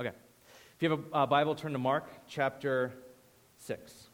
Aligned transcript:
Okay. 0.00 0.12
If 0.76 0.82
you 0.82 0.88
have 0.88 1.00
a 1.12 1.14
uh, 1.14 1.26
Bible, 1.26 1.54
turn 1.54 1.72
to 1.72 1.78
Mark 1.78 2.08
chapter 2.26 2.90
6. 3.58 4.08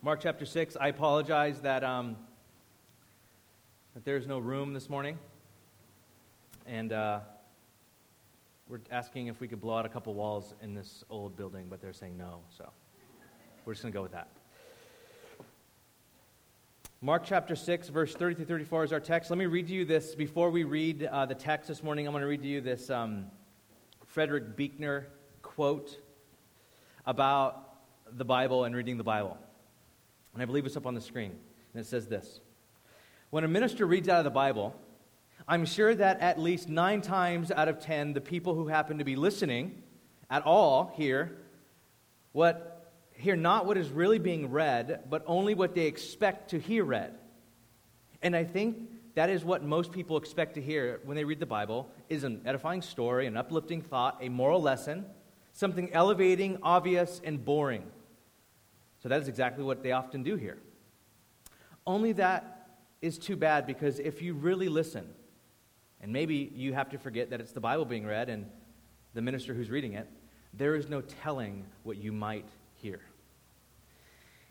Mark 0.00 0.20
chapter 0.22 0.46
6. 0.46 0.74
I 0.80 0.88
apologize 0.88 1.60
that, 1.60 1.84
um, 1.84 2.16
that 3.92 4.06
there's 4.06 4.26
no 4.26 4.38
room 4.38 4.72
this 4.72 4.88
morning. 4.88 5.18
And 6.64 6.94
uh, 6.94 7.20
we're 8.68 8.80
asking 8.90 9.26
if 9.26 9.38
we 9.38 9.48
could 9.48 9.60
blow 9.60 9.76
out 9.76 9.84
a 9.84 9.90
couple 9.90 10.14
walls 10.14 10.54
in 10.62 10.72
this 10.72 11.04
old 11.10 11.36
building, 11.36 11.66
but 11.68 11.82
they're 11.82 11.92
saying 11.92 12.16
no. 12.16 12.38
So 12.56 12.70
we're 13.66 13.74
just 13.74 13.82
going 13.82 13.92
to 13.92 13.98
go 13.98 14.02
with 14.02 14.12
that. 14.12 14.28
Mark 17.02 17.24
chapter 17.26 17.54
6, 17.54 17.90
verse 17.90 18.14
30 18.14 18.36
through 18.36 18.46
34 18.46 18.84
is 18.84 18.92
our 18.94 19.00
text. 19.00 19.28
Let 19.28 19.38
me 19.38 19.44
read 19.44 19.66
to 19.66 19.74
you 19.74 19.84
this. 19.84 20.14
Before 20.14 20.48
we 20.48 20.64
read 20.64 21.02
uh, 21.02 21.26
the 21.26 21.34
text 21.34 21.68
this 21.68 21.82
morning, 21.82 22.06
I'm 22.06 22.14
going 22.14 22.22
to 22.22 22.28
read 22.28 22.40
to 22.40 22.48
you 22.48 22.62
this 22.62 22.88
um, 22.88 23.26
Frederick 24.12 24.56
Buechner 24.56 25.06
quote 25.40 25.98
about 27.06 27.78
the 28.12 28.26
Bible 28.26 28.64
and 28.64 28.76
reading 28.76 28.98
the 28.98 29.04
Bible. 29.04 29.38
And 30.34 30.42
I 30.42 30.44
believe 30.44 30.66
it's 30.66 30.76
up 30.76 30.86
on 30.86 30.94
the 30.94 31.00
screen. 31.00 31.30
And 31.72 31.82
it 31.82 31.86
says 31.86 32.08
this 32.08 32.40
When 33.30 33.42
a 33.42 33.48
minister 33.48 33.86
reads 33.86 34.10
out 34.10 34.18
of 34.18 34.24
the 34.24 34.30
Bible, 34.30 34.76
I'm 35.48 35.64
sure 35.64 35.94
that 35.94 36.20
at 36.20 36.38
least 36.38 36.68
nine 36.68 37.00
times 37.00 37.50
out 37.50 37.68
of 37.68 37.80
ten, 37.80 38.12
the 38.12 38.20
people 38.20 38.54
who 38.54 38.68
happen 38.68 38.98
to 38.98 39.04
be 39.04 39.16
listening 39.16 39.82
at 40.28 40.44
all 40.44 40.92
hear 40.94 41.32
what 42.32 42.92
hear 43.12 43.34
not 43.34 43.64
what 43.64 43.78
is 43.78 43.88
really 43.88 44.18
being 44.18 44.50
read, 44.50 45.04
but 45.08 45.24
only 45.26 45.54
what 45.54 45.74
they 45.74 45.86
expect 45.86 46.50
to 46.50 46.58
hear 46.58 46.84
read. 46.84 47.14
And 48.20 48.36
I 48.36 48.44
think 48.44 48.76
that 49.14 49.28
is 49.28 49.44
what 49.44 49.62
most 49.62 49.92
people 49.92 50.16
expect 50.16 50.54
to 50.54 50.62
hear 50.62 51.00
when 51.04 51.16
they 51.16 51.24
read 51.24 51.40
the 51.40 51.46
Bible 51.46 51.90
is 52.08 52.24
an 52.24 52.40
edifying 52.46 52.80
story, 52.80 53.26
an 53.26 53.36
uplifting 53.36 53.82
thought, 53.82 54.18
a 54.20 54.28
moral 54.28 54.62
lesson, 54.62 55.04
something 55.52 55.92
elevating, 55.92 56.58
obvious, 56.62 57.20
and 57.22 57.44
boring. 57.44 57.84
So 59.02 59.08
that 59.08 59.20
is 59.20 59.28
exactly 59.28 59.64
what 59.64 59.82
they 59.82 59.92
often 59.92 60.22
do 60.22 60.36
here. 60.36 60.58
Only 61.86 62.12
that 62.12 62.68
is 63.02 63.18
too 63.18 63.36
bad 63.36 63.66
because 63.66 63.98
if 63.98 64.22
you 64.22 64.34
really 64.34 64.68
listen, 64.68 65.08
and 66.00 66.12
maybe 66.12 66.50
you 66.54 66.72
have 66.72 66.88
to 66.90 66.98
forget 66.98 67.30
that 67.30 67.40
it's 67.40 67.52
the 67.52 67.60
Bible 67.60 67.84
being 67.84 68.06
read 68.06 68.28
and 68.28 68.46
the 69.14 69.20
minister 69.20 69.52
who's 69.52 69.70
reading 69.70 69.92
it, 69.92 70.08
there 70.54 70.74
is 70.74 70.88
no 70.88 71.00
telling 71.00 71.64
what 71.82 71.98
you 71.98 72.12
might 72.12 72.48
hear. 72.76 73.00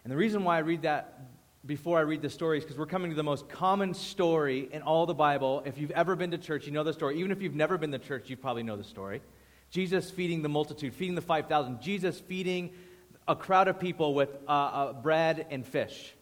And 0.03 0.11
the 0.11 0.17
reason 0.17 0.43
why 0.43 0.57
I 0.57 0.59
read 0.59 0.83
that 0.83 1.19
before 1.65 1.99
I 1.99 2.01
read 2.01 2.21
the 2.21 2.29
stories 2.29 2.63
because 2.63 2.77
we're 2.77 2.87
coming 2.87 3.11
to 3.11 3.15
the 3.15 3.23
most 3.23 3.47
common 3.47 3.93
story 3.93 4.67
in 4.71 4.81
all 4.81 5.05
the 5.05 5.13
Bible. 5.13 5.61
If 5.65 5.77
you've 5.77 5.91
ever 5.91 6.15
been 6.15 6.31
to 6.31 6.37
church, 6.37 6.65
you 6.65 6.71
know 6.71 6.83
the 6.83 6.93
story. 6.93 7.19
Even 7.19 7.31
if 7.31 7.41
you've 7.41 7.55
never 7.55 7.77
been 7.77 7.91
to 7.91 7.99
church, 7.99 8.29
you 8.29 8.37
probably 8.37 8.63
know 8.63 8.75
the 8.75 8.83
story. 8.83 9.21
Jesus 9.69 10.09
feeding 10.09 10.41
the 10.41 10.49
multitude, 10.49 10.93
feeding 10.93 11.15
the 11.15 11.21
5,000. 11.21 11.79
Jesus 11.79 12.19
feeding 12.19 12.71
a 13.27 13.35
crowd 13.35 13.67
of 13.67 13.79
people 13.79 14.15
with 14.15 14.29
uh, 14.47 14.51
uh, 14.51 14.93
bread 14.93 15.45
and 15.51 15.65
fish. 15.65 16.13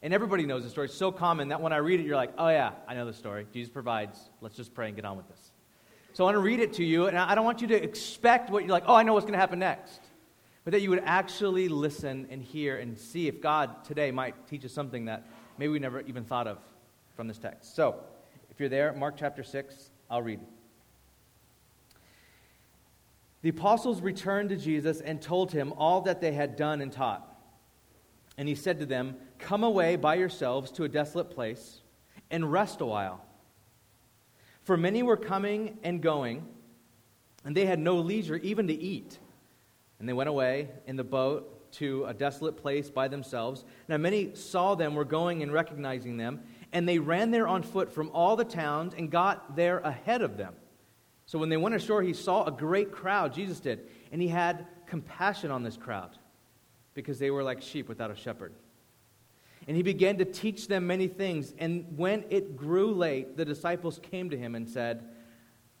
And 0.00 0.14
everybody 0.14 0.46
knows 0.46 0.62
the 0.62 0.70
story. 0.70 0.86
It's 0.86 0.94
so 0.94 1.10
common 1.10 1.48
that 1.48 1.60
when 1.60 1.72
I 1.72 1.78
read 1.78 1.98
it, 1.98 2.06
you're 2.06 2.16
like, 2.16 2.32
oh, 2.38 2.48
yeah, 2.48 2.72
I 2.86 2.94
know 2.94 3.04
the 3.04 3.12
story. 3.12 3.46
Jesus 3.52 3.72
provides. 3.72 4.18
Let's 4.40 4.54
just 4.54 4.74
pray 4.74 4.86
and 4.86 4.96
get 4.96 5.04
on 5.04 5.16
with 5.16 5.28
this. 5.28 5.40
So 6.12 6.24
I 6.24 6.26
want 6.26 6.36
to 6.36 6.40
read 6.40 6.60
it 6.60 6.74
to 6.74 6.84
you, 6.84 7.06
and 7.08 7.18
I 7.18 7.34
don't 7.34 7.44
want 7.44 7.60
you 7.60 7.66
to 7.68 7.82
expect 7.82 8.48
what 8.48 8.62
you're 8.62 8.70
like, 8.70 8.84
oh, 8.86 8.94
I 8.94 9.02
know 9.02 9.14
what's 9.14 9.24
going 9.24 9.32
to 9.32 9.40
happen 9.40 9.58
next 9.58 10.00
but 10.64 10.72
that 10.72 10.80
you 10.80 10.90
would 10.90 11.02
actually 11.04 11.68
listen 11.68 12.26
and 12.30 12.42
hear 12.42 12.78
and 12.78 12.98
see 12.98 13.28
if 13.28 13.40
God 13.40 13.84
today 13.84 14.10
might 14.10 14.48
teach 14.48 14.64
us 14.64 14.72
something 14.72 15.04
that 15.04 15.26
maybe 15.58 15.70
we 15.70 15.78
never 15.78 16.00
even 16.00 16.24
thought 16.24 16.46
of 16.46 16.58
from 17.14 17.28
this 17.28 17.38
text. 17.38 17.76
So, 17.76 17.96
if 18.50 18.58
you're 18.58 18.68
there, 18.68 18.92
Mark 18.92 19.16
chapter 19.18 19.42
6, 19.42 19.90
I'll 20.10 20.22
read. 20.22 20.40
The 23.42 23.50
apostles 23.50 24.00
returned 24.00 24.48
to 24.48 24.56
Jesus 24.56 25.02
and 25.02 25.20
told 25.20 25.52
him 25.52 25.74
all 25.76 26.00
that 26.02 26.22
they 26.22 26.32
had 26.32 26.56
done 26.56 26.80
and 26.80 26.90
taught. 26.90 27.30
And 28.38 28.48
he 28.48 28.54
said 28.54 28.78
to 28.78 28.86
them, 28.86 29.16
Come 29.38 29.62
away 29.62 29.96
by 29.96 30.14
yourselves 30.14 30.70
to 30.72 30.84
a 30.84 30.88
desolate 30.88 31.30
place 31.30 31.80
and 32.30 32.50
rest 32.50 32.80
a 32.80 32.86
while. 32.86 33.22
For 34.62 34.78
many 34.78 35.02
were 35.02 35.18
coming 35.18 35.78
and 35.82 36.00
going, 36.00 36.46
and 37.44 37.54
they 37.54 37.66
had 37.66 37.78
no 37.78 37.96
leisure 37.96 38.36
even 38.36 38.66
to 38.68 38.74
eat. 38.74 39.18
And 40.04 40.08
they 40.10 40.12
went 40.12 40.28
away 40.28 40.68
in 40.86 40.96
the 40.96 41.02
boat 41.02 41.72
to 41.76 42.04
a 42.04 42.12
desolate 42.12 42.58
place 42.58 42.90
by 42.90 43.08
themselves. 43.08 43.64
Now 43.88 43.96
many 43.96 44.34
saw 44.34 44.74
them, 44.74 44.94
were 44.94 45.06
going 45.06 45.42
and 45.42 45.50
recognizing 45.50 46.18
them, 46.18 46.42
and 46.74 46.86
they 46.86 46.98
ran 46.98 47.30
there 47.30 47.48
on 47.48 47.62
foot 47.62 47.90
from 47.90 48.10
all 48.10 48.36
the 48.36 48.44
towns 48.44 48.92
and 48.92 49.10
got 49.10 49.56
there 49.56 49.78
ahead 49.78 50.20
of 50.20 50.36
them. 50.36 50.52
So 51.24 51.38
when 51.38 51.48
they 51.48 51.56
went 51.56 51.74
ashore, 51.74 52.02
he 52.02 52.12
saw 52.12 52.44
a 52.44 52.50
great 52.50 52.92
crowd, 52.92 53.32
Jesus 53.32 53.60
did, 53.60 53.88
and 54.12 54.20
he 54.20 54.28
had 54.28 54.66
compassion 54.86 55.50
on 55.50 55.62
this 55.62 55.78
crowd 55.78 56.10
because 56.92 57.18
they 57.18 57.30
were 57.30 57.42
like 57.42 57.62
sheep 57.62 57.88
without 57.88 58.10
a 58.10 58.14
shepherd. 58.14 58.52
And 59.66 59.74
he 59.74 59.82
began 59.82 60.18
to 60.18 60.26
teach 60.26 60.68
them 60.68 60.86
many 60.86 61.08
things. 61.08 61.54
And 61.56 61.96
when 61.96 62.26
it 62.28 62.58
grew 62.58 62.92
late, 62.92 63.38
the 63.38 63.46
disciples 63.46 63.98
came 64.02 64.28
to 64.28 64.36
him 64.36 64.54
and 64.54 64.68
said, 64.68 65.02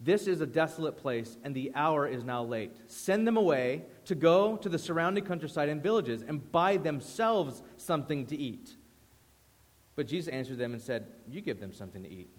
this 0.00 0.26
is 0.26 0.40
a 0.40 0.46
desolate 0.46 0.98
place, 0.98 1.38
and 1.44 1.54
the 1.54 1.72
hour 1.74 2.06
is 2.06 2.24
now 2.24 2.42
late. 2.42 2.76
Send 2.88 3.26
them 3.26 3.38
away 3.38 3.84
to 4.06 4.14
go 4.14 4.56
to 4.56 4.68
the 4.68 4.78
surrounding 4.78 5.24
countryside 5.24 5.68
and 5.68 5.82
villages 5.82 6.22
and 6.22 6.50
buy 6.52 6.76
themselves 6.76 7.62
something 7.76 8.26
to 8.26 8.36
eat. 8.36 8.76
But 9.96 10.06
Jesus 10.06 10.32
answered 10.32 10.58
them 10.58 10.72
and 10.72 10.82
said, 10.82 11.06
You 11.28 11.40
give 11.40 11.60
them 11.60 11.72
something 11.72 12.02
to 12.02 12.10
eat. 12.10 12.30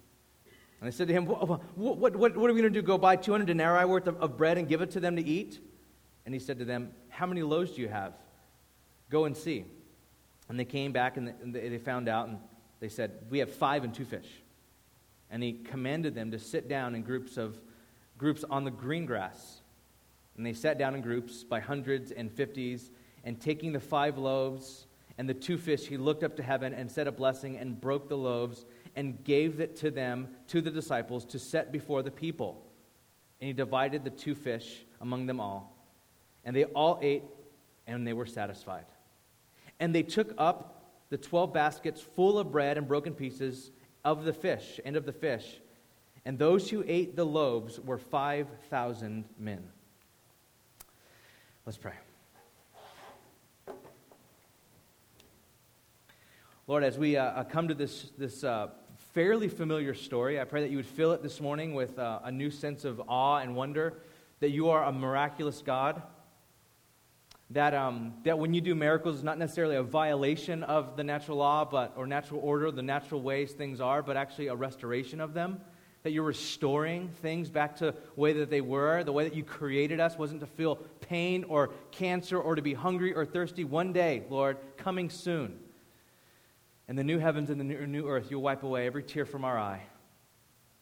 And 0.79 0.87
they 0.91 0.95
said 0.95 1.07
to 1.07 1.13
him, 1.13 1.25
What, 1.25 1.47
what, 1.77 1.97
what, 1.97 2.15
what 2.15 2.49
are 2.49 2.53
we 2.53 2.61
going 2.61 2.63
to 2.63 2.69
do? 2.69 2.81
Go 2.81 2.97
buy 2.97 3.15
200 3.15 3.45
denarii 3.45 3.85
worth 3.85 4.07
of, 4.07 4.17
of 4.17 4.37
bread 4.37 4.57
and 4.57 4.67
give 4.67 4.81
it 4.81 4.91
to 4.91 4.99
them 4.99 5.15
to 5.15 5.23
eat? 5.23 5.59
And 6.25 6.33
he 6.33 6.39
said 6.39 6.59
to 6.59 6.65
them, 6.65 6.91
How 7.09 7.25
many 7.25 7.43
loaves 7.43 7.71
do 7.71 7.81
you 7.81 7.87
have? 7.87 8.13
Go 9.09 9.25
and 9.25 9.35
see. 9.35 9.65
And 10.49 10.59
they 10.59 10.65
came 10.65 10.91
back 10.91 11.17
and 11.17 11.33
they 11.43 11.77
found 11.77 12.07
out, 12.09 12.27
and 12.27 12.37
they 12.79 12.89
said, 12.89 13.11
We 13.29 13.39
have 13.39 13.51
five 13.51 13.83
and 13.83 13.93
two 13.93 14.05
fish 14.05 14.27
and 15.29 15.43
he 15.43 15.53
commanded 15.53 16.15
them 16.15 16.31
to 16.31 16.39
sit 16.39 16.67
down 16.67 16.95
in 16.95 17.01
groups 17.01 17.37
of 17.37 17.59
groups 18.17 18.43
on 18.49 18.63
the 18.63 18.71
green 18.71 19.05
grass. 19.05 19.61
And 20.37 20.45
they 20.45 20.53
sat 20.53 20.77
down 20.77 20.95
in 20.95 21.01
groups 21.01 21.43
by 21.43 21.59
hundreds 21.59 22.11
and 22.11 22.31
fifties, 22.31 22.91
and 23.23 23.39
taking 23.39 23.71
the 23.71 23.79
five 23.79 24.17
loaves 24.17 24.87
and 25.17 25.29
the 25.29 25.33
two 25.33 25.57
fish, 25.57 25.87
he 25.87 25.97
looked 25.97 26.23
up 26.23 26.35
to 26.37 26.43
heaven 26.43 26.73
and 26.73 26.91
said 26.91 27.07
a 27.07 27.11
blessing 27.11 27.57
and 27.57 27.79
broke 27.79 28.09
the 28.09 28.17
loaves 28.17 28.65
and 28.95 29.23
gave 29.23 29.59
it 29.59 29.75
to 29.77 29.91
them, 29.91 30.27
to 30.47 30.61
the 30.61 30.71
disciples, 30.71 31.25
to 31.25 31.39
set 31.39 31.71
before 31.71 32.03
the 32.03 32.11
people. 32.11 32.65
And 33.39 33.47
he 33.47 33.53
divided 33.53 34.03
the 34.03 34.09
two 34.09 34.35
fish 34.35 34.85
among 34.99 35.25
them 35.25 35.39
all. 35.39 35.75
And 36.43 36.55
they 36.55 36.65
all 36.65 36.99
ate, 37.01 37.23
and 37.87 38.05
they 38.05 38.13
were 38.13 38.25
satisfied. 38.25 38.85
And 39.79 39.95
they 39.95 40.03
took 40.03 40.33
up 40.37 40.83
the 41.09 41.17
twelve 41.17 41.53
baskets 41.53 42.01
full 42.01 42.37
of 42.37 42.51
bread 42.51 42.77
and 42.77 42.87
broken 42.87 43.13
pieces 43.13 43.71
of 44.03 44.25
the 44.25 44.33
fish 44.33 44.79
and 44.83 44.95
of 44.95 45.05
the 45.05 45.13
fish. 45.13 45.61
And 46.25 46.37
those 46.37 46.69
who 46.69 46.83
ate 46.87 47.15
the 47.15 47.25
loaves 47.25 47.79
were 47.79 47.97
5,000 47.97 49.25
men. 49.37 49.63
Let's 51.65 51.79
pray. 51.79 51.93
Lord, 56.67 56.83
as 56.83 56.95
we 56.95 57.17
uh, 57.17 57.23
uh, 57.23 57.43
come 57.43 57.69
to 57.69 57.73
this, 57.73 58.11
this 58.19 58.43
uh, 58.43 58.67
fairly 59.15 59.47
familiar 59.47 59.95
story, 59.95 60.39
I 60.39 60.43
pray 60.43 60.61
that 60.61 60.69
you 60.69 60.77
would 60.77 60.85
fill 60.85 61.13
it 61.13 61.23
this 61.23 61.41
morning 61.41 61.73
with 61.73 61.97
uh, 61.97 62.19
a 62.23 62.31
new 62.31 62.51
sense 62.51 62.85
of 62.85 63.01
awe 63.07 63.37
and 63.37 63.55
wonder 63.55 63.95
that 64.41 64.51
you 64.51 64.69
are 64.69 64.83
a 64.83 64.91
miraculous 64.91 65.63
God 65.63 66.03
that, 67.49 67.73
um, 67.73 68.13
that 68.25 68.37
when 68.37 68.53
you 68.53 68.61
do 68.61 68.75
miracles, 68.75 69.15
it's 69.15 69.23
not 69.23 69.39
necessarily 69.39 69.75
a 69.75 69.83
violation 69.83 70.61
of 70.61 70.95
the 70.95 71.03
natural 71.03 71.39
law 71.39 71.65
but, 71.65 71.93
or 71.97 72.05
natural 72.05 72.41
order, 72.41 72.69
the 72.69 72.83
natural 72.83 73.23
ways 73.23 73.53
things 73.53 73.81
are, 73.81 74.03
but 74.03 74.17
actually 74.17 74.47
a 74.47 74.55
restoration 74.55 75.19
of 75.19 75.33
them. 75.33 75.59
That 76.05 76.11
you're 76.11 76.21
restoring 76.21 77.09
things 77.23 77.49
back 77.49 77.77
to 77.77 77.85
the 77.85 77.95
way 78.15 78.33
that 78.33 78.51
they 78.51 78.61
were. 78.61 79.03
The 79.03 79.11
way 79.11 79.23
that 79.23 79.33
you 79.33 79.43
created 79.43 79.99
us 79.99 80.19
wasn't 80.19 80.41
to 80.41 80.45
feel 80.45 80.75
pain 81.01 81.43
or 81.45 81.71
cancer 81.89 82.39
or 82.39 82.53
to 82.53 82.61
be 82.61 82.75
hungry 82.75 83.11
or 83.11 83.25
thirsty. 83.25 83.63
One 83.63 83.91
day, 83.91 84.21
Lord, 84.29 84.57
coming 84.77 85.09
soon. 85.09 85.57
And 86.87 86.95
the 86.95 87.03
new 87.03 87.17
heavens 87.17 87.49
and 87.49 87.59
the 87.59 87.63
new, 87.63 87.87
new 87.87 88.07
earth, 88.07 88.27
you'll 88.29 88.43
wipe 88.43 88.61
away 88.61 88.85
every 88.85 89.01
tear 89.01 89.25
from 89.25 89.43
our 89.43 89.57
eye. 89.57 89.81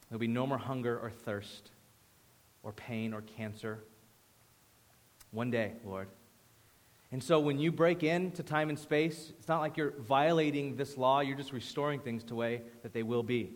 There'll 0.09 0.19
be 0.19 0.27
no 0.27 0.45
more 0.45 0.57
hunger 0.57 0.99
or 0.99 1.09
thirst 1.09 1.71
or 2.61 2.73
pain 2.73 3.13
or 3.13 3.21
cancer. 3.21 3.79
One 5.31 5.49
day, 5.49 5.71
Lord. 5.85 6.09
And 7.13 7.23
so 7.23 7.39
when 7.39 7.59
you 7.59 7.71
break 7.71 8.03
into 8.03 8.43
time 8.43 8.67
and 8.67 8.77
space, 8.77 9.31
it's 9.39 9.47
not 9.47 9.61
like 9.61 9.77
you're 9.77 9.93
violating 9.99 10.75
this 10.75 10.97
law, 10.97 11.21
you're 11.21 11.37
just 11.37 11.53
restoring 11.53 12.01
things 12.01 12.23
to 12.23 12.29
the 12.29 12.35
way 12.35 12.63
that 12.81 12.91
they 12.91 13.03
will 13.03 13.23
be. 13.23 13.53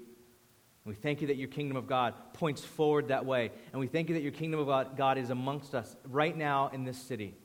We 0.88 0.96
thank 0.96 1.20
you 1.20 1.28
that 1.28 1.36
your 1.36 1.50
kingdom 1.50 1.76
of 1.76 1.86
God 1.86 2.14
points 2.32 2.64
forward 2.64 3.10
that 3.10 3.26
way. 3.26 3.52
And 3.74 3.80
we 3.80 3.88
thank 3.88 4.08
you 4.08 4.16
that 4.16 4.24
your 4.24 4.32
kingdom 4.32 4.62
of 4.62 4.96
God 4.96 5.18
is 5.18 5.30
amongst 5.30 5.76
us 5.76 5.94
right 6.06 6.36
now 6.36 6.70
in 6.70 6.86
this 6.86 6.98
city. 6.98 7.36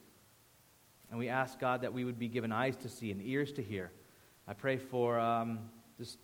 And 1.10 1.18
we 1.18 1.28
ask, 1.28 1.58
God, 1.58 1.82
that 1.82 1.92
we 1.92 2.04
would 2.04 2.20
be 2.20 2.28
given 2.28 2.52
eyes 2.52 2.76
to 2.76 2.88
see 2.88 3.10
and 3.10 3.20
ears 3.20 3.50
to 3.54 3.62
hear. 3.62 3.90
I 4.46 4.54
pray 4.54 4.76
for 4.76 5.18
um, 5.18 5.58
just 5.98 6.18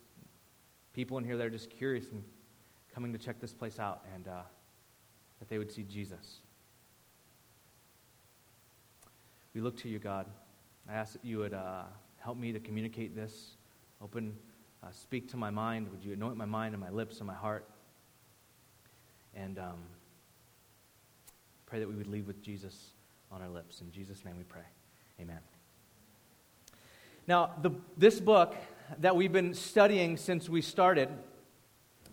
people 0.93 1.17
in 1.17 1.25
here 1.25 1.35
that 1.35 1.45
are 1.45 1.49
just 1.49 1.69
curious 1.69 2.09
and 2.09 2.23
coming 2.95 3.11
to 3.11 3.19
check 3.19 3.41
this 3.41 3.53
place 3.53 3.79
out 3.79 4.05
and 4.15 4.27
uh, 4.29 4.41
that 5.39 5.49
they 5.49 5.57
would 5.57 5.71
see 5.71 5.83
Jesus. 5.83 6.39
we 9.53 9.59
look 9.59 9.75
to 9.77 9.89
you, 9.89 9.99
God. 9.99 10.25
I 10.89 10.93
ask 10.93 11.13
that 11.13 11.25
you 11.25 11.39
would 11.39 11.53
uh, 11.53 11.83
help 12.17 12.37
me 12.37 12.53
to 12.53 12.61
communicate 12.61 13.13
this, 13.13 13.57
open, 14.01 14.37
uh, 14.83 14.87
speak 14.91 15.29
to 15.31 15.37
my 15.37 15.49
mind. 15.49 15.89
Would 15.91 16.03
you 16.03 16.13
anoint 16.13 16.37
my 16.37 16.45
mind 16.45 16.73
and 16.73 16.81
my 16.81 16.89
lips 16.89 17.17
and 17.19 17.27
my 17.27 17.33
heart? 17.33 17.65
And 19.35 19.59
um, 19.59 19.79
pray 21.65 21.79
that 21.79 21.87
we 21.87 21.95
would 21.95 22.07
leave 22.07 22.27
with 22.27 22.41
Jesus 22.41 22.91
on 23.31 23.41
our 23.41 23.49
lips. 23.49 23.81
In 23.81 23.91
Jesus' 23.91 24.25
name 24.25 24.37
we 24.37 24.43
pray. 24.43 24.63
Amen. 25.21 25.39
Now, 27.27 27.51
the, 27.61 27.71
this 27.97 28.19
book 28.19 28.55
that 28.99 29.15
we've 29.15 29.31
been 29.31 29.53
studying 29.53 30.17
since 30.17 30.49
we 30.49 30.61
started 30.61 31.09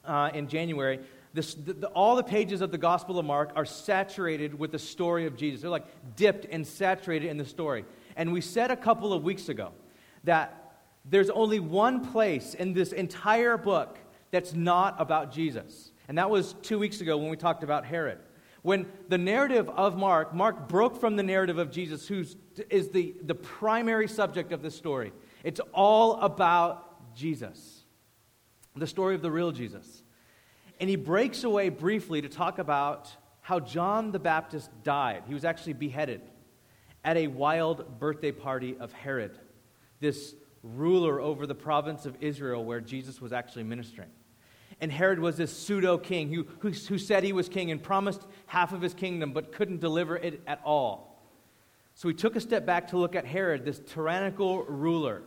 uh, 0.04 0.30
in 0.34 0.46
January, 0.48 1.00
this, 1.32 1.54
the, 1.54 1.72
the, 1.72 1.86
all 1.88 2.16
the 2.16 2.22
pages 2.22 2.60
of 2.60 2.70
the 2.70 2.78
Gospel 2.78 3.18
of 3.18 3.24
Mark 3.24 3.52
are 3.56 3.64
saturated 3.64 4.58
with 4.58 4.72
the 4.72 4.78
story 4.78 5.26
of 5.26 5.36
Jesus. 5.36 5.62
They're 5.62 5.70
like 5.70 5.86
dipped 6.16 6.46
and 6.50 6.66
saturated 6.66 7.28
in 7.28 7.38
the 7.38 7.46
story. 7.46 7.84
And 8.16 8.32
we 8.32 8.40
said 8.40 8.70
a 8.70 8.76
couple 8.76 9.12
of 9.12 9.22
weeks 9.22 9.48
ago 9.48 9.72
that 10.24 10.65
there's 11.08 11.30
only 11.30 11.60
one 11.60 12.04
place 12.04 12.54
in 12.54 12.72
this 12.72 12.92
entire 12.92 13.56
book 13.56 13.98
that's 14.30 14.54
not 14.54 14.96
about 14.98 15.32
Jesus. 15.32 15.92
And 16.08 16.18
that 16.18 16.30
was 16.30 16.54
two 16.62 16.78
weeks 16.78 17.00
ago 17.00 17.16
when 17.16 17.30
we 17.30 17.36
talked 17.36 17.62
about 17.62 17.84
Herod. 17.84 18.18
When 18.62 18.86
the 19.08 19.18
narrative 19.18 19.68
of 19.68 19.96
Mark, 19.96 20.34
Mark 20.34 20.68
broke 20.68 21.00
from 21.00 21.14
the 21.14 21.22
narrative 21.22 21.58
of 21.58 21.70
Jesus, 21.70 22.08
who 22.08 22.24
is 22.68 22.88
the, 22.88 23.14
the 23.22 23.34
primary 23.34 24.08
subject 24.08 24.52
of 24.52 24.62
this 24.62 24.74
story. 24.74 25.12
It's 25.44 25.60
all 25.72 26.20
about 26.20 27.14
Jesus, 27.14 27.84
the 28.74 28.86
story 28.86 29.14
of 29.14 29.22
the 29.22 29.30
real 29.30 29.52
Jesus. 29.52 30.02
And 30.80 30.90
he 30.90 30.96
breaks 30.96 31.44
away 31.44 31.68
briefly 31.68 32.20
to 32.22 32.28
talk 32.28 32.58
about 32.58 33.14
how 33.40 33.60
John 33.60 34.10
the 34.10 34.18
Baptist 34.18 34.70
died. 34.82 35.22
He 35.28 35.34
was 35.34 35.44
actually 35.44 35.74
beheaded 35.74 36.20
at 37.04 37.16
a 37.16 37.28
wild 37.28 38.00
birthday 38.00 38.32
party 38.32 38.76
of 38.80 38.92
Herod, 38.92 39.38
this 40.00 40.34
ruler 40.74 41.20
over 41.20 41.46
the 41.46 41.54
province 41.54 42.06
of 42.06 42.16
Israel 42.20 42.64
where 42.64 42.80
Jesus 42.80 43.20
was 43.20 43.32
actually 43.32 43.64
ministering. 43.64 44.08
And 44.80 44.92
Herod 44.92 45.18
was 45.18 45.36
this 45.36 45.56
pseudo 45.56 45.96
king 45.96 46.32
who, 46.32 46.46
who, 46.58 46.70
who, 46.70 46.98
said 46.98 47.24
he 47.24 47.32
was 47.32 47.48
king 47.48 47.70
and 47.70 47.82
promised 47.82 48.22
half 48.46 48.72
of 48.72 48.82
his 48.82 48.92
kingdom 48.92 49.32
but 49.32 49.52
couldn't 49.52 49.80
deliver 49.80 50.16
it 50.16 50.42
at 50.46 50.60
all. 50.64 51.22
So 51.94 52.08
he 52.08 52.14
took 52.14 52.36
a 52.36 52.40
step 52.40 52.66
back 52.66 52.88
to 52.88 52.98
look 52.98 53.16
at 53.16 53.24
Herod, 53.24 53.64
this 53.64 53.80
tyrannical 53.80 54.64
ruler. 54.64 55.22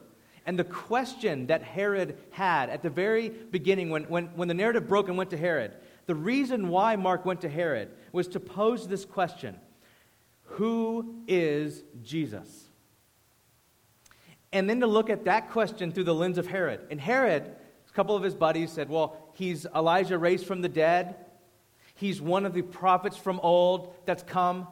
And 0.45 0.57
the 0.57 0.63
question 0.63 1.47
that 1.47 1.63
Herod 1.63 2.17
had 2.31 2.69
at 2.69 2.83
the 2.83 2.89
very 2.89 3.29
beginning, 3.29 3.89
when, 3.89 4.03
when, 4.03 4.25
when 4.35 4.47
the 4.47 4.53
narrative 4.53 4.87
broke 4.87 5.07
and 5.07 5.17
went 5.17 5.31
to 5.31 5.37
Herod, 5.37 5.73
the 6.05 6.15
reason 6.15 6.69
why 6.69 6.95
Mark 6.95 7.25
went 7.25 7.41
to 7.41 7.49
Herod 7.49 7.89
was 8.11 8.27
to 8.29 8.39
pose 8.39 8.87
this 8.87 9.05
question 9.05 9.59
Who 10.43 11.23
is 11.27 11.83
Jesus? 12.03 12.68
And 14.51 14.69
then 14.69 14.79
to 14.79 14.87
look 14.87 15.09
at 15.09 15.25
that 15.25 15.51
question 15.51 15.91
through 15.91 16.05
the 16.05 16.15
lens 16.15 16.37
of 16.37 16.47
Herod. 16.47 16.81
And 16.89 16.99
Herod, 16.99 17.43
a 17.43 17.93
couple 17.93 18.15
of 18.15 18.23
his 18.23 18.33
buddies 18.33 18.71
said, 18.71 18.89
Well, 18.89 19.17
he's 19.33 19.65
Elijah 19.75 20.17
raised 20.17 20.45
from 20.45 20.61
the 20.61 20.69
dead. 20.69 21.15
He's 21.95 22.21
one 22.21 22.45
of 22.45 22.53
the 22.53 22.61
prophets 22.61 23.17
from 23.17 23.39
old 23.41 23.93
that's 24.05 24.23
come. 24.23 24.67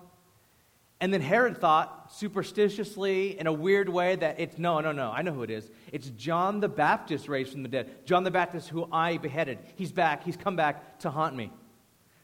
And 1.00 1.14
then 1.14 1.22
Herod 1.22 1.60
thought, 1.60 2.12
superstitiously, 2.12 3.40
in 3.40 3.46
a 3.46 3.54
weird 3.54 3.88
way, 3.88 4.16
that 4.16 4.40
it's 4.40 4.58
no, 4.58 4.80
no, 4.80 4.92
no, 4.92 5.12
I 5.12 5.22
know 5.22 5.32
who 5.32 5.44
it 5.44 5.52
is. 5.52 5.70
It's 5.92 6.10
John 6.12 6.60
the 6.60 6.70
Baptist 6.70 7.28
raised 7.28 7.52
from 7.52 7.62
the 7.62 7.70
dead. 7.70 8.06
John 8.06 8.24
the 8.24 8.32
Baptist, 8.32 8.70
who 8.70 8.88
I 8.92 9.18
beheaded. 9.18 9.60
He's 9.76 9.92
back. 9.92 10.24
He's 10.24 10.38
come 10.38 10.56
back 10.56 11.00
to 11.00 11.12
haunt 11.12 11.36
me. 11.36 11.52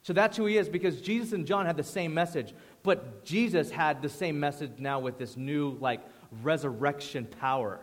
So 0.02 0.12
that's 0.12 0.36
who 0.36 0.46
he 0.48 0.58
is 0.58 0.70
because 0.70 1.02
Jesus 1.02 1.34
and 1.34 1.46
John 1.46 1.66
had 1.66 1.78
the 1.78 1.84
same 1.84 2.14
message. 2.14 2.54
But 2.82 3.24
Jesus 3.24 3.70
had 3.70 4.02
the 4.02 4.10
same 4.10 4.40
message 4.40 4.72
now 4.80 5.00
with 5.00 5.20
this 5.20 5.38
new, 5.38 5.78
like, 5.80 6.02
resurrection 6.41 7.25
power. 7.25 7.80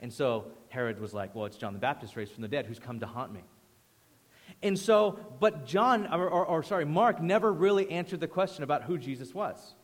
And 0.00 0.12
so 0.12 0.46
Herod 0.68 1.00
was 1.00 1.14
like, 1.14 1.34
well, 1.34 1.46
it's 1.46 1.56
John 1.56 1.72
the 1.72 1.78
Baptist 1.78 2.16
raised 2.16 2.32
from 2.32 2.42
the 2.42 2.48
dead 2.48 2.66
who's 2.66 2.78
come 2.78 3.00
to 3.00 3.06
haunt 3.06 3.32
me. 3.32 3.40
And 4.62 4.78
so, 4.78 5.18
but 5.40 5.66
John, 5.66 6.06
or, 6.12 6.28
or, 6.28 6.46
or 6.46 6.62
sorry, 6.62 6.84
Mark 6.84 7.20
never 7.20 7.52
really 7.52 7.90
answered 7.90 8.20
the 8.20 8.28
question 8.28 8.64
about 8.64 8.84
who 8.84 8.98
Jesus 8.98 9.34
was. 9.34 9.74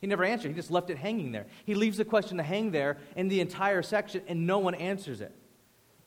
He 0.00 0.06
never 0.06 0.24
answered. 0.24 0.48
He 0.48 0.54
just 0.54 0.70
left 0.70 0.90
it 0.90 0.96
hanging 0.96 1.32
there. 1.32 1.46
He 1.66 1.74
leaves 1.74 1.98
the 1.98 2.04
question 2.04 2.38
to 2.38 2.42
hang 2.42 2.70
there 2.70 2.98
in 3.16 3.28
the 3.28 3.40
entire 3.40 3.82
section, 3.82 4.22
and 4.28 4.46
no 4.46 4.58
one 4.58 4.74
answers 4.74 5.20
it. 5.20 5.34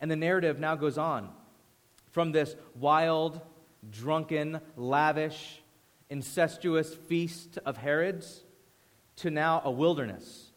And 0.01 0.09
the 0.09 0.15
narrative 0.15 0.59
now 0.59 0.75
goes 0.75 0.97
on 0.97 1.29
from 2.11 2.31
this 2.31 2.55
wild, 2.75 3.39
drunken, 3.89 4.61
lavish, 4.75 5.61
incestuous 6.09 6.93
feast 6.93 7.59
of 7.65 7.77
Herod's 7.77 8.43
to 9.17 9.29
now 9.29 9.61
a 9.63 9.71
wilderness 9.71 10.51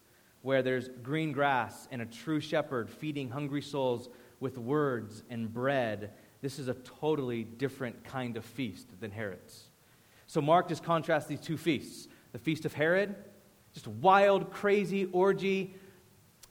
where 0.46 0.62
there's 0.62 0.88
green 1.02 1.32
grass 1.32 1.88
and 1.90 2.00
a 2.00 2.06
true 2.06 2.38
shepherd 2.38 2.88
feeding 2.88 3.28
hungry 3.28 3.60
souls 3.60 4.08
with 4.38 4.56
words 4.56 5.24
and 5.28 5.52
bread. 5.52 6.12
This 6.40 6.60
is 6.60 6.68
a 6.68 6.74
totally 6.74 7.42
different 7.42 8.04
kind 8.04 8.36
of 8.36 8.44
feast 8.44 9.00
than 9.00 9.10
Herod's. 9.10 9.64
So 10.28 10.40
Mark 10.40 10.68
just 10.68 10.84
contrasts 10.84 11.26
these 11.26 11.40
two 11.40 11.56
feasts 11.56 12.06
the 12.30 12.38
feast 12.38 12.64
of 12.64 12.72
Herod, 12.72 13.16
just 13.74 13.88
wild, 13.88 14.52
crazy 14.52 15.06
orgy. 15.06 15.74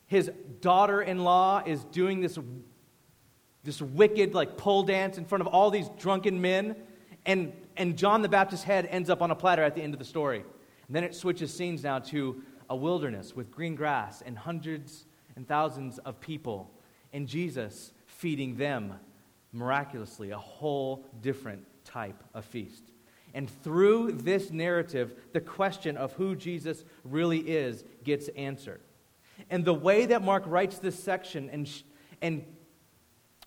His 0.07 0.29
daughter 0.59 1.01
in 1.01 1.23
law 1.23 1.63
is 1.65 1.85
doing 1.85 2.19
this, 2.19 2.37
this 3.63 3.81
wicked, 3.81 4.33
like, 4.33 4.57
pole 4.57 4.83
dance 4.83 5.17
in 5.17 5.23
front 5.23 5.41
of 5.41 5.47
all 5.47 5.71
these 5.71 5.87
drunken 5.97 6.41
men. 6.41 6.75
And, 7.25 7.53
and 7.77 7.97
John 7.97 8.21
the 8.21 8.29
Baptist's 8.29 8.65
head 8.65 8.87
ends 8.91 9.09
up 9.09 9.21
on 9.21 9.31
a 9.31 9.35
platter 9.35 9.63
at 9.63 9.73
the 9.73 9.81
end 9.81 9.93
of 9.93 9.99
the 9.99 10.05
story. 10.05 10.43
And 10.87 10.95
then 10.95 11.05
it 11.05 11.15
switches 11.15 11.53
scenes 11.53 11.83
now 11.83 11.99
to 11.99 12.43
a 12.69 12.75
wilderness 12.75 13.35
with 13.35 13.51
green 13.51 13.75
grass 13.75 14.21
and 14.25 14.37
hundreds 14.37 15.05
and 15.35 15.47
thousands 15.47 15.97
of 15.99 16.19
people, 16.19 16.71
and 17.13 17.27
Jesus 17.27 17.91
feeding 18.05 18.57
them 18.57 18.93
miraculously 19.51 20.31
a 20.31 20.37
whole 20.37 21.05
different 21.21 21.65
type 21.83 22.23
of 22.33 22.45
feast. 22.45 22.83
And 23.33 23.49
through 23.63 24.13
this 24.13 24.51
narrative, 24.51 25.13
the 25.33 25.41
question 25.41 25.97
of 25.97 26.13
who 26.13 26.35
Jesus 26.35 26.85
really 27.03 27.39
is 27.39 27.83
gets 28.03 28.29
answered. 28.29 28.81
And 29.49 29.65
the 29.65 29.73
way 29.73 30.05
that 30.05 30.23
Mark 30.23 30.43
writes 30.45 30.79
this 30.79 30.97
section, 30.97 31.49
and, 31.51 31.69
and 32.21 32.45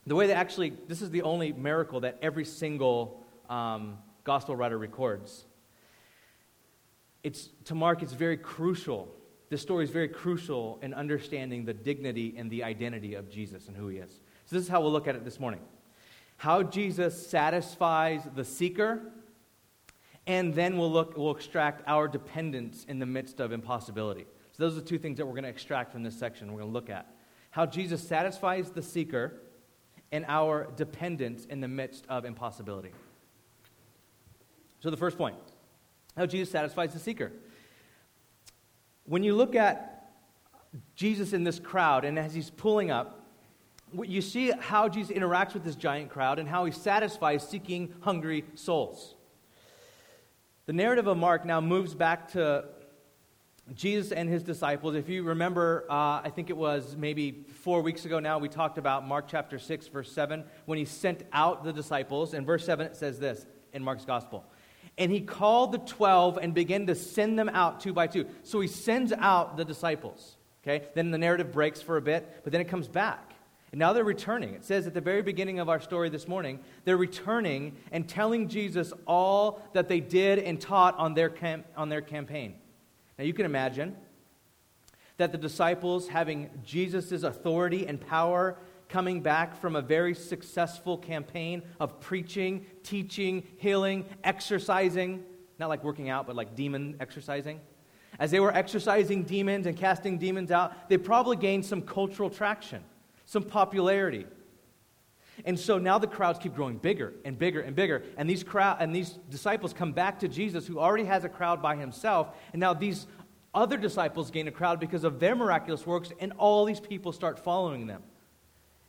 the 0.07 0.15
way 0.15 0.27
that 0.27 0.37
actually, 0.37 0.75
this 0.87 1.01
is 1.01 1.11
the 1.11 1.23
only 1.23 1.53
miracle 1.53 2.01
that 2.01 2.19
every 2.21 2.45
single 2.45 3.25
um, 3.49 3.99
gospel 4.25 4.55
writer 4.55 4.77
records. 4.77 5.47
It's, 7.29 7.51
to 7.67 7.75
Mark, 7.75 8.03
it's 8.03 8.15
very 8.15 8.39
crucial. 8.39 9.15
This 9.51 9.61
story 9.61 9.85
is 9.85 9.91
very 9.91 10.09
crucial 10.09 10.79
in 10.81 10.95
understanding 10.95 11.67
the 11.67 11.75
dignity 11.75 12.35
and 12.39 12.51
the 12.51 12.65
identity 12.65 13.17
of 13.17 13.29
Jesus 13.29 13.69
and 13.69 13.77
who 13.77 13.89
he 13.89 13.99
is. 13.99 14.11
So, 14.47 14.57
this 14.57 14.63
is 14.63 14.71
how 14.71 14.81
we'll 14.81 14.93
look 14.93 15.07
at 15.07 15.15
it 15.15 15.27
this 15.27 15.39
morning 15.39 15.61
how 16.39 16.63
Jesus 16.63 17.27
satisfies 17.27 18.23
the 18.35 18.45
seeker 18.45 19.03
and 20.27 20.55
then 20.55 20.79
we'll 20.79 20.91
look 20.91 21.19
we'll 21.19 21.35
extract 21.35 21.83
our 21.87 22.09
dependence 22.09 22.87
in 22.89 22.99
the 22.99 23.07
midst 23.07 23.41
of 23.41 23.53
impossibility 23.53 24.25
so 24.53 24.63
those 24.63 24.73
are 24.73 24.81
the 24.81 24.87
two 24.87 24.99
things 24.99 25.19
that 25.19 25.27
we're 25.27 25.33
going 25.33 25.43
to 25.43 25.51
extract 25.51 25.93
from 25.93 26.03
this 26.03 26.19
section 26.19 26.53
we're 26.53 26.61
going 26.61 26.71
to 26.71 26.73
look 26.73 26.91
at 26.91 27.13
how 27.51 27.67
jesus 27.67 28.07
satisfies 28.07 28.71
the 28.71 28.83
seeker 28.83 29.41
and 30.13 30.25
our 30.29 30.69
dependence 30.77 31.45
in 31.47 31.61
the 31.61 31.69
midst 31.69 32.07
of 32.09 32.25
impossibility 32.25 32.93
so 34.81 34.91
the 34.91 34.97
first 34.97 35.19
point 35.19 35.37
how 36.19 36.27
jesus 36.27 36.51
satisfies 36.51 36.93
the 36.93 36.99
seeker 36.99 37.33
when 39.05 39.23
you 39.23 39.35
look 39.35 39.55
at 39.55 40.11
jesus 40.95 41.33
in 41.33 41.45
this 41.45 41.59
crowd 41.59 42.05
and 42.05 42.19
as 42.19 42.35
he's 42.35 42.51
pulling 42.51 42.91
up 42.91 43.27
you 44.05 44.21
see 44.21 44.51
how 44.51 44.89
jesus 44.89 45.17
interacts 45.17 45.55
with 45.55 45.65
this 45.65 45.77
giant 45.77 46.11
crowd 46.11 46.39
and 46.39 46.49
how 46.49 46.65
he 46.67 46.73
satisfies 46.73 47.49
seeking 47.49 47.95
hungry 48.01 48.45
souls 48.55 49.15
the 50.69 50.75
narrative 50.75 51.07
of 51.07 51.17
Mark 51.17 51.47
now 51.47 51.63
moves 51.63 51.95
back 51.95 52.33
to 52.33 52.67
Jesus 53.75 54.13
and 54.13 54.29
his 54.29 54.43
disciples. 54.43 54.97
If 54.97 55.09
you 55.09 55.23
remember, 55.23 55.87
uh, 55.89 56.21
I 56.23 56.31
think 56.35 56.51
it 56.51 56.57
was 56.59 56.95
maybe 56.95 57.47
four 57.63 57.81
weeks 57.81 58.05
ago 58.05 58.19
now, 58.19 58.39
we 58.39 58.51
talked 58.51 58.77
about 58.77 59.09
Mark 59.09 59.29
chapter 59.29 59.59
6, 59.59 59.89
verse 59.89 60.13
7, 60.13 60.45
when 60.67 60.77
he 60.77 60.85
sent 60.85 61.23
out 61.33 61.65
the 61.65 61.73
disciples. 61.73 62.35
In 62.35 62.45
verse 62.45 62.67
7, 62.67 62.85
it 62.85 62.97
says 62.97 63.19
this 63.19 63.47
in 63.73 63.83
Mark's 63.83 64.05
gospel. 64.05 64.45
And 64.99 65.13
he 65.13 65.21
called 65.21 65.73
the 65.73 65.79
12 65.79 66.39
and 66.43 66.53
began 66.53 66.87
to 66.87 66.95
send 66.95 67.39
them 67.39 67.49
out 67.49 67.81
two 67.81 67.93
by 67.93 68.09
two. 68.09 68.27
So 68.43 68.61
he 68.61 68.69
sends 68.69 69.13
out 69.13 69.57
the 69.57 69.65
disciples. 69.65 70.37
Okay? 70.63 70.87
Then 70.95 71.11
the 71.11 71.19
narrative 71.19 71.53
breaks 71.53 71.81
for 71.81 71.97
a 71.97 72.03
bit, 72.03 72.41
but 72.43 72.53
then 72.53 72.61
it 72.61 72.69
comes 72.69 72.89
back. 72.89 73.33
And 73.71 73.79
now 73.79 73.93
they're 73.93 74.05
returning. 74.05 74.55
It 74.55 74.65
says 74.65 74.87
at 74.87 74.95
the 74.95 75.01
very 75.01 75.23
beginning 75.23 75.61
of 75.61 75.69
our 75.69 75.81
story 75.81 76.09
this 76.09 76.27
morning, 76.27 76.59
they're 76.85 76.97
returning 76.97 77.77
and 77.93 78.09
telling 78.09 78.49
Jesus 78.49 78.93
all 79.07 79.63
that 79.75 79.89
they 79.89 80.01
did 80.01 80.39
and 80.39 80.61
taught 80.61 80.99
on 80.99 81.15
their, 81.15 81.33
on 81.77 81.89
their 81.89 82.01
campaign. 82.01 82.55
Now 83.19 83.25
you 83.25 83.35
can 83.35 83.45
imagine 83.45 83.95
that 85.19 85.33
the 85.33 85.39
disciples, 85.39 86.09
having 86.09 86.49
Jesus' 86.65 87.25
authority 87.25 87.87
and 87.87 88.01
power, 88.01 88.57
coming 88.89 89.21
back 89.21 89.61
from 89.61 89.77
a 89.77 89.83
very 89.83 90.15
successful 90.15 90.97
campaign 90.97 91.63
of 91.79 92.01
preaching, 92.01 92.67
teaching, 92.83 93.43
healing, 93.59 94.07
exercising, 94.25 95.25
not 95.59 95.69
like 95.69 95.85
working 95.85 96.09
out, 96.09 96.27
but 96.27 96.37
like 96.37 96.55
demon 96.55 96.97
exercising. 97.01 97.61
As 98.19 98.31
they 98.31 98.41
were 98.41 98.53
exercising 98.53 99.25
demons 99.25 99.67
and 99.67 99.77
casting 99.77 100.19
demons 100.19 100.51
out, 100.51 100.89
they 100.89 100.97
probably 100.97 101.37
gained 101.37 101.65
some 101.65 101.83
cultural 101.83 102.31
traction, 102.31 102.83
some 103.27 103.43
popularity. 103.43 104.27
And 105.45 105.59
so 105.59 105.79
now 105.79 105.99
the 105.99 106.09
crowds 106.09 106.39
keep 106.39 106.55
growing 106.55 106.79
bigger 106.79 107.13
and 107.25 107.39
bigger 107.39 107.61
and 107.61 107.77
bigger. 107.77 108.03
And 108.17 108.29
these, 108.29 108.43
crowd, 108.43 108.79
and 108.81 108.95
these 108.95 109.19
disciples 109.31 109.73
come 109.73 109.93
back 109.93 110.19
to 110.21 110.29
Jesus, 110.29 110.67
who 110.67 110.81
already 110.81 111.05
has 111.05 111.25
a 111.25 111.29
crowd 111.29 111.63
by 111.63 111.77
himself. 111.77 112.29
And 112.53 112.59
now 112.59 112.75
these 112.75 113.07
other 113.55 113.77
disciples 113.77 114.31
gain 114.31 114.49
a 114.49 114.51
crowd 114.51 114.81
because 114.81 115.05
of 115.05 115.21
their 115.21 115.37
miraculous 115.37 115.87
works, 115.87 116.11
and 116.19 116.33
all 116.39 116.65
these 116.65 116.81
people 116.81 117.13
start 117.13 117.39
following 117.39 117.87
them. 117.87 118.03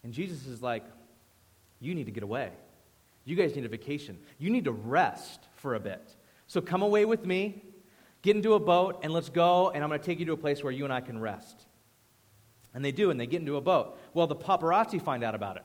And 0.04 0.14
Jesus 0.14 0.48
is 0.48 0.62
like, 0.62 0.84
You 1.80 1.96
need 1.96 2.06
to 2.06 2.12
get 2.12 2.24
away. 2.24 2.52
You 3.26 3.36
guys 3.36 3.56
need 3.56 3.66
a 3.66 3.70
vacation. 3.70 4.18
You 4.38 4.50
need 4.50 4.66
to 4.66 4.72
rest 4.72 5.42
for 5.56 5.76
a 5.76 5.80
bit. 5.80 6.16
So 6.48 6.62
come 6.62 6.82
away 6.82 7.06
with 7.06 7.26
me, 7.26 7.64
get 8.22 8.36
into 8.36 8.54
a 8.54 8.60
boat, 8.60 9.02
and 9.04 9.14
let's 9.14 9.30
go, 9.30 9.70
and 9.70 9.84
I'm 9.84 9.90
going 9.90 10.00
to 10.00 10.06
take 10.06 10.20
you 10.20 10.26
to 10.26 10.34
a 10.34 10.38
place 10.38 10.64
where 10.64 10.74
you 10.74 10.84
and 10.84 10.92
I 10.92 11.02
can 11.02 11.20
rest. 11.20 11.66
And 12.74 12.84
they 12.84 12.92
do, 12.92 13.12
and 13.12 13.20
they 13.20 13.28
get 13.28 13.40
into 13.40 13.58
a 13.58 13.62
boat. 13.62 14.00
Well, 14.14 14.26
the 14.26 14.36
paparazzi 14.36 15.02
find 15.02 15.24
out 15.24 15.36
about 15.36 15.58
it 15.58 15.64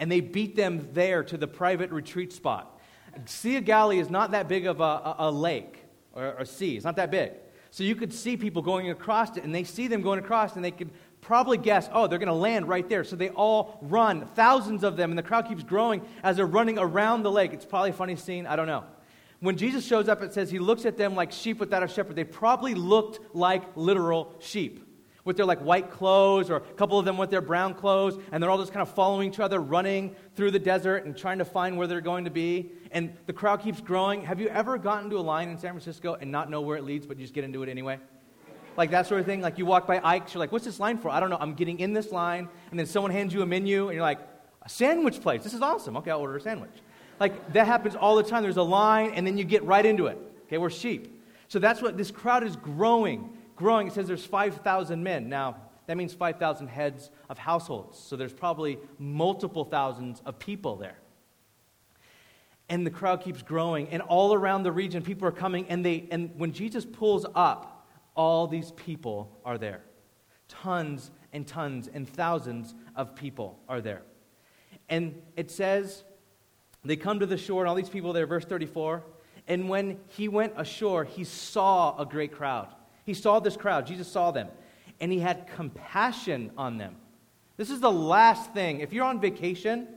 and 0.00 0.10
they 0.10 0.20
beat 0.20 0.56
them 0.56 0.88
there 0.94 1.22
to 1.22 1.36
the 1.36 1.46
private 1.46 1.90
retreat 1.92 2.32
spot. 2.32 2.80
Sea 3.26 3.58
of 3.58 3.66
Galilee 3.66 4.00
is 4.00 4.10
not 4.10 4.32
that 4.32 4.48
big 4.48 4.66
of 4.66 4.80
a, 4.80 4.82
a, 4.82 5.16
a 5.18 5.30
lake 5.30 5.84
or 6.12 6.30
a 6.38 6.46
sea, 6.46 6.74
it's 6.74 6.84
not 6.84 6.96
that 6.96 7.10
big. 7.10 7.32
So 7.70 7.84
you 7.84 7.94
could 7.94 8.12
see 8.12 8.36
people 8.36 8.62
going 8.62 8.90
across 8.90 9.36
it, 9.36 9.44
and 9.44 9.54
they 9.54 9.62
see 9.62 9.86
them 9.86 10.02
going 10.02 10.18
across, 10.18 10.56
and 10.56 10.64
they 10.64 10.72
could 10.72 10.90
probably 11.20 11.58
guess, 11.58 11.88
oh, 11.92 12.06
they're 12.06 12.18
going 12.18 12.28
to 12.28 12.34
land 12.34 12.68
right 12.68 12.88
there. 12.88 13.04
So 13.04 13.16
they 13.16 13.30
all 13.30 13.78
run, 13.82 14.28
thousands 14.34 14.84
of 14.84 14.96
them, 14.96 15.10
and 15.10 15.18
the 15.18 15.22
crowd 15.22 15.46
keeps 15.48 15.62
growing 15.62 16.02
as 16.22 16.36
they're 16.36 16.46
running 16.46 16.78
around 16.78 17.22
the 17.22 17.30
lake. 17.30 17.52
It's 17.52 17.64
probably 17.64 17.90
a 17.90 17.94
funny 17.94 18.16
scene, 18.16 18.46
I 18.46 18.56
don't 18.56 18.66
know. 18.66 18.84
When 19.40 19.56
Jesus 19.56 19.86
shows 19.86 20.08
up, 20.08 20.22
it 20.22 20.34
says 20.34 20.50
he 20.50 20.58
looks 20.58 20.84
at 20.84 20.98
them 20.98 21.14
like 21.14 21.32
sheep 21.32 21.58
without 21.58 21.82
a 21.82 21.88
shepherd. 21.88 22.14
They 22.14 22.24
probably 22.24 22.74
looked 22.74 23.34
like 23.34 23.62
literal 23.74 24.34
sheep 24.40 24.86
with 25.24 25.36
their 25.36 25.46
like 25.46 25.60
white 25.60 25.90
clothes, 25.90 26.50
or 26.50 26.56
a 26.56 26.60
couple 26.60 26.98
of 26.98 27.04
them 27.04 27.16
with 27.16 27.30
their 27.30 27.40
brown 27.40 27.74
clothes, 27.74 28.18
and 28.32 28.42
they're 28.42 28.50
all 28.50 28.58
just 28.58 28.72
kind 28.72 28.82
of 28.82 28.94
following 28.94 29.28
each 29.28 29.40
other, 29.40 29.60
running 29.60 30.14
through 30.34 30.50
the 30.50 30.58
desert 30.58 31.04
and 31.04 31.16
trying 31.16 31.38
to 31.38 31.44
find 31.44 31.76
where 31.76 31.86
they're 31.86 32.00
going 32.00 32.24
to 32.24 32.30
be. 32.30 32.72
And 32.90 33.14
the 33.26 33.32
crowd 33.32 33.62
keeps 33.62 33.80
growing. 33.80 34.22
Have 34.22 34.40
you 34.40 34.48
ever 34.48 34.78
gotten 34.78 35.10
to 35.10 35.18
a 35.18 35.20
line 35.20 35.48
in 35.48 35.58
San 35.58 35.72
Francisco 35.72 36.16
and 36.20 36.30
not 36.32 36.50
know 36.50 36.62
where 36.62 36.76
it 36.76 36.84
leads, 36.84 37.06
but 37.06 37.18
you 37.18 37.24
just 37.24 37.34
get 37.34 37.44
into 37.44 37.62
it 37.62 37.68
anyway? 37.68 37.98
Like 38.76 38.90
that 38.90 39.06
sort 39.06 39.20
of 39.20 39.26
thing. 39.26 39.40
Like 39.40 39.58
you 39.58 39.66
walk 39.66 39.86
by 39.86 40.00
Ike's, 40.02 40.34
you're 40.34 40.38
like, 40.38 40.52
what's 40.52 40.64
this 40.64 40.80
line 40.80 40.98
for? 40.98 41.10
I 41.10 41.20
don't 41.20 41.30
know. 41.30 41.38
I'm 41.40 41.54
getting 41.54 41.80
in 41.80 41.92
this 41.92 42.12
line, 42.12 42.48
and 42.70 42.78
then 42.78 42.86
someone 42.86 43.10
hands 43.12 43.34
you 43.34 43.42
a 43.42 43.46
menu, 43.46 43.88
and 43.88 43.94
you're 43.94 44.02
like, 44.02 44.20
a 44.62 44.68
sandwich 44.68 45.20
place. 45.20 45.42
This 45.42 45.54
is 45.54 45.62
awesome. 45.62 45.96
Okay, 45.96 46.10
I'll 46.10 46.20
order 46.20 46.36
a 46.36 46.40
sandwich. 46.40 46.70
Like 47.18 47.52
that 47.52 47.66
happens 47.66 47.96
all 47.96 48.16
the 48.16 48.22
time. 48.22 48.42
There's 48.42 48.56
a 48.56 48.62
line, 48.62 49.12
and 49.14 49.26
then 49.26 49.36
you 49.36 49.44
get 49.44 49.64
right 49.64 49.84
into 49.84 50.06
it. 50.06 50.18
Okay, 50.46 50.58
we're 50.58 50.70
sheep. 50.70 51.22
So 51.48 51.58
that's 51.58 51.82
what 51.82 51.96
this 51.96 52.10
crowd 52.10 52.44
is 52.44 52.56
growing 52.56 53.30
growing. 53.60 53.86
It 53.86 53.92
says 53.92 54.08
there's 54.08 54.24
5,000 54.24 55.04
men. 55.04 55.28
Now, 55.28 55.56
that 55.86 55.96
means 55.96 56.14
5,000 56.14 56.66
heads 56.68 57.10
of 57.28 57.36
households. 57.36 57.98
So 57.98 58.16
there's 58.16 58.32
probably 58.32 58.78
multiple 58.98 59.64
thousands 59.64 60.22
of 60.24 60.38
people 60.38 60.76
there. 60.76 60.96
And 62.70 62.86
the 62.86 62.90
crowd 62.90 63.22
keeps 63.22 63.42
growing. 63.42 63.88
And 63.88 64.00
all 64.02 64.32
around 64.32 64.62
the 64.62 64.72
region, 64.72 65.02
people 65.02 65.28
are 65.28 65.32
coming. 65.32 65.66
And, 65.68 65.84
they, 65.84 66.08
and 66.10 66.30
when 66.36 66.52
Jesus 66.52 66.86
pulls 66.86 67.26
up, 67.34 67.69
all 68.20 68.46
these 68.46 68.72
people 68.72 69.30
are 69.44 69.56
there. 69.56 69.82
Tons 70.48 71.10
and 71.32 71.46
tons 71.46 71.88
and 71.92 72.08
thousands 72.08 72.74
of 72.96 73.14
people 73.14 73.58
are 73.68 73.80
there. 73.80 74.02
And 74.88 75.22
it 75.36 75.50
says 75.50 76.04
they 76.84 76.96
come 76.96 77.20
to 77.20 77.26
the 77.26 77.38
shore, 77.38 77.62
and 77.62 77.68
all 77.68 77.74
these 77.74 77.88
people 77.88 78.12
there, 78.12 78.26
verse 78.26 78.44
34. 78.44 79.02
And 79.48 79.68
when 79.68 79.98
he 80.08 80.28
went 80.28 80.52
ashore, 80.56 81.04
he 81.04 81.24
saw 81.24 81.96
a 81.98 82.04
great 82.04 82.32
crowd 82.32 82.68
he 83.10 83.14
saw 83.14 83.40
this 83.40 83.56
crowd, 83.56 83.88
Jesus 83.88 84.06
saw 84.06 84.30
them, 84.30 84.48
and 85.00 85.10
he 85.10 85.18
had 85.18 85.48
compassion 85.56 86.52
on 86.56 86.78
them. 86.78 86.94
This 87.56 87.68
is 87.68 87.80
the 87.80 87.90
last 87.90 88.52
thing. 88.54 88.80
If 88.80 88.92
you're 88.92 89.04
on 89.04 89.20
vacation 89.20 89.88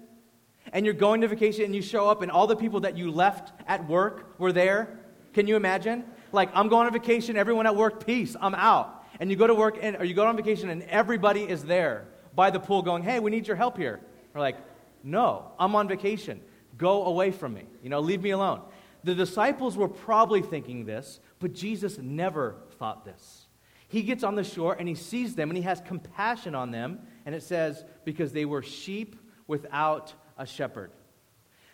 and 0.72 0.84
you're 0.84 0.96
going 0.96 1.22
to 1.22 1.28
vacation 1.28 1.66
and 1.66 1.76
you 1.76 1.84
show 1.84 2.10
up 2.10 2.24
and 2.24 2.32
all 2.32 2.48
the 2.48 2.56
people 2.56 2.80
that 2.80 2.98
you 2.98 3.12
left 3.12 3.54
at 3.68 3.88
work 3.88 4.40
were 4.40 4.52
there, 4.52 4.98
can 5.34 5.46
you 5.46 5.56
imagine? 5.56 6.04
Like, 6.34 6.50
I'm 6.54 6.68
going 6.68 6.88
on 6.88 6.94
vacation, 6.94 7.38
everyone 7.38 7.68
at 7.68 7.76
work, 7.76 8.06
peace, 8.06 8.36
I'm 8.42 8.56
out. 8.56 9.06
And 9.20 9.30
you 9.30 9.38
go 9.38 9.48
to 9.48 9.54
work 9.54 9.78
and, 9.82 9.96
or 9.96 10.04
you 10.04 10.16
go 10.16 10.26
on 10.26 10.36
vacation 10.36 10.70
and 10.70 10.84
everybody 10.84 11.44
is 11.44 11.64
there 11.64 12.08
by 12.36 12.50
the 12.50 12.60
pool 12.60 12.82
going, 12.82 13.04
hey, 13.04 13.20
we 13.20 13.30
need 13.30 13.48
your 13.48 13.56
help 13.56 13.78
here. 13.78 14.02
We're 14.34 14.42
like, 14.42 14.58
no, 15.04 15.52
I'm 15.60 15.76
on 15.76 15.88
vacation. 15.88 16.42
Go 16.78 17.06
away 17.06 17.32
from 17.32 17.54
me. 17.54 17.66
You 17.84 17.90
know, 17.90 18.00
leave 18.00 18.24
me 18.24 18.32
alone. 18.32 18.62
The 19.04 19.14
disciples 19.14 19.78
were 19.78 19.88
probably 19.88 20.42
thinking 20.42 20.86
this, 20.86 21.20
but 21.40 21.54
Jesus 21.54 22.00
never 22.00 22.56
thought 22.80 23.06
this. 23.06 23.46
He 23.88 24.02
gets 24.02 24.24
on 24.24 24.34
the 24.34 24.44
shore 24.44 24.76
and 24.80 24.88
he 24.88 24.96
sees 24.96 25.36
them 25.36 25.52
and 25.52 25.58
he 25.58 25.64
has 25.64 25.82
compassion 25.82 26.56
on 26.56 26.72
them. 26.72 27.00
And 27.28 27.36
it 27.36 27.44
says, 27.44 27.86
because 28.06 28.32
they 28.32 28.46
were 28.46 28.64
sheep 28.64 29.16
without 29.46 30.14
a 30.36 30.48
shepherd. 30.48 30.90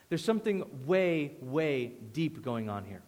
There's 0.09 0.25
something 0.25 0.65
way, 0.85 1.37
way 1.39 1.93
deep 2.11 2.41
going 2.43 2.69
on 2.69 2.83
here. 2.83 3.03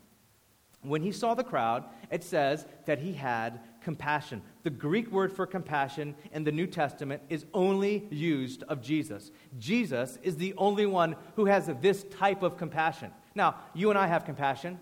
When 0.84 1.04
he 1.04 1.12
saw 1.12 1.36
the 1.36 1.44
crowd, 1.44 1.86
it 2.10 2.24
says 2.24 2.66
that 2.86 3.00
he 3.00 3.14
had 3.14 3.60
compassion. 3.84 4.42
The 4.64 4.72
Greek 4.72 5.12
word 5.12 5.32
for 5.32 5.46
compassion 5.46 6.16
in 6.32 6.44
the 6.44 6.52
New 6.52 6.66
Testament 6.66 7.22
is 7.30 7.46
only 7.54 8.08
used 8.10 8.64
of 8.64 8.82
Jesus. 8.82 9.32
Jesus 9.60 10.18
is 10.24 10.38
the 10.38 10.54
only 10.58 10.88
one 10.88 11.16
who 11.36 11.46
has 11.46 11.70
this 11.82 12.04
type 12.06 12.42
of 12.42 12.58
compassion. 12.58 13.12
Now, 13.36 13.56
you 13.74 13.92
and 13.92 13.98
I 13.98 14.08
have 14.08 14.26
compassion. 14.26 14.80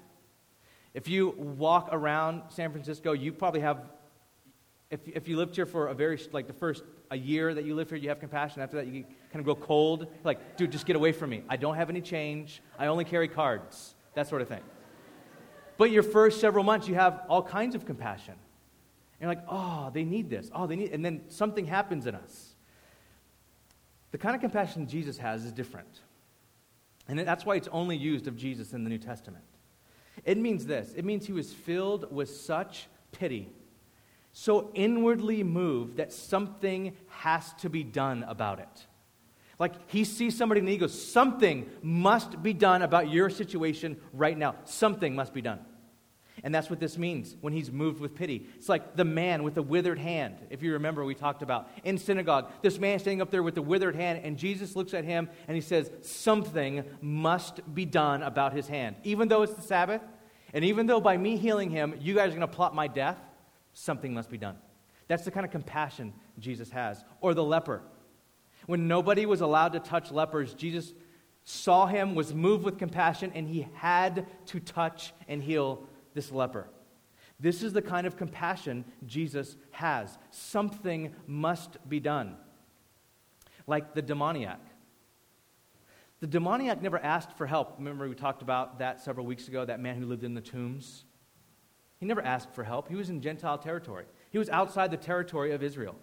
If 0.94 1.08
you 1.08 1.32
walk 1.38 1.90
around 1.92 2.44
San 2.50 2.72
Francisco, 2.72 3.12
you 3.12 3.34
probably 3.34 3.62
have, 3.62 3.84
if, 4.90 5.02
if 5.06 5.28
you 5.28 5.36
lived 5.36 5.56
here 5.56 5.66
for 5.66 5.88
a 5.88 5.94
very, 5.94 6.20
like 6.32 6.48
the 6.48 6.54
first 6.54 6.84
a 7.12 7.18
year 7.18 7.54
that 7.54 7.66
you 7.66 7.76
live 7.76 7.90
here, 7.90 7.98
you 7.98 8.10
have 8.10 8.20
compassion. 8.20 8.62
After 8.62 8.78
that, 8.78 8.88
you 8.88 9.04
kind 9.04 9.40
of 9.40 9.44
grow 9.44 9.56
cold. 9.56 10.08
Like, 10.24 10.56
dude, 10.56 10.72
just 10.72 10.86
get 10.86 10.96
away 10.96 11.12
from 11.12 11.30
me. 11.30 11.44
I 11.50 11.58
don't 11.58 11.76
have 11.76 11.90
any 11.90 12.02
change. 12.02 12.62
I 12.78 12.88
only 12.88 13.04
carry 13.04 13.28
cards. 13.28 13.96
That 14.14 14.28
sort 14.28 14.42
of 14.42 14.48
thing. 14.48 14.62
But 15.80 15.92
your 15.92 16.04
first 16.04 16.42
several 16.42 16.66
months, 16.66 16.90
you 16.90 16.96
have 16.96 17.22
all 17.30 17.42
kinds 17.42 17.74
of 17.74 17.86
compassion. 17.86 18.34
And 18.34 19.22
you're 19.22 19.30
like, 19.30 19.46
oh, 19.48 19.90
they 19.94 20.04
need 20.04 20.30
this. 20.30 20.52
Oh, 20.54 20.68
they 20.68 20.76
need, 20.76 20.92
and 20.92 21.06
then 21.06 21.22
something 21.30 21.66
happens 21.66 22.06
in 22.06 22.16
us. 22.16 22.54
The 24.12 24.18
kind 24.18 24.36
of 24.36 24.42
compassion 24.42 24.90
Jesus 24.90 25.18
has 25.20 25.46
is 25.46 25.54
different. 25.54 26.02
And 27.08 27.18
that's 27.20 27.46
why 27.46 27.56
it's 27.56 27.70
only 27.72 27.96
used 27.96 28.28
of 28.28 28.36
Jesus 28.36 28.74
in 28.74 28.84
the 28.84 28.90
New 28.90 28.98
Testament. 28.98 29.46
It 30.26 30.38
means 30.38 30.66
this 30.66 30.94
it 30.98 31.06
means 31.06 31.26
he 31.26 31.32
was 31.32 31.54
filled 31.54 32.14
with 32.14 32.30
such 32.30 32.88
pity, 33.14 33.50
so 34.34 34.72
inwardly 34.74 35.44
moved 35.44 35.96
that 35.96 36.12
something 36.12 36.98
has 37.08 37.54
to 37.54 37.70
be 37.70 37.86
done 37.86 38.26
about 38.28 38.60
it. 38.60 38.86
Like 39.60 39.74
he 39.90 40.04
sees 40.04 40.36
somebody 40.36 40.60
and 40.60 40.68
he 40.68 40.78
goes, 40.78 41.00
Something 41.00 41.70
must 41.82 42.44
be 42.44 42.54
done 42.54 42.82
about 42.82 43.10
your 43.10 43.30
situation 43.30 43.98
right 44.12 44.38
now. 44.38 44.56
Something 44.66 45.16
must 45.16 45.34
be 45.34 45.42
done. 45.42 45.60
And 46.44 46.54
that's 46.54 46.70
what 46.70 46.80
this 46.80 46.98
means 46.98 47.36
when 47.42 47.54
he's 47.54 47.72
moved 47.72 48.00
with 48.00 48.16
pity. 48.16 48.48
It's 48.56 48.70
like 48.70 48.96
the 48.96 49.06
man 49.06 49.44
with 49.44 49.56
the 49.56 49.62
withered 49.62 50.00
hand, 50.00 50.36
if 50.50 50.64
you 50.64 50.74
remember, 50.74 51.04
we 51.04 51.16
talked 51.16 51.42
about 51.42 51.70
in 51.84 51.98
synagogue. 51.98 52.52
This 52.62 52.80
man 52.80 53.00
standing 53.00 53.22
up 53.22 53.32
there 53.32 53.44
with 53.44 53.56
the 53.56 53.62
withered 53.62 53.96
hand, 53.96 54.22
and 54.24 54.38
Jesus 54.38 54.76
looks 54.76 54.94
at 54.94 55.04
him 55.04 55.30
and 55.48 55.56
he 55.56 55.62
says, 55.62 55.92
Something 56.02 56.84
must 57.02 57.74
be 57.74 57.86
done 57.86 58.24
about 58.24 58.54
his 58.54 58.68
hand. 58.68 58.96
Even 59.04 59.28
though 59.28 59.44
it's 59.44 59.54
the 59.54 59.62
Sabbath, 59.62 60.02
and 60.54 60.64
even 60.66 60.88
though 60.88 61.02
by 61.02 61.18
me 61.18 61.38
healing 61.38 61.70
him, 61.70 61.96
you 62.00 62.16
guys 62.16 62.28
are 62.28 62.38
going 62.38 62.42
to 62.42 62.48
plot 62.48 62.74
my 62.74 62.88
death, 62.88 63.18
something 63.74 64.14
must 64.14 64.30
be 64.30 64.38
done. 64.38 64.58
That's 65.08 65.26
the 65.26 65.32
kind 65.32 65.46
of 65.46 65.52
compassion 65.52 66.14
Jesus 66.38 66.70
has. 66.70 67.04
Or 67.22 67.34
the 67.34 67.44
leper. 67.44 67.82
When 68.66 68.88
nobody 68.88 69.26
was 69.26 69.42
allowed 69.42 69.74
to 69.74 69.80
touch 69.80 70.12
lepers, 70.12 70.54
Jesus 70.54 70.94
saw 71.44 71.88
him, 71.88 72.14
was 72.14 72.34
moved 72.34 72.64
with 72.64 72.78
compassion, 72.78 73.32
and 73.34 73.48
he 73.48 73.68
had 73.74 74.28
to 74.48 74.60
touch 74.60 75.14
and 75.28 75.42
heal 75.42 75.89
this 76.14 76.32
leper. 76.32 76.68
This 77.40 77.64
is 77.64 77.72
the 77.72 77.82
kind 77.82 78.06
of 78.06 78.18
compassion 78.18 78.84
Jesus 79.06 79.56
has. 79.72 80.18
Something 80.30 81.16
must 81.26 81.78
be 81.88 82.00
done. 82.00 82.36
Like 83.66 83.94
the 83.94 84.02
demoniac. 84.02 84.60
The 86.20 86.28
demoniac 86.28 86.82
never 86.82 87.00
asked 87.00 87.38
for 87.38 87.48
help. 87.48 87.76
Remember, 87.78 88.10
we 88.10 88.16
talked 88.16 88.42
about 88.42 88.80
that 88.80 89.00
several 89.00 89.26
weeks 89.26 89.48
ago, 89.48 89.64
that 89.64 89.80
man 89.80 89.96
who 89.96 90.06
lived 90.06 90.24
in 90.24 90.34
the 90.34 90.42
tombs? 90.42 91.06
He 92.00 92.06
never 92.06 92.22
asked 92.22 92.54
for 92.54 92.64
help. 92.64 92.90
He 92.90 92.96
was 92.96 93.10
in 93.10 93.22
Gentile 93.22 93.58
territory, 93.58 94.06
he 94.32 94.38
was 94.38 94.50
outside 94.50 94.92
the 94.92 94.98
territory 94.98 95.54
of 95.54 95.64
Israel. 95.64 95.96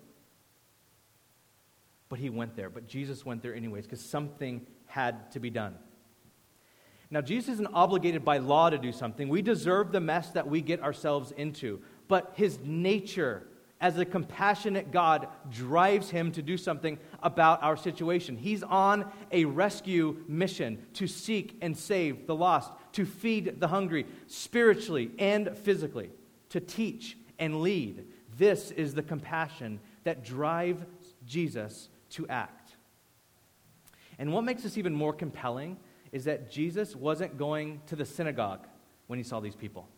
But 2.08 2.20
he 2.20 2.30
went 2.30 2.54
there. 2.54 2.70
But 2.70 2.86
Jesus 2.86 3.26
went 3.26 3.42
there 3.42 3.54
anyways 3.54 3.84
because 3.84 4.00
something 4.00 4.64
had 4.86 5.32
to 5.32 5.40
be 5.40 5.50
done. 5.50 5.74
Now, 7.10 7.20
Jesus 7.20 7.54
isn't 7.54 7.68
obligated 7.72 8.24
by 8.24 8.38
law 8.38 8.68
to 8.68 8.78
do 8.78 8.90
something. 8.90 9.28
We 9.28 9.42
deserve 9.42 9.92
the 9.92 10.00
mess 10.00 10.30
that 10.30 10.48
we 10.48 10.60
get 10.60 10.82
ourselves 10.82 11.32
into. 11.32 11.80
But 12.08 12.32
his 12.34 12.58
nature 12.64 13.46
as 13.80 13.98
a 13.98 14.04
compassionate 14.04 14.90
God 14.90 15.28
drives 15.50 16.10
him 16.10 16.32
to 16.32 16.42
do 16.42 16.56
something 16.56 16.98
about 17.22 17.62
our 17.62 17.76
situation. 17.76 18.36
He's 18.36 18.62
on 18.62 19.10
a 19.30 19.44
rescue 19.44 20.24
mission 20.26 20.84
to 20.94 21.06
seek 21.06 21.58
and 21.60 21.76
save 21.76 22.26
the 22.26 22.34
lost, 22.34 22.72
to 22.92 23.04
feed 23.04 23.60
the 23.60 23.68
hungry, 23.68 24.06
spiritually 24.26 25.10
and 25.18 25.56
physically, 25.58 26.10
to 26.50 26.60
teach 26.60 27.18
and 27.38 27.60
lead. 27.60 28.06
This 28.38 28.70
is 28.70 28.94
the 28.94 29.02
compassion 29.02 29.78
that 30.04 30.24
drives 30.24 30.82
Jesus 31.26 31.88
to 32.10 32.26
act. 32.28 32.76
And 34.18 34.32
what 34.32 34.44
makes 34.44 34.62
this 34.62 34.78
even 34.78 34.94
more 34.94 35.12
compelling 35.12 35.76
is 36.12 36.24
that 36.24 36.50
Jesus 36.50 36.94
wasn't 36.94 37.36
going 37.38 37.80
to 37.86 37.96
the 37.96 38.04
synagogue 38.04 38.66
when 39.06 39.18
he 39.18 39.22
saw 39.22 39.40
these 39.40 39.54
people. 39.54 39.88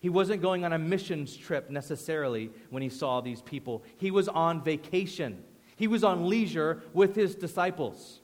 He 0.00 0.08
wasn't 0.08 0.42
going 0.42 0.64
on 0.64 0.72
a 0.72 0.78
missions 0.78 1.36
trip 1.36 1.70
necessarily 1.70 2.50
when 2.70 2.82
he 2.82 2.88
saw 2.88 3.20
these 3.20 3.42
people. 3.42 3.82
He 3.96 4.10
was 4.10 4.28
on 4.28 4.62
vacation. 4.62 5.42
He 5.76 5.88
was 5.88 6.04
on 6.04 6.28
leisure 6.28 6.82
with 6.92 7.14
his 7.16 7.34
disciples. 7.34 8.20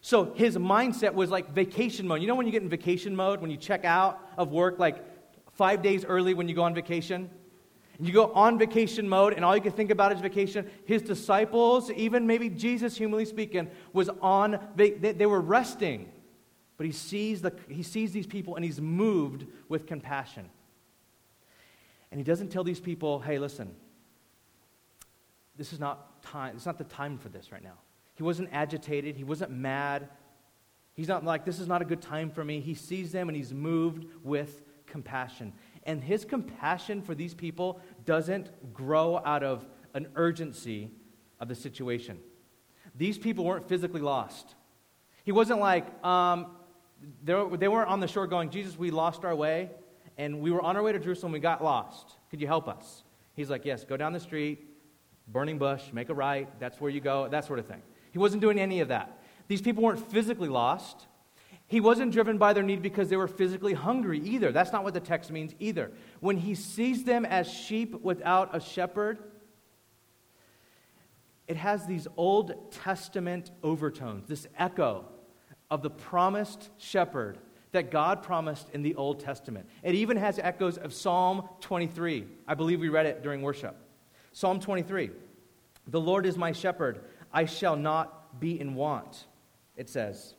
So 0.00 0.32
his 0.34 0.56
mindset 0.56 1.14
was 1.14 1.30
like 1.30 1.50
vacation 1.52 2.06
mode. 2.06 2.20
You 2.20 2.28
know 2.28 2.34
when 2.34 2.46
you 2.46 2.52
get 2.52 2.62
in 2.62 2.68
vacation 2.68 3.14
mode, 3.14 3.40
when 3.40 3.50
you 3.50 3.56
check 3.56 3.84
out 3.84 4.20
of 4.36 4.52
work 4.52 4.78
like 4.78 5.04
five 5.52 5.82
days 5.82 6.04
early 6.04 6.34
when 6.34 6.48
you 6.48 6.54
go 6.54 6.62
on 6.62 6.74
vacation? 6.74 7.30
You 7.98 8.12
go 8.12 8.32
on 8.32 8.58
vacation 8.58 9.08
mode, 9.08 9.32
and 9.32 9.44
all 9.44 9.56
you 9.56 9.62
can 9.62 9.72
think 9.72 9.90
about 9.90 10.12
is 10.12 10.20
vacation. 10.20 10.70
His 10.84 11.00
disciples, 11.00 11.90
even 11.92 12.26
maybe 12.26 12.50
Jesus, 12.50 12.96
humanly 12.96 13.24
speaking, 13.24 13.70
was 13.94 14.10
on, 14.20 14.58
they, 14.76 14.90
they 14.90 15.26
were 15.26 15.40
resting. 15.40 16.12
But 16.76 16.86
he 16.86 16.92
sees, 16.92 17.42
the, 17.42 17.52
he 17.68 17.82
sees 17.82 18.12
these 18.12 18.26
people 18.26 18.56
and 18.56 18.64
he's 18.64 18.80
moved 18.80 19.46
with 19.68 19.86
compassion. 19.86 20.50
And 22.10 22.20
he 22.20 22.24
doesn't 22.24 22.48
tell 22.48 22.64
these 22.64 22.80
people, 22.80 23.20
hey, 23.20 23.38
listen, 23.38 23.74
this 25.56 25.72
is 25.72 25.80
not 25.80 26.22
time, 26.22 26.54
it's 26.56 26.66
not 26.66 26.78
the 26.78 26.84
time 26.84 27.18
for 27.18 27.28
this 27.28 27.50
right 27.50 27.62
now. 27.62 27.78
He 28.14 28.22
wasn't 28.22 28.50
agitated, 28.52 29.16
he 29.16 29.24
wasn't 29.24 29.50
mad. 29.50 30.08
He's 30.94 31.08
not 31.08 31.24
like, 31.24 31.44
this 31.44 31.58
is 31.58 31.68
not 31.68 31.82
a 31.82 31.84
good 31.84 32.00
time 32.00 32.30
for 32.30 32.42
me. 32.42 32.60
He 32.60 32.74
sees 32.74 33.12
them 33.12 33.28
and 33.28 33.36
he's 33.36 33.52
moved 33.52 34.06
with 34.22 34.62
compassion. 34.86 35.52
And 35.82 36.02
his 36.02 36.24
compassion 36.24 37.02
for 37.02 37.14
these 37.14 37.34
people 37.34 37.80
doesn't 38.06 38.72
grow 38.72 39.20
out 39.24 39.42
of 39.42 39.66
an 39.92 40.08
urgency 40.14 40.90
of 41.38 41.48
the 41.48 41.54
situation. 41.54 42.18
These 42.94 43.18
people 43.18 43.44
weren't 43.44 43.68
physically 43.68 44.00
lost. 44.00 44.54
He 45.24 45.32
wasn't 45.32 45.60
like, 45.60 45.86
um, 46.02 46.56
they 47.22 47.68
weren't 47.68 47.88
on 47.88 48.00
the 48.00 48.08
shore 48.08 48.26
going, 48.26 48.50
Jesus, 48.50 48.78
we 48.78 48.90
lost 48.90 49.24
our 49.24 49.34
way 49.34 49.70
and 50.18 50.40
we 50.40 50.50
were 50.50 50.62
on 50.62 50.76
our 50.76 50.82
way 50.82 50.92
to 50.92 50.98
Jerusalem, 50.98 51.32
we 51.32 51.40
got 51.40 51.62
lost. 51.62 52.16
Could 52.30 52.40
you 52.40 52.46
help 52.46 52.68
us? 52.68 53.04
He's 53.34 53.50
like, 53.50 53.64
Yes, 53.64 53.84
go 53.84 53.96
down 53.96 54.12
the 54.12 54.20
street, 54.20 54.66
burning 55.28 55.58
bush, 55.58 55.82
make 55.92 56.08
a 56.08 56.14
right, 56.14 56.48
that's 56.58 56.80
where 56.80 56.90
you 56.90 57.00
go, 57.00 57.28
that 57.28 57.44
sort 57.44 57.58
of 57.58 57.66
thing. 57.66 57.82
He 58.12 58.18
wasn't 58.18 58.40
doing 58.40 58.58
any 58.58 58.80
of 58.80 58.88
that. 58.88 59.20
These 59.48 59.60
people 59.60 59.82
weren't 59.82 60.10
physically 60.10 60.48
lost. 60.48 61.06
He 61.68 61.80
wasn't 61.80 62.12
driven 62.12 62.38
by 62.38 62.52
their 62.52 62.62
need 62.62 62.80
because 62.80 63.08
they 63.08 63.16
were 63.16 63.28
physically 63.28 63.74
hungry 63.74 64.20
either. 64.20 64.52
That's 64.52 64.72
not 64.72 64.84
what 64.84 64.94
the 64.94 65.00
text 65.00 65.30
means 65.30 65.54
either. 65.58 65.90
When 66.20 66.36
he 66.36 66.54
sees 66.54 67.04
them 67.04 67.24
as 67.24 67.50
sheep 67.50 68.00
without 68.02 68.54
a 68.54 68.60
shepherd, 68.60 69.18
it 71.48 71.56
has 71.56 71.86
these 71.86 72.06
Old 72.16 72.72
Testament 72.72 73.50
overtones, 73.62 74.28
this 74.28 74.46
echo 74.58 75.06
of 75.70 75.82
the 75.82 75.90
promised 75.90 76.70
shepherd 76.78 77.38
that 77.72 77.90
God 77.90 78.22
promised 78.22 78.68
in 78.72 78.82
the 78.82 78.94
Old 78.94 79.20
Testament. 79.20 79.68
It 79.82 79.94
even 79.94 80.16
has 80.16 80.38
echoes 80.38 80.78
of 80.78 80.94
Psalm 80.94 81.48
23. 81.60 82.26
I 82.46 82.54
believe 82.54 82.80
we 82.80 82.88
read 82.88 83.06
it 83.06 83.22
during 83.22 83.42
worship. 83.42 83.76
Psalm 84.32 84.60
23 84.60 85.10
The 85.88 86.00
Lord 86.00 86.26
is 86.26 86.36
my 86.36 86.52
shepherd, 86.52 87.00
I 87.32 87.44
shall 87.44 87.76
not 87.76 88.40
be 88.40 88.58
in 88.60 88.74
want, 88.74 89.26
it 89.76 89.88
says. 89.88 90.34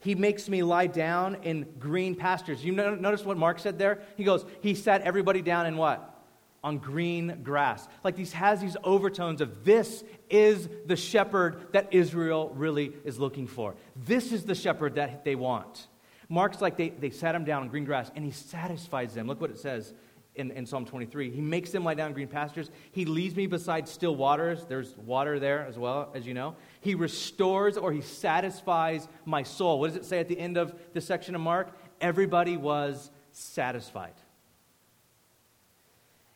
He 0.00 0.14
makes 0.14 0.48
me 0.48 0.62
lie 0.62 0.86
down 0.86 1.36
in 1.42 1.66
green 1.78 2.14
pastures. 2.14 2.64
You 2.64 2.72
notice 2.72 3.24
what 3.24 3.36
Mark 3.36 3.58
said 3.58 3.78
there? 3.78 4.00
He 4.16 4.24
goes, 4.24 4.46
He 4.62 4.74
sat 4.74 5.02
everybody 5.02 5.42
down 5.42 5.66
in 5.66 5.76
what? 5.76 6.19
On 6.62 6.78
green 6.78 7.40
grass. 7.42 7.88
Like 8.04 8.16
these 8.16 8.32
has 8.32 8.60
these 8.60 8.76
overtones 8.84 9.40
of 9.40 9.64
this 9.64 10.04
is 10.28 10.68
the 10.86 10.96
shepherd 10.96 11.72
that 11.72 11.88
Israel 11.92 12.52
really 12.54 12.92
is 13.04 13.18
looking 13.18 13.46
for. 13.46 13.74
This 13.96 14.30
is 14.32 14.44
the 14.44 14.54
shepherd 14.54 14.96
that 14.96 15.24
they 15.24 15.34
want. 15.34 15.88
Mark's 16.28 16.60
like 16.60 16.76
they, 16.76 16.90
they 16.90 17.10
sat 17.10 17.34
him 17.34 17.44
down 17.44 17.62
on 17.62 17.68
green 17.68 17.84
grass 17.84 18.10
and 18.14 18.24
he 18.24 18.30
satisfies 18.30 19.14
them. 19.14 19.26
Look 19.26 19.40
what 19.40 19.50
it 19.50 19.58
says 19.58 19.94
in, 20.36 20.50
in 20.52 20.64
Psalm 20.64 20.84
23. 20.84 21.30
He 21.30 21.40
makes 21.40 21.70
them 21.70 21.84
lie 21.84 21.94
down 21.94 22.08
in 22.08 22.14
green 22.14 22.28
pastures. 22.28 22.70
He 22.92 23.04
leads 23.04 23.34
me 23.34 23.46
beside 23.46 23.88
still 23.88 24.14
waters. 24.14 24.64
There's 24.66 24.96
water 24.96 25.40
there 25.40 25.66
as 25.66 25.78
well, 25.78 26.10
as 26.14 26.26
you 26.26 26.34
know. 26.34 26.56
He 26.80 26.94
restores 26.94 27.76
or 27.76 27.92
he 27.92 28.00
satisfies 28.00 29.08
my 29.24 29.42
soul. 29.42 29.80
What 29.80 29.88
does 29.88 29.96
it 29.96 30.04
say 30.04 30.20
at 30.20 30.28
the 30.28 30.38
end 30.38 30.56
of 30.56 30.74
the 30.92 31.00
section 31.00 31.34
of 31.34 31.40
Mark? 31.40 31.76
Everybody 32.00 32.56
was 32.56 33.10
satisfied. 33.32 34.14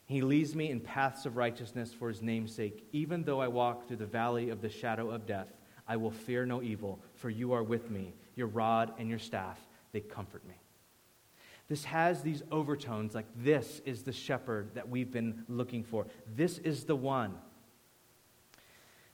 He 0.07 0.21
leads 0.21 0.55
me 0.55 0.71
in 0.71 0.81
paths 0.81 1.25
of 1.25 1.37
righteousness 1.37 1.93
for 1.93 2.09
his 2.09 2.21
name's 2.21 2.55
sake. 2.55 2.87
Even 2.93 3.25
though 3.25 3.41
I 3.41 3.49
walk 3.49 3.89
through 3.89 3.97
the 3.97 4.07
valley 4.07 4.51
of 4.51 4.61
the 4.61 4.69
shadow 4.69 5.11
of 5.11 5.27
death, 5.27 5.51
I 5.89 5.97
will 5.97 6.11
fear 6.11 6.45
no 6.45 6.63
evil, 6.63 7.01
for 7.15 7.31
you 7.31 7.53
are 7.53 7.63
with 7.63 7.91
me. 7.91 8.15
Your 8.37 8.49
rod 8.49 8.93
and 8.99 9.09
your 9.09 9.19
staff, 9.19 9.59
they 9.93 10.01
comfort 10.01 10.47
me. 10.47 10.55
This 11.69 11.85
has 11.85 12.23
these 12.23 12.43
overtones 12.51 13.15
like 13.15 13.27
this 13.37 13.81
is 13.87 14.03
the 14.03 14.13
shepherd 14.13 14.75
that 14.75 14.89
we've 14.89 15.11
been 15.11 15.45
looking 15.49 15.83
for. 15.83 16.07
This 16.35 16.59
is 16.59 16.85
the 16.85 16.97
one. 16.97 17.35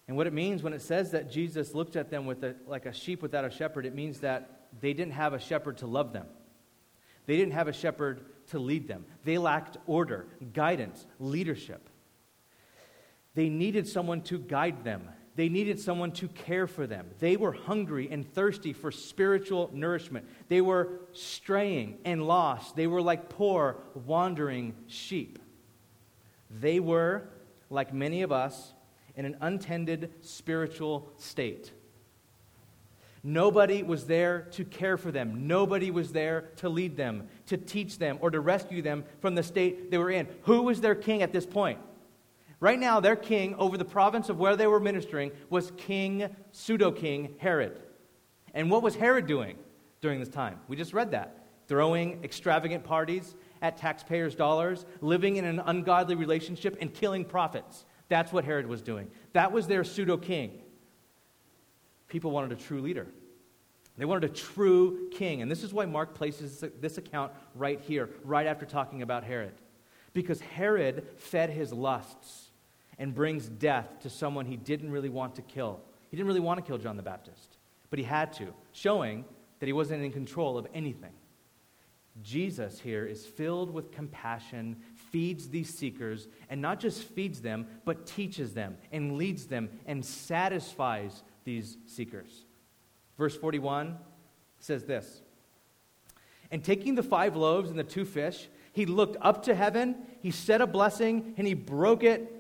And 0.09 0.17
what 0.17 0.27
it 0.27 0.33
means 0.33 0.65
when 0.65 0.73
it 0.73 0.83
says 0.83 1.13
that 1.13 1.31
Jesus 1.31 1.73
looked 1.73 1.95
at 1.95 2.11
them 2.11 2.27
with 2.27 2.43
a, 2.43 2.57
like 2.67 2.87
a 2.87 2.93
sheep 2.93 3.23
without 3.23 3.45
a 3.45 3.51
shepherd, 3.51 3.87
it 3.87 3.95
means 3.95 4.19
that 4.21 4.67
they 4.81 4.93
didn't 4.93 5.13
have 5.13 5.35
a 5.35 5.39
shepherd 5.39 5.79
to 5.79 5.87
love 5.87 6.13
them. 6.13 6.27
They 7.31 7.37
didn't 7.37 7.53
have 7.53 7.69
a 7.69 7.73
shepherd 7.73 8.23
to 8.49 8.59
lead 8.59 8.89
them. 8.89 9.05
They 9.23 9.39
lacked 9.39 9.77
order, 9.87 10.27
guidance, 10.53 11.07
leadership. 11.21 11.89
They 13.35 13.49
needed 13.49 13.87
someone 13.87 14.23
to 14.23 14.39
guide 14.41 14.83
them 14.83 15.09
they 15.37 15.49
needed 15.49 15.81
someone 15.81 16.13
to 16.13 16.29
care 16.29 16.67
for 16.67 16.87
them. 16.87 17.07
They 17.19 17.39
were 17.39 17.53
hungry 17.53 18.09
and 18.11 18.31
thirsty 18.31 18.75
for 18.75 18.91
spiritual 18.91 19.71
nourishment. 19.73 20.27
They 20.49 20.61
were 20.61 21.01
straying 21.13 21.97
and 22.05 22.27
lost. 22.27 22.77
They 22.77 22.87
were 22.87 23.01
like 23.01 23.31
poor, 23.31 23.79
wandering 23.95 24.75
sheep. 24.87 25.39
They 26.51 26.79
were, 26.79 27.29
like 27.71 27.95
many 27.95 28.21
of 28.21 28.33
us, 28.33 28.75
in 29.17 29.25
an 29.25 29.39
untended 29.41 30.13
spiritual 30.21 31.11
state. 31.17 31.73
Nobody 33.23 33.83
was 33.83 34.07
there 34.07 34.49
to 34.53 34.65
care 34.65 34.97
for 34.97 35.11
them. 35.11 35.47
Nobody 35.47 35.91
was 35.91 36.13
there 36.13 36.51
to 36.57 36.69
lead 36.69 36.97
them, 36.97 37.29
to 37.47 37.57
teach 37.57 37.99
them, 37.99 38.19
or 38.21 38.31
to 38.31 38.41
rescue 38.41 38.81
them 38.81 39.05
from 39.21 39.35
the 39.35 39.43
state 39.43 39.91
they 39.91 39.99
were 39.99 40.11
in. 40.11 40.27
Who 40.43 40.63
was 40.63 40.81
their 40.81 40.95
king 40.95 41.23
at 41.23 41.33
this 41.33 41.45
point? 41.45 41.79
Right 42.61 42.79
now, 42.79 43.01
their 43.01 43.17
king 43.17 43.55
over 43.57 43.79
the 43.79 43.85
province 43.85 44.29
of 44.29 44.39
where 44.39 44.57
they 44.57 44.67
were 44.67 44.81
ministering 44.81 45.33
was 45.49 45.73
King, 45.77 46.35
pseudo 46.53 46.91
king 46.91 47.35
Herod. 47.39 47.81
And 48.53 48.71
what 48.71 48.83
was 48.83 48.97
Herod 48.97 49.27
doing 49.27 49.57
during 50.01 50.21
this 50.21 50.29
time? 50.29 50.59
We 50.69 50.77
just 50.77 50.93
read 50.93 51.11
that. 51.13 51.47
Throwing 51.69 52.23
extravagant 52.25 52.85
parties 52.85 53.35
at 53.63 53.77
taxpayers' 53.77 54.35
dollars, 54.35 54.85
living 55.01 55.37
in 55.37 55.45
an 55.45 55.61
ungodly 55.61 56.17
relationship, 56.17 56.77
and 56.81 56.93
killing 56.93 57.25
prophets. 57.25 57.85
That's 58.09 58.33
what 58.33 58.45
Herod 58.45 58.67
was 58.67 58.83
doing. 58.83 59.11
That 59.33 59.53
was 59.53 59.67
their 59.67 59.85
pseudo 59.85 60.17
king. 60.17 60.63
People 62.11 62.33
wanted 62.33 62.53
a 62.53 62.57
true 62.57 62.83
leader. 62.83 63.07
They 63.97 64.05
wanted 64.05 64.31
a 64.31 64.35
true 64.35 65.09
king. 65.11 65.41
And 65.41 65.51
this 65.51 65.63
is 65.63 65.73
why 65.73 65.87
Mark 65.87 66.15
places 66.15 66.65
this 66.81 66.99
account 66.99 67.33
right 67.55 67.81
here, 67.81 68.11
right 68.25 68.47
after 68.47 68.67
talking 68.67 69.01
about 69.01 69.25
Herod. 69.25 69.55
Because 70.13 70.41
Herod 70.41 71.07
fed 71.17 71.51
his 71.51 71.73
lusts 71.73 72.51
and 72.99 73.15
brings 73.15 73.49
death 73.49 74.01
to 74.01 74.11
someone 74.11 74.45
he 74.45 74.57
didn't 74.57 74.91
really 74.91 75.09
want 75.09 75.37
to 75.37 75.43
kill. 75.43 75.81
He 76.11 76.17
didn't 76.17 76.27
really 76.27 76.41
want 76.41 76.59
to 76.59 76.67
kill 76.67 76.79
John 76.79 76.97
the 76.97 77.03
Baptist, 77.03 77.59
but 77.89 77.99
he 77.99 78.05
had 78.05 78.33
to, 78.35 78.53
showing 78.73 79.25
that 79.61 79.67
he 79.67 79.73
wasn't 79.73 80.03
in 80.03 80.13
control 80.13 80.59
of 80.59 80.67
anything. 80.75 81.13
Jesus 82.23 82.81
here 82.81 83.07
is 83.07 83.25
filled 83.25 83.73
with 83.73 83.93
compassion, 83.93 84.77
feeds 85.11 85.49
these 85.49 85.73
seekers, 85.73 86.27
and 86.49 86.61
not 86.61 86.81
just 86.81 87.05
feeds 87.05 87.41
them, 87.41 87.67
but 87.85 88.07
teaches 88.07 88.53
them 88.53 88.77
and 88.93 89.17
leads 89.17 89.47
them 89.47 89.71
and 89.87 90.05
satisfies 90.05 91.23
these 91.51 91.79
seekers. 91.87 92.45
Verse 93.19 93.37
41 93.37 93.99
says 94.61 94.85
this 94.85 95.23
And 96.53 96.63
taking 96.63 96.95
the 96.95 97.03
five 97.03 97.35
loaves 97.35 97.71
and 97.71 97.79
the 97.79 97.85
two 97.85 98.05
fish, 98.05 98.49
he 98.73 98.87
looked 98.87 99.17
up 99.21 99.43
to 99.45 99.55
heaven, 99.55 99.97
he 100.21 100.31
said 100.31 100.61
a 100.61 100.67
blessing, 100.67 101.35
and 101.37 101.47
he 101.47 101.55
broke 101.55 102.05
it 102.05 102.33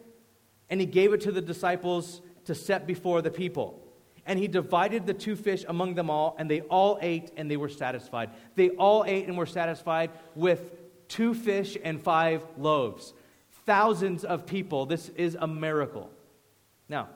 and 0.68 0.80
he 0.80 0.86
gave 0.86 1.12
it 1.12 1.22
to 1.22 1.32
the 1.32 1.40
disciples 1.40 2.20
to 2.44 2.54
set 2.54 2.86
before 2.86 3.20
the 3.20 3.32
people. 3.32 3.82
And 4.24 4.38
he 4.38 4.46
divided 4.46 5.06
the 5.06 5.14
two 5.14 5.34
fish 5.34 5.64
among 5.66 5.96
them 5.96 6.08
all, 6.08 6.36
and 6.38 6.48
they 6.48 6.60
all 6.60 6.96
ate 7.02 7.32
and 7.36 7.50
they 7.50 7.56
were 7.56 7.68
satisfied. 7.68 8.30
They 8.54 8.70
all 8.70 9.04
ate 9.04 9.26
and 9.26 9.36
were 9.36 9.46
satisfied 9.46 10.10
with 10.36 10.72
two 11.08 11.34
fish 11.34 11.76
and 11.82 12.00
five 12.00 12.44
loaves. 12.56 13.12
Thousands 13.66 14.24
of 14.24 14.46
people. 14.46 14.86
This 14.86 15.08
is 15.08 15.36
a 15.40 15.48
miracle. 15.48 16.12
Now, 16.88 17.08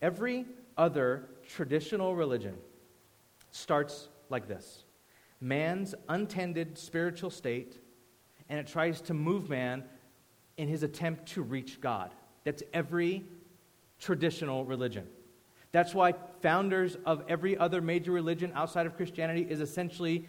every 0.00 0.46
other 0.76 1.28
traditional 1.54 2.14
religion 2.14 2.56
starts 3.50 4.08
like 4.30 4.48
this 4.48 4.84
man's 5.40 5.94
untended 6.08 6.78
spiritual 6.78 7.28
state, 7.28 7.80
and 8.48 8.60
it 8.60 8.66
tries 8.66 9.00
to 9.00 9.12
move 9.12 9.48
man 9.48 9.82
in 10.56 10.68
his 10.68 10.84
attempt 10.84 11.26
to 11.26 11.42
reach 11.42 11.80
God. 11.80 12.14
That's 12.44 12.62
every 12.72 13.24
traditional 13.98 14.64
religion. 14.64 15.08
That's 15.72 15.94
why 15.94 16.14
founders 16.42 16.96
of 17.04 17.24
every 17.28 17.56
other 17.56 17.80
major 17.80 18.12
religion 18.12 18.52
outside 18.54 18.86
of 18.86 18.96
Christianity 18.96 19.46
is 19.48 19.60
essentially 19.60 20.28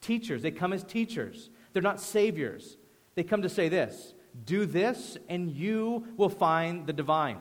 teachers. 0.00 0.40
They 0.40 0.52
come 0.52 0.72
as 0.72 0.84
teachers. 0.84 1.50
They're 1.72 1.82
not 1.82 2.00
saviors. 2.00 2.78
They 3.14 3.24
come 3.24 3.42
to 3.42 3.48
say 3.48 3.68
this 3.68 4.14
do 4.44 4.66
this, 4.66 5.18
and 5.28 5.50
you 5.50 6.06
will 6.16 6.28
find 6.28 6.86
the 6.86 6.92
divine. 6.92 7.38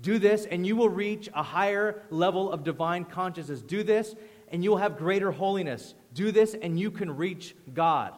Do 0.00 0.18
this, 0.18 0.46
and 0.46 0.66
you 0.66 0.76
will 0.76 0.88
reach 0.88 1.28
a 1.34 1.42
higher 1.42 2.02
level 2.10 2.52
of 2.52 2.64
divine 2.64 3.04
consciousness. 3.04 3.62
Do 3.62 3.82
this, 3.82 4.14
and 4.50 4.62
you 4.62 4.70
will 4.70 4.78
have 4.78 4.96
greater 4.96 5.32
holiness. 5.32 5.94
Do 6.14 6.30
this, 6.30 6.54
and 6.54 6.78
you 6.78 6.90
can 6.90 7.16
reach 7.16 7.56
God. 7.74 8.14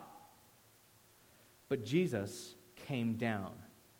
But 1.69 1.85
Jesus 1.85 2.55
came 2.77 3.15
down. 3.15 3.53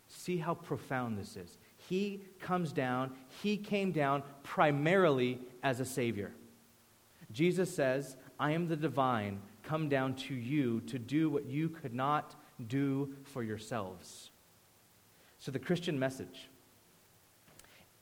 See 0.07 0.37
how 0.37 0.53
profound 0.53 1.17
this 1.17 1.37
is. 1.37 1.57
He 1.89 2.21
comes 2.39 2.71
down, 2.71 3.11
he 3.41 3.57
came 3.57 3.91
down 3.91 4.23
primarily 4.43 5.39
as 5.63 5.79
a 5.79 5.85
Savior. 5.85 6.31
Jesus 7.31 7.73
says, 7.73 8.17
I 8.39 8.51
am 8.51 8.67
the 8.67 8.75
divine, 8.75 9.41
come 9.63 9.89
down 9.89 10.15
to 10.15 10.35
you 10.35 10.81
to 10.81 10.99
do 10.99 11.29
what 11.29 11.45
you 11.45 11.69
could 11.69 11.93
not 11.93 12.35
do 12.67 13.13
for 13.23 13.41
yourselves. 13.41 14.29
So 15.39 15.51
the 15.51 15.59
Christian 15.59 15.97
message 15.97 16.49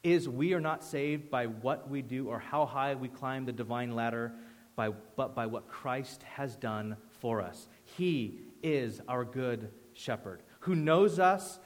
is 0.03 0.29
we 0.29 0.53
are 0.53 0.61
not 0.61 0.83
saved 0.83 1.29
by 1.29 1.47
what 1.47 1.89
we 1.89 2.01
do 2.01 2.27
or 2.27 2.39
how 2.39 2.65
high 2.65 2.95
we 2.95 3.09
climb 3.09 3.45
the 3.45 3.51
divine 3.51 3.95
ladder, 3.95 4.33
by, 4.75 4.89
but 5.15 5.35
by 5.35 5.45
what 5.45 5.67
Christ 5.67 6.23
has 6.23 6.55
done 6.55 6.95
for 7.19 7.41
us. 7.41 7.67
He 7.83 8.39
is 8.63 9.01
our 9.07 9.25
good 9.25 9.71
shepherd 9.93 10.41
who 10.61 10.75
knows 10.75 11.19
us, 11.19 11.59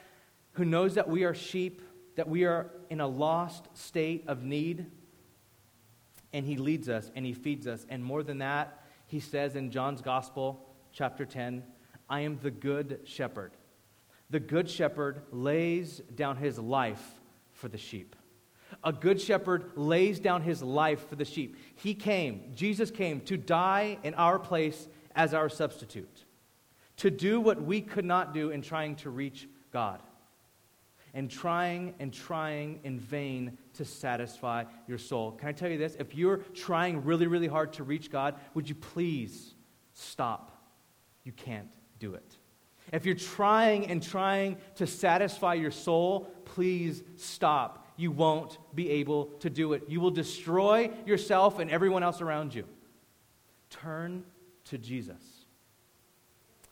who 0.52 0.64
knows 0.64 0.94
that 0.94 1.08
we 1.08 1.24
are 1.24 1.34
sheep, 1.34 1.82
that 2.16 2.28
we 2.28 2.44
are 2.44 2.70
in 2.90 3.00
a 3.00 3.06
lost 3.06 3.68
state 3.74 4.24
of 4.28 4.42
need, 4.42 4.86
and 6.32 6.46
he 6.46 6.56
leads 6.56 6.88
us 6.88 7.10
and 7.14 7.24
he 7.24 7.32
feeds 7.32 7.66
us. 7.66 7.86
And 7.88 8.04
more 8.04 8.22
than 8.22 8.38
that, 8.38 8.82
he 9.06 9.20
says 9.20 9.56
in 9.56 9.70
John's 9.70 10.00
Gospel, 10.00 10.68
chapter 10.92 11.24
10, 11.24 11.62
I 12.08 12.20
am 12.20 12.38
the 12.42 12.50
good 12.50 13.00
shepherd. 13.04 13.52
The 14.30 14.40
good 14.40 14.68
shepherd 14.68 15.22
lays 15.30 16.00
down 16.14 16.36
his 16.36 16.58
life 16.58 17.20
for 17.52 17.68
the 17.68 17.78
sheep. 17.78 18.16
A 18.82 18.92
good 18.92 19.20
shepherd 19.20 19.72
lays 19.76 20.18
down 20.18 20.42
his 20.42 20.62
life 20.62 21.08
for 21.08 21.16
the 21.16 21.24
sheep. 21.24 21.56
He 21.76 21.94
came, 21.94 22.52
Jesus 22.54 22.90
came 22.90 23.20
to 23.22 23.36
die 23.36 23.98
in 24.02 24.14
our 24.14 24.38
place 24.38 24.88
as 25.14 25.32
our 25.32 25.48
substitute, 25.48 26.24
to 26.96 27.10
do 27.10 27.40
what 27.40 27.62
we 27.62 27.80
could 27.80 28.04
not 28.04 28.34
do 28.34 28.50
in 28.50 28.62
trying 28.62 28.96
to 28.96 29.10
reach 29.10 29.48
God, 29.72 30.02
and 31.12 31.30
trying 31.30 31.94
and 32.00 32.12
trying 32.12 32.80
in 32.82 32.98
vain 32.98 33.56
to 33.74 33.84
satisfy 33.84 34.64
your 34.88 34.98
soul. 34.98 35.32
Can 35.32 35.48
I 35.48 35.52
tell 35.52 35.70
you 35.70 35.78
this? 35.78 35.94
If 35.98 36.14
you're 36.14 36.38
trying 36.38 37.04
really, 37.04 37.28
really 37.28 37.46
hard 37.46 37.72
to 37.74 37.84
reach 37.84 38.10
God, 38.10 38.34
would 38.54 38.68
you 38.68 38.74
please 38.74 39.54
stop? 39.92 40.50
You 41.22 41.32
can't 41.32 41.68
do 42.00 42.14
it. 42.14 42.36
If 42.92 43.06
you're 43.06 43.14
trying 43.14 43.86
and 43.86 44.02
trying 44.02 44.58
to 44.74 44.86
satisfy 44.86 45.54
your 45.54 45.70
soul, 45.70 46.28
please 46.44 47.02
stop. 47.16 47.83
You 47.96 48.10
won't 48.10 48.58
be 48.74 48.90
able 48.90 49.26
to 49.40 49.50
do 49.50 49.72
it. 49.72 49.84
You 49.88 50.00
will 50.00 50.10
destroy 50.10 50.90
yourself 51.06 51.58
and 51.58 51.70
everyone 51.70 52.02
else 52.02 52.20
around 52.20 52.54
you. 52.54 52.64
Turn 53.70 54.24
to 54.64 54.78
Jesus. 54.78 55.22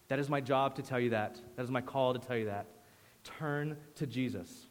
That 0.09 0.19
is 0.19 0.29
my 0.29 0.41
job 0.41 0.77
to 0.77 0.83
tell 0.83 1.01
you 1.01 1.11
that. 1.11 1.41
That 1.57 1.63
is 1.63 1.71
my 1.71 1.81
call 1.81 2.13
to 2.13 2.19
tell 2.19 2.37
you 2.37 2.47
that. 2.47 2.67
Turn 3.25 3.77
to 3.97 4.07
Jesus. 4.07 4.67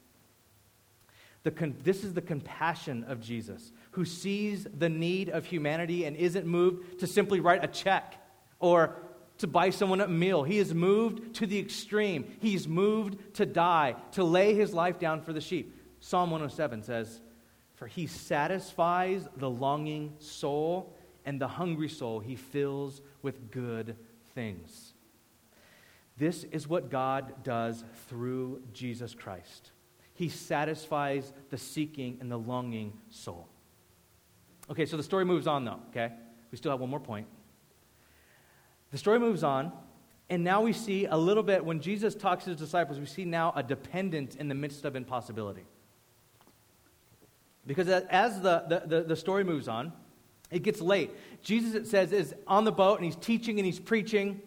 Con- 1.56 1.76
this 1.84 2.04
is 2.04 2.14
the 2.14 2.22
compassion 2.22 3.04
of 3.06 3.20
Jesus, 3.20 3.72
who 3.92 4.06
sees 4.06 4.68
the 4.78 4.90
need 4.90 5.30
of 5.30 5.46
humanity 5.46 6.06
and 6.06 6.16
isn't 6.16 6.46
moved 6.46 7.00
to 7.00 7.08
simply 7.08 7.40
write 7.40 7.64
a 7.64 7.68
check 7.68 8.16
or 8.60 8.98
to 9.40 9.48
buy 9.48 9.72
someone 9.72 10.02
a 10.02 10.08
meal. 10.08 10.44
He 10.44 10.60
is 10.60 10.72
moved 10.72 11.36
to 11.38 11.48
the 11.48 11.58
extreme. 11.58 12.38
He's 12.40 12.68
moved 12.68 13.36
to 13.36 13.46
die, 13.48 13.96
to 14.12 14.24
lay 14.24 14.54
his 14.54 14.72
life 14.72 15.00
down 15.00 15.22
for 15.22 15.34
the 15.34 15.42
sheep. 15.42 15.76
Psalm 16.02 16.32
107 16.32 16.84
says, 16.84 17.22
For 17.76 17.88
he 17.88 18.08
satisfies 18.08 19.30
the 19.38 19.50
longing 19.50 20.16
soul, 20.20 20.98
and 21.24 21.40
the 21.40 21.48
hungry 21.48 21.88
soul 21.88 22.20
he 22.20 22.36
fills 22.36 23.02
with 23.22 23.52
good 23.52 23.96
things. 24.34 24.94
This 26.18 26.44
is 26.46 26.68
what 26.68 26.90
God 26.90 27.44
does 27.44 27.84
through 28.10 28.64
Jesus 28.74 29.14
Christ. 29.14 29.72
He 30.14 30.28
satisfies 30.28 31.32
the 31.50 31.58
seeking 31.58 32.18
and 32.20 32.32
the 32.32 32.38
longing 32.38 32.94
soul. 33.10 33.48
Okay, 34.70 34.86
so 34.86 34.98
the 34.98 35.04
story 35.04 35.26
moves 35.26 35.48
on, 35.48 35.66
though, 35.66 35.80
okay? 35.90 36.12
We 36.52 36.58
still 36.58 36.72
have 36.72 36.80
one 36.80 36.90
more 36.90 37.00
point. 37.00 37.28
The 38.92 38.98
story 38.98 39.20
moves 39.20 39.44
on, 39.44 39.72
and 40.30 40.44
now 40.44 40.62
we 40.62 40.74
see 40.74 41.06
a 41.06 41.18
little 41.18 41.44
bit, 41.44 41.64
when 41.64 41.80
Jesus 41.80 42.16
talks 42.16 42.46
to 42.46 42.52
his 42.52 42.60
disciples, 42.60 43.00
we 43.00 43.06
see 43.06 43.26
now 43.26 43.54
a 43.56 43.62
dependence 43.62 44.36
in 44.36 44.48
the 44.48 44.56
midst 44.56 44.86
of 44.86 44.96
impossibility. 44.96 45.66
Because 47.66 47.88
as 47.88 48.42
the, 48.42 48.84
the, 48.88 49.04
the, 49.04 49.16
story 49.16 49.44
moves 49.44 49.68
on, 49.68 49.94
it 50.50 50.64
gets 50.64 50.82
late. 50.82 51.12
Jesus, 51.44 51.76
it 51.76 51.88
says, 51.88 52.12
is 52.12 52.34
on 52.48 52.66
the 52.66 52.72
boat, 52.72 52.96
and 52.96 53.06
he's 53.06 53.16
teaching 53.16 53.60
and 53.60 53.66
he's 53.66 53.80
preaching, 53.80 54.42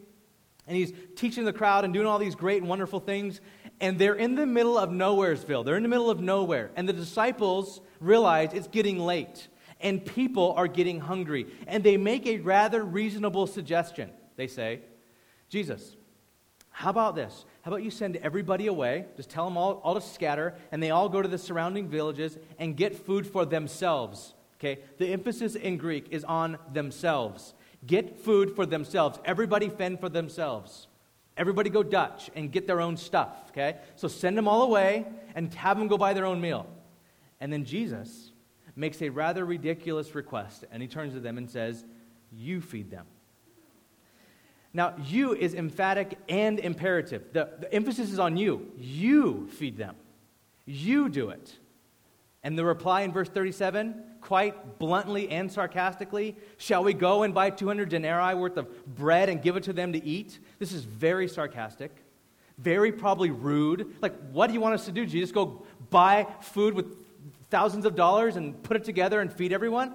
and 0.66 0.76
he's 0.76 0.92
teaching 1.16 1.44
the 1.44 1.52
crowd 1.52 1.84
and 1.84 1.94
doing 1.94 2.06
all 2.06 2.18
these 2.18 2.34
great 2.34 2.60
and 2.60 2.68
wonderful 2.68 3.00
things. 3.00 3.40
And 3.80 3.98
they're 3.98 4.14
in 4.14 4.34
the 4.34 4.46
middle 4.46 4.78
of 4.78 4.90
Nowheresville. 4.90 5.64
They're 5.64 5.76
in 5.76 5.82
the 5.82 5.88
middle 5.88 6.10
of 6.10 6.20
nowhere. 6.20 6.70
And 6.76 6.88
the 6.88 6.92
disciples 6.92 7.80
realize 8.00 8.52
it's 8.52 8.68
getting 8.68 8.98
late, 8.98 9.48
and 9.80 10.04
people 10.04 10.54
are 10.56 10.68
getting 10.68 11.00
hungry. 11.00 11.46
And 11.66 11.84
they 11.84 11.96
make 11.96 12.26
a 12.26 12.38
rather 12.38 12.82
reasonable 12.82 13.46
suggestion. 13.46 14.10
They 14.36 14.48
say, 14.48 14.80
Jesus, 15.48 15.96
how 16.76 16.90
about 16.90 17.14
this? 17.14 17.44
How 17.62 17.70
about 17.70 17.84
you 17.84 17.90
send 17.92 18.16
everybody 18.16 18.66
away? 18.66 19.06
Just 19.16 19.30
tell 19.30 19.44
them 19.44 19.56
all, 19.56 19.80
all 19.84 19.94
to 19.94 20.00
scatter, 20.00 20.54
and 20.72 20.82
they 20.82 20.90
all 20.90 21.08
go 21.08 21.22
to 21.22 21.28
the 21.28 21.38
surrounding 21.38 21.86
villages 21.86 22.36
and 22.58 22.76
get 22.76 23.06
food 23.06 23.28
for 23.28 23.46
themselves. 23.46 24.34
Okay? 24.58 24.80
The 24.98 25.12
emphasis 25.12 25.54
in 25.54 25.76
Greek 25.76 26.08
is 26.10 26.24
on 26.24 26.58
themselves. 26.72 27.54
Get 27.86 28.18
food 28.18 28.56
for 28.56 28.66
themselves. 28.66 29.20
Everybody 29.24 29.68
fend 29.68 30.00
for 30.00 30.08
themselves. 30.08 30.88
Everybody 31.36 31.70
go 31.70 31.84
Dutch 31.84 32.28
and 32.34 32.50
get 32.50 32.66
their 32.66 32.80
own 32.80 32.96
stuff. 32.96 33.50
Okay? 33.50 33.76
So 33.94 34.08
send 34.08 34.36
them 34.36 34.48
all 34.48 34.62
away 34.62 35.06
and 35.36 35.54
have 35.54 35.78
them 35.78 35.86
go 35.86 35.96
buy 35.96 36.12
their 36.12 36.26
own 36.26 36.40
meal. 36.40 36.66
And 37.40 37.52
then 37.52 37.64
Jesus 37.64 38.32
makes 38.74 39.00
a 39.00 39.10
rather 39.10 39.44
ridiculous 39.44 40.16
request, 40.16 40.64
and 40.72 40.82
he 40.82 40.88
turns 40.88 41.14
to 41.14 41.20
them 41.20 41.38
and 41.38 41.48
says, 41.48 41.84
You 42.32 42.60
feed 42.60 42.90
them. 42.90 43.06
Now, 44.76 44.94
you 45.06 45.34
is 45.34 45.54
emphatic 45.54 46.18
and 46.28 46.58
imperative. 46.58 47.32
The, 47.32 47.48
the 47.60 47.72
emphasis 47.72 48.10
is 48.10 48.18
on 48.18 48.36
you. 48.36 48.72
You 48.76 49.48
feed 49.52 49.78
them, 49.78 49.94
you 50.66 51.08
do 51.08 51.30
it. 51.30 51.56
And 52.42 52.58
the 52.58 52.64
reply 52.64 53.02
in 53.02 53.12
verse 53.12 53.30
37, 53.30 54.02
quite 54.20 54.78
bluntly 54.78 55.30
and 55.30 55.50
sarcastically, 55.50 56.36
shall 56.58 56.84
we 56.84 56.92
go 56.92 57.22
and 57.22 57.32
buy 57.32 57.48
200 57.48 57.88
denarii 57.88 58.34
worth 58.34 58.58
of 58.58 58.94
bread 58.96 59.30
and 59.30 59.40
give 59.40 59.56
it 59.56 59.62
to 59.62 59.72
them 59.72 59.94
to 59.94 60.04
eat? 60.04 60.38
This 60.58 60.72
is 60.72 60.84
very 60.84 61.26
sarcastic, 61.26 61.90
very 62.58 62.92
probably 62.92 63.30
rude. 63.30 63.94
Like, 64.02 64.14
what 64.30 64.48
do 64.48 64.52
you 64.52 64.60
want 64.60 64.74
us 64.74 64.84
to 64.84 64.92
do? 64.92 65.06
Just 65.06 65.32
go 65.32 65.64
buy 65.88 66.26
food 66.42 66.74
with 66.74 66.94
thousands 67.48 67.86
of 67.86 67.94
dollars 67.94 68.36
and 68.36 68.62
put 68.62 68.76
it 68.76 68.84
together 68.84 69.20
and 69.20 69.32
feed 69.32 69.52
everyone? 69.52 69.94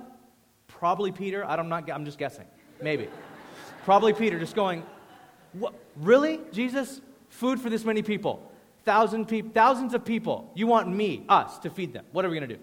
Probably 0.67 1.11
Peter. 1.11 1.45
I 1.45 1.55
don't, 1.55 1.71
I'm 1.71 2.05
just 2.05 2.17
guessing. 2.17 2.45
Maybe. 2.81 3.09
Probably 3.85 4.13
Peter, 4.13 4.39
just 4.39 4.55
going, 4.55 4.83
what? 5.53 5.73
Really, 5.95 6.39
Jesus? 6.51 7.01
Food 7.29 7.59
for 7.59 7.69
this 7.69 7.85
many 7.85 8.01
people? 8.01 8.51
Thousand 8.85 9.27
pe- 9.27 9.41
thousands 9.41 9.93
of 9.93 10.05
people. 10.05 10.51
You 10.55 10.67
want 10.67 10.87
me, 10.89 11.25
us, 11.29 11.57
to 11.59 11.69
feed 11.69 11.93
them. 11.93 12.05
What 12.11 12.25
are 12.25 12.29
we 12.29 12.37
going 12.37 12.49
to 12.49 12.55
do? 12.55 12.61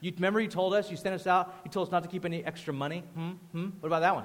You 0.00 0.12
remember 0.14 0.40
you 0.40 0.48
told 0.48 0.74
us, 0.74 0.90
you 0.90 0.96
sent 0.96 1.14
us 1.14 1.26
out, 1.26 1.54
you 1.64 1.70
told 1.70 1.88
us 1.88 1.92
not 1.92 2.02
to 2.04 2.08
keep 2.08 2.24
any 2.24 2.44
extra 2.44 2.72
money? 2.72 3.02
Hmm? 3.14 3.30
Hmm? 3.52 3.68
What 3.80 3.88
about 3.88 4.00
that 4.00 4.14
one? 4.14 4.24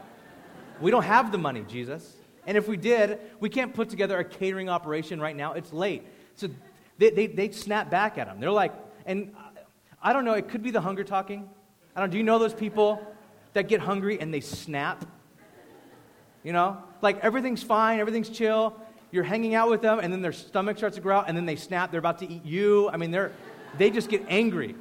we 0.82 0.92
don't 0.92 1.04
have 1.04 1.32
the 1.32 1.38
money, 1.38 1.64
Jesus. 1.68 2.16
And 2.46 2.58
if 2.58 2.68
we 2.68 2.78
did, 2.78 3.20
we 3.40 3.50
can't 3.50 3.74
put 3.74 3.90
together 3.90 4.18
a 4.20 4.24
catering 4.24 4.70
operation 4.70 5.20
right 5.20 5.36
now. 5.36 5.54
It's 5.54 5.72
late. 5.72 6.04
So 6.36 6.50
they, 6.98 7.10
they, 7.10 7.28
they 7.28 7.52
snap 7.52 7.90
back 7.90 8.18
at 8.18 8.28
him. 8.28 8.40
They're 8.40 8.52
like, 8.52 8.74
and 9.06 9.34
I 10.02 10.14
don't 10.14 10.26
know, 10.26 10.34
it 10.34 10.50
could 10.50 10.62
be 10.62 10.72
the 10.72 10.82
hunger 10.82 11.04
talking. 11.04 11.50
I 11.96 12.02
don't 12.02 12.10
Do 12.10 12.18
you 12.18 12.24
know 12.24 12.40
those 12.40 12.54
people 12.54 13.02
that 13.54 13.68
get 13.68 13.80
hungry 13.80 14.20
and 14.20 14.34
they 14.34 14.42
snap? 14.42 15.06
You 16.44 16.54
know? 16.54 16.78
Like 17.02 17.20
everything's 17.20 17.64
fine, 17.64 18.00
everything's 18.00 18.30
chill. 18.30 18.76
You're 19.12 19.24
hanging 19.24 19.54
out 19.54 19.70
with 19.70 19.82
them, 19.82 20.00
and 20.00 20.12
then 20.12 20.22
their 20.22 20.32
stomach 20.32 20.78
starts 20.78 20.96
to 20.96 21.02
grow 21.02 21.22
and 21.22 21.38
then 21.38 21.46
they 21.46 21.56
snap. 21.56 21.92
They're 21.92 22.00
about 22.00 22.20
to 22.20 22.30
eat 22.30 22.46
you. 22.46 22.90
I 22.90 22.98
mean, 22.98 23.12
they're, 23.12 23.32
they 23.78 23.92
just 23.92 24.10
get 24.10 24.26
angry. 24.28 24.76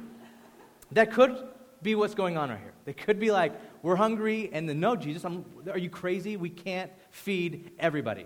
That 0.91 1.11
could 1.11 1.37
be 1.81 1.95
what's 1.95 2.15
going 2.15 2.37
on 2.37 2.49
right 2.49 2.59
here. 2.59 2.73
They 2.85 2.93
could 2.93 3.19
be 3.19 3.31
like, 3.31 3.53
we're 3.81 3.95
hungry, 3.95 4.49
and 4.53 4.67
then, 4.67 4.79
no, 4.79 4.95
Jesus, 4.95 5.25
I'm, 5.25 5.45
are 5.69 5.77
you 5.77 5.89
crazy? 5.89 6.37
We 6.37 6.49
can't 6.49 6.91
feed 7.11 7.71
everybody. 7.77 8.25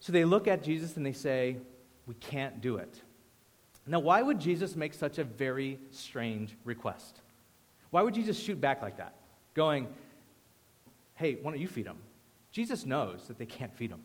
So 0.00 0.12
they 0.12 0.24
look 0.24 0.48
at 0.48 0.62
Jesus 0.62 0.96
and 0.96 1.04
they 1.04 1.12
say, 1.12 1.58
we 2.06 2.14
can't 2.14 2.60
do 2.60 2.76
it. 2.76 3.00
Now, 3.86 3.98
why 4.00 4.22
would 4.22 4.40
Jesus 4.40 4.76
make 4.76 4.94
such 4.94 5.18
a 5.18 5.24
very 5.24 5.78
strange 5.90 6.56
request? 6.64 7.20
Why 7.90 8.02
would 8.02 8.14
Jesus 8.14 8.38
shoot 8.38 8.60
back 8.60 8.82
like 8.82 8.96
that, 8.96 9.14
going, 9.54 9.88
hey, 11.14 11.36
why 11.42 11.50
don't 11.50 11.60
you 11.60 11.68
feed 11.68 11.86
them? 11.86 11.98
Jesus 12.50 12.84
knows 12.84 13.28
that 13.28 13.38
they 13.38 13.46
can't 13.46 13.74
feed 13.74 13.90
them. 13.90 14.02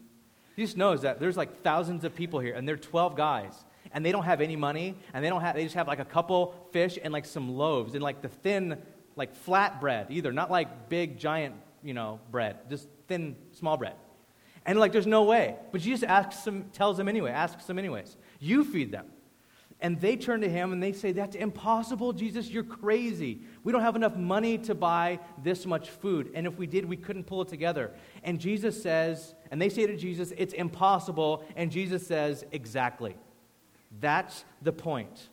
Jesus 0.55 0.77
knows 0.77 1.01
that 1.01 1.19
there's 1.19 1.37
like 1.37 1.63
thousands 1.63 2.03
of 2.03 2.15
people 2.15 2.39
here, 2.39 2.53
and 2.53 2.67
they're 2.67 2.77
12 2.77 3.15
guys, 3.15 3.53
and 3.91 4.05
they 4.05 4.11
don't 4.11 4.23
have 4.23 4.41
any 4.41 4.55
money, 4.55 4.95
and 5.13 5.23
they 5.23 5.29
don't 5.29 5.41
have, 5.41 5.55
they 5.55 5.63
just 5.63 5.75
have 5.75 5.87
like 5.87 5.99
a 5.99 6.05
couple 6.05 6.55
fish 6.71 6.97
and 7.01 7.11
like 7.11 7.25
some 7.25 7.55
loaves, 7.55 7.93
and 7.93 8.03
like 8.03 8.21
the 8.21 8.29
thin, 8.29 8.77
like 9.15 9.35
flat 9.35 9.81
bread, 9.81 10.07
either, 10.09 10.31
not 10.31 10.49
like 10.49 10.89
big, 10.89 11.17
giant, 11.17 11.55
you 11.83 11.93
know, 11.93 12.19
bread, 12.31 12.57
just 12.69 12.87
thin, 13.07 13.35
small 13.51 13.77
bread. 13.77 13.95
And 14.65 14.79
like, 14.79 14.91
there's 14.91 15.07
no 15.07 15.23
way. 15.23 15.55
But 15.71 15.81
Jesus 15.81 16.03
asks 16.03 16.43
them, 16.43 16.69
tells 16.73 16.97
them 16.97 17.07
anyway, 17.07 17.31
asks 17.31 17.65
them 17.65 17.77
anyways. 17.77 18.17
You 18.39 18.63
feed 18.63 18.91
them. 18.91 19.05
And 19.81 19.99
they 19.99 20.15
turn 20.15 20.41
to 20.41 20.49
him 20.49 20.71
and 20.71 20.81
they 20.81 20.93
say, 20.93 21.11
That's 21.11 21.35
impossible, 21.35 22.13
Jesus. 22.13 22.49
You're 22.49 22.63
crazy. 22.63 23.41
We 23.63 23.71
don't 23.71 23.81
have 23.81 23.95
enough 23.95 24.15
money 24.15 24.57
to 24.59 24.73
buy 24.73 25.19
this 25.43 25.65
much 25.65 25.89
food. 25.89 26.31
And 26.33 26.47
if 26.47 26.57
we 26.57 26.65
did, 26.65 26.85
we 26.85 26.95
couldn't 26.97 27.25
pull 27.25 27.41
it 27.41 27.49
together. 27.49 27.91
And 28.23 28.39
Jesus 28.39 28.81
says, 28.81 29.35
and 29.51 29.61
they 29.61 29.69
say 29.69 29.85
to 29.87 29.95
Jesus, 29.95 30.33
It's 30.37 30.53
impossible. 30.53 31.43
And 31.55 31.71
Jesus 31.71 32.05
says, 32.05 32.45
Exactly. 32.51 33.15
That's 33.99 34.45
the 34.61 34.73
point. 34.73 35.29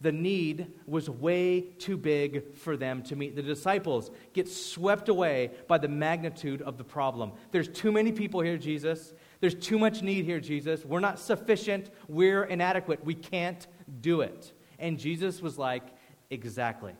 The 0.00 0.12
need 0.12 0.72
was 0.86 1.10
way 1.10 1.60
too 1.60 1.96
big 1.96 2.54
for 2.54 2.76
them 2.76 3.02
to 3.02 3.16
meet. 3.16 3.34
The 3.34 3.42
disciples 3.42 4.12
get 4.32 4.48
swept 4.48 5.08
away 5.08 5.50
by 5.66 5.78
the 5.78 5.88
magnitude 5.88 6.62
of 6.62 6.78
the 6.78 6.84
problem. 6.84 7.32
There's 7.50 7.66
too 7.68 7.90
many 7.90 8.12
people 8.12 8.40
here, 8.40 8.56
Jesus. 8.56 9.12
There's 9.40 9.56
too 9.56 9.78
much 9.78 10.02
need 10.02 10.24
here, 10.24 10.38
Jesus. 10.38 10.84
We're 10.84 11.00
not 11.00 11.18
sufficient. 11.18 11.90
We're 12.06 12.44
inadequate. 12.44 13.04
We 13.04 13.14
can't 13.14 13.66
do 14.00 14.20
it. 14.20 14.52
And 14.78 14.98
Jesus 14.98 15.40
was 15.42 15.58
like, 15.58 15.82
Exactly. 16.30 16.94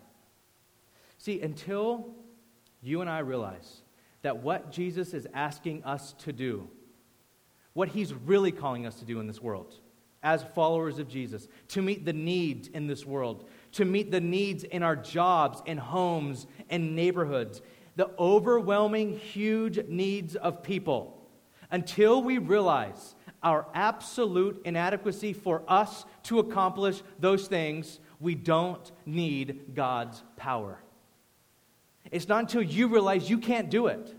See, 1.19 1.41
until 1.41 2.15
you 2.81 3.01
and 3.01 3.11
I 3.11 3.19
realize 3.19 3.83
that 4.23 4.39
what 4.39 4.71
Jesus 4.71 5.15
is 5.15 5.27
asking 5.35 5.85
us 5.85 6.13
to 6.21 6.33
do, 6.33 6.69
what 7.73 7.89
he's 7.89 8.15
really 8.15 8.53
calling 8.53 8.87
us 8.87 8.97
to 8.97 9.05
do 9.05 9.21
in 9.21 9.27
this 9.27 9.43
world, 9.43 9.75
as 10.23 10.43
followers 10.43 10.99
of 10.99 11.09
Jesus, 11.09 11.49
to 11.69 11.83
meet 11.83 12.05
the 12.05 12.13
needs 12.13 12.69
in 12.69 12.87
this 12.87 13.05
world, 13.05 13.49
to 13.73 13.85
meet 13.85 14.11
the 14.11 14.21
needs 14.21 14.65
in 14.65 14.83
our 14.83 14.97
jobs 14.97 15.63
and 15.67 15.79
homes 15.79 16.47
and 16.71 16.97
neighborhoods, 16.97 17.63
the 17.97 18.11
overwhelming, 18.19 19.17
huge 19.19 19.79
needs 19.89 20.35
of 20.37 20.63
people. 20.63 21.15
Until 21.71 22.23
we 22.23 22.39
realize 22.39 23.15
our 23.43 23.67
absolute 23.75 24.61
inadequacy 24.65 25.33
for 25.33 25.63
us 25.69 26.05
to 26.25 26.39
accomplish 26.39 27.03
those 27.19 27.47
things, 27.47 28.01
we 28.21 28.35
don't 28.35 28.91
need 29.07 29.75
God's 29.75 30.23
power. 30.37 30.79
It's 32.11 32.29
not 32.29 32.41
until 32.41 32.63
you 32.63 32.89
realize 32.89 33.29
you 33.29 33.39
can't 33.39 33.71
do 33.71 33.87
it. 33.87 34.15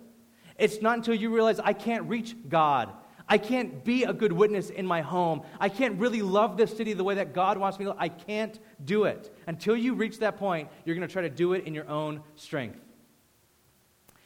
It's 0.58 0.82
not 0.82 0.98
until 0.98 1.16
you 1.16 1.34
realize 1.34 1.60
I 1.60 1.74
can't 1.74 2.08
reach 2.08 2.36
God. 2.48 2.92
I 3.28 3.38
can't 3.38 3.84
be 3.84 4.04
a 4.04 4.14
good 4.14 4.32
witness 4.32 4.70
in 4.72 4.86
my 4.86 5.02
home. 5.02 5.44
I 5.60 5.70
can't 5.70 6.00
really 6.00 6.22
love 6.22 6.58
this 6.58 6.76
city 6.76 6.94
the 6.94 7.04
way 7.04 7.16
that 7.16 7.34
God 7.34 7.58
wants 7.58 7.78
me 7.78 7.86
to. 7.86 7.96
I 7.98 8.10
can't 8.10 8.60
do 8.84 9.04
it. 9.04 9.34
Until 9.46 9.76
you 9.76 9.94
reach 9.94 10.20
that 10.20 10.38
point, 10.38 10.68
you're 10.84 10.96
going 10.96 11.08
to 11.08 11.12
try 11.12 11.22
to 11.22 11.30
do 11.30 11.54
it 11.54 11.66
in 11.66 11.76
your 11.76 11.88
own 11.88 12.22
strength. 12.36 12.80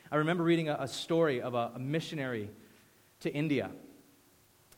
I 0.09 0.17
remember 0.17 0.43
reading 0.43 0.69
a, 0.69 0.77
a 0.79 0.87
story 0.87 1.41
of 1.41 1.53
a, 1.53 1.71
a 1.75 1.79
missionary 1.79 2.49
to 3.21 3.33
India. 3.33 3.71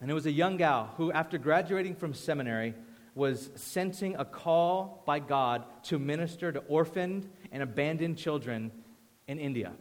And 0.02 0.12
it 0.12 0.14
was 0.14 0.26
a 0.26 0.32
young 0.32 0.58
gal 0.58 0.94
who, 0.98 1.12
after 1.12 1.38
graduating 1.38 1.96
from 1.96 2.14
seminary, 2.14 2.74
was 3.16 3.50
sensing 3.56 4.16
a 4.18 4.26
call 4.26 5.04
by 5.06 5.20
God 5.20 5.64
to 5.84 5.98
minister 5.98 6.52
to 6.52 6.60
orphaned 6.68 7.30
and 7.52 7.64
abandoned 7.64 8.18
children 8.18 8.72
in 9.28 9.40
India. 9.40 9.72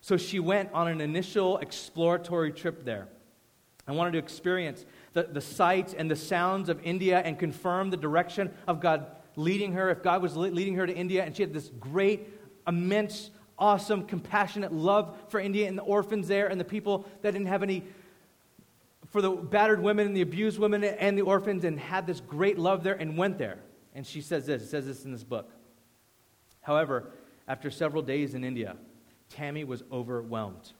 So 0.00 0.16
she 0.16 0.40
went 0.40 0.72
on 0.72 0.88
an 0.88 1.00
initial 1.00 1.58
exploratory 1.58 2.52
trip 2.52 2.84
there. 2.84 3.08
I 3.86 3.92
wanted 3.92 4.12
to 4.12 4.18
experience 4.18 4.84
the, 5.12 5.24
the 5.24 5.40
sights 5.40 5.94
and 5.94 6.10
the 6.10 6.16
sounds 6.16 6.68
of 6.68 6.80
India 6.82 7.18
and 7.18 7.38
confirm 7.38 7.90
the 7.90 7.96
direction 7.96 8.52
of 8.66 8.80
God 8.80 9.06
leading 9.36 9.72
her. 9.72 9.90
If 9.90 10.02
God 10.02 10.22
was 10.22 10.36
leading 10.36 10.74
her 10.74 10.86
to 10.86 10.94
India, 10.94 11.24
and 11.24 11.34
she 11.34 11.42
had 11.42 11.52
this 11.52 11.70
great, 11.80 12.28
immense, 12.66 13.30
awesome, 13.58 14.04
compassionate 14.04 14.72
love 14.72 15.16
for 15.28 15.40
India 15.40 15.68
and 15.68 15.76
the 15.76 15.82
orphans 15.82 16.28
there 16.28 16.48
and 16.48 16.60
the 16.60 16.64
people 16.64 17.06
that 17.22 17.32
didn't 17.32 17.48
have 17.48 17.62
any 17.62 17.82
for 19.10 19.22
the 19.22 19.30
battered 19.30 19.82
women 19.82 20.06
and 20.06 20.16
the 20.16 20.20
abused 20.20 20.58
women 20.58 20.84
and 20.84 21.16
the 21.16 21.22
orphans 21.22 21.64
and 21.64 21.78
had 21.78 22.06
this 22.06 22.20
great 22.20 22.58
love 22.58 22.82
there 22.82 22.94
and 22.94 23.16
went 23.16 23.38
there. 23.38 23.58
And 23.94 24.06
she 24.06 24.20
says 24.20 24.46
this, 24.46 24.62
it 24.62 24.68
says 24.68 24.86
this 24.86 25.04
in 25.04 25.12
this 25.12 25.24
book. 25.24 25.50
However, 26.60 27.10
after 27.46 27.70
several 27.70 28.02
days 28.02 28.34
in 28.34 28.44
India, 28.44 28.76
Tammy 29.30 29.64
was 29.64 29.82
overwhelmed. 29.90 30.72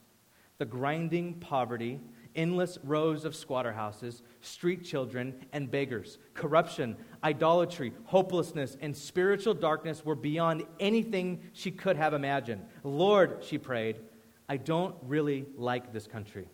The 0.58 0.66
grinding 0.66 1.34
poverty, 1.34 2.00
endless 2.34 2.78
rows 2.84 3.24
of 3.24 3.34
squatter 3.34 3.72
houses, 3.72 4.22
street 4.42 4.84
children, 4.84 5.46
and 5.52 5.70
beggars, 5.70 6.18
corruption, 6.34 6.96
idolatry, 7.24 7.92
hopelessness, 8.04 8.76
and 8.80 8.94
spiritual 8.94 9.54
darkness 9.54 10.04
were 10.04 10.14
beyond 10.14 10.64
anything 10.78 11.40
she 11.52 11.70
could 11.70 11.96
have 11.96 12.12
imagined. 12.12 12.62
Lord, 12.84 13.38
she 13.42 13.56
prayed, 13.56 14.00
I 14.48 14.58
don't 14.58 14.94
really 15.02 15.46
like 15.56 15.92
this 15.92 16.06
country. 16.06 16.48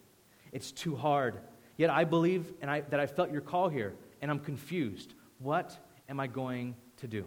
It's 0.52 0.70
too 0.70 0.94
hard 0.94 1.40
Yet 1.76 1.90
I 1.90 2.04
believe 2.04 2.52
and 2.60 2.70
I, 2.70 2.80
that 2.82 3.00
I 3.00 3.06
felt 3.06 3.32
your 3.32 3.40
call 3.40 3.68
here, 3.68 3.94
and 4.22 4.30
I'm 4.30 4.38
confused. 4.38 5.14
What 5.38 5.76
am 6.08 6.20
I 6.20 6.26
going 6.26 6.76
to 6.98 7.08
do? 7.08 7.26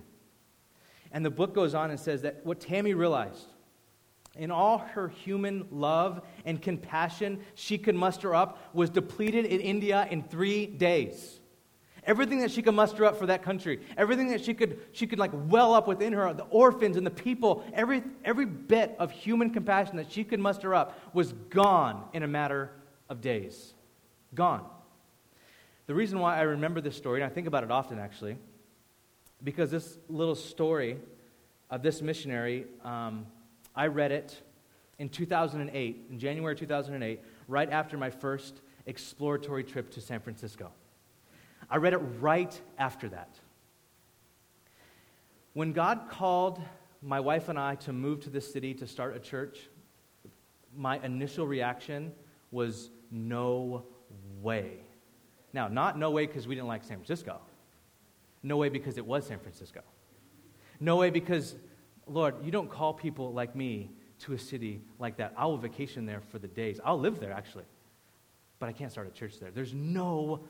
And 1.12 1.26
the 1.26 1.30
book 1.30 1.54
goes 1.54 1.74
on 1.74 1.90
and 1.90 2.00
says 2.00 2.22
that 2.24 2.46
what 2.46 2.60
Tammy 2.60 2.94
realized, 2.94 3.48
in 4.36 4.52
all 4.52 4.78
her 4.78 5.08
human 5.08 5.68
love 5.72 6.22
and 6.46 6.62
compassion 6.62 7.40
she 7.56 7.78
could 7.78 7.96
muster 7.96 8.36
up, 8.36 8.74
was 8.74 8.90
depleted 8.90 9.46
in 9.46 9.60
India 9.60 10.08
in 10.12 10.24
three 10.24 10.66
days. 10.66 11.40
Everything 12.04 12.40
that 12.40 12.52
she 12.52 12.62
could 12.62 12.76
muster 12.76 13.04
up 13.04 13.18
for 13.18 13.26
that 13.26 13.44
country, 13.44 13.82
everything 13.98 14.30
that 14.30 14.44
she 14.44 14.54
could, 14.54 14.80
she 14.94 15.08
could 15.08 15.20
like 15.20 15.32
well 15.34 15.74
up 15.74 15.88
within 15.88 16.14
her, 16.14 16.34
the 16.34 16.44
orphans 16.44 16.96
and 16.96 17.06
the 17.06 17.12
people, 17.12 17.66
every, 17.74 18.02
every 18.24 18.46
bit 18.46 18.96
of 18.98 19.12
human 19.12 19.50
compassion 19.50 19.98
that 19.98 20.10
she 20.10 20.24
could 20.24 20.40
muster 20.40 20.74
up 20.74 20.98
was 21.14 21.34
gone 21.50 22.08
in 22.14 22.24
a 22.24 22.28
matter 22.28 22.72
of 23.10 23.20
days. 23.20 23.74
Gone. 24.36 24.66
The 25.88 25.96
reason 25.96 26.20
why 26.20 26.38
I 26.38 26.42
remember 26.42 26.82
this 26.82 26.96
story, 26.96 27.22
and 27.22 27.32
I 27.32 27.34
think 27.34 27.48
about 27.48 27.64
it 27.64 27.72
often 27.72 27.98
actually, 27.98 28.38
because 29.44 29.72
this 29.72 29.98
little 30.10 30.36
story 30.36 30.98
of 31.70 31.82
this 31.82 32.02
missionary, 32.02 32.66
um, 32.84 33.26
I 33.76 33.88
read 33.88 34.12
it 34.12 34.42
in 35.00 35.10
2008, 35.10 36.06
in 36.10 36.20
January 36.20 36.56
2008, 36.56 37.22
right 37.48 37.70
after 37.72 37.98
my 37.98 38.10
first 38.10 38.62
exploratory 38.86 39.64
trip 39.64 39.92
to 39.92 40.02
San 40.02 40.20
Francisco. 40.20 40.72
I 41.70 41.78
read 41.78 41.94
it 41.94 42.02
right 42.20 42.60
after 42.78 43.10
that. 43.10 43.36
When 45.54 45.74
God 45.74 46.10
called 46.10 46.62
my 47.02 47.20
wife 47.20 47.50
and 47.50 47.60
I 47.60 47.76
to 47.76 47.94
move 47.94 48.22
to 48.22 48.30
this 48.30 48.52
city 48.52 48.74
to 48.76 48.88
start 48.88 49.16
a 49.16 49.20
church, 49.20 49.70
my 50.76 51.00
initial 51.00 51.48
reaction 51.48 52.12
was 52.52 52.90
no 53.12 53.86
way. 54.42 54.80
Now, 55.54 55.68
not 55.68 55.98
no 55.98 56.12
way 56.12 56.26
because 56.26 56.48
we 56.48 56.56
didn't 56.56 56.68
like 56.68 56.84
San 56.84 56.98
Francisco. 56.98 57.40
No 58.44 58.58
way 58.58 58.70
because 58.70 58.98
it 58.98 59.06
was 59.06 59.26
San 59.26 59.40
Francisco. 59.40 59.82
No 60.80 60.98
way 60.98 61.10
because, 61.10 61.56
Lord, 62.06 62.36
you 62.44 62.52
don't 62.52 62.70
call 62.70 62.94
people 62.94 63.34
like 63.34 63.56
me 63.56 63.90
to 64.20 64.34
a 64.34 64.40
city 64.40 64.82
like 65.00 65.18
that. 65.18 65.34
I 65.38 65.46
will 65.46 65.58
vacation 65.58 66.06
there 66.06 66.22
for 66.32 66.40
the 66.40 66.48
days. 66.48 66.80
I'll 66.84 67.00
live 67.00 67.20
there, 67.20 67.32
actually. 67.32 67.66
But 68.60 68.70
I 68.70 68.74
can't 68.74 68.92
start 68.92 69.08
a 69.08 69.12
church 69.12 69.40
there. 69.40 69.52
There's 69.52 69.74
no 69.74 70.42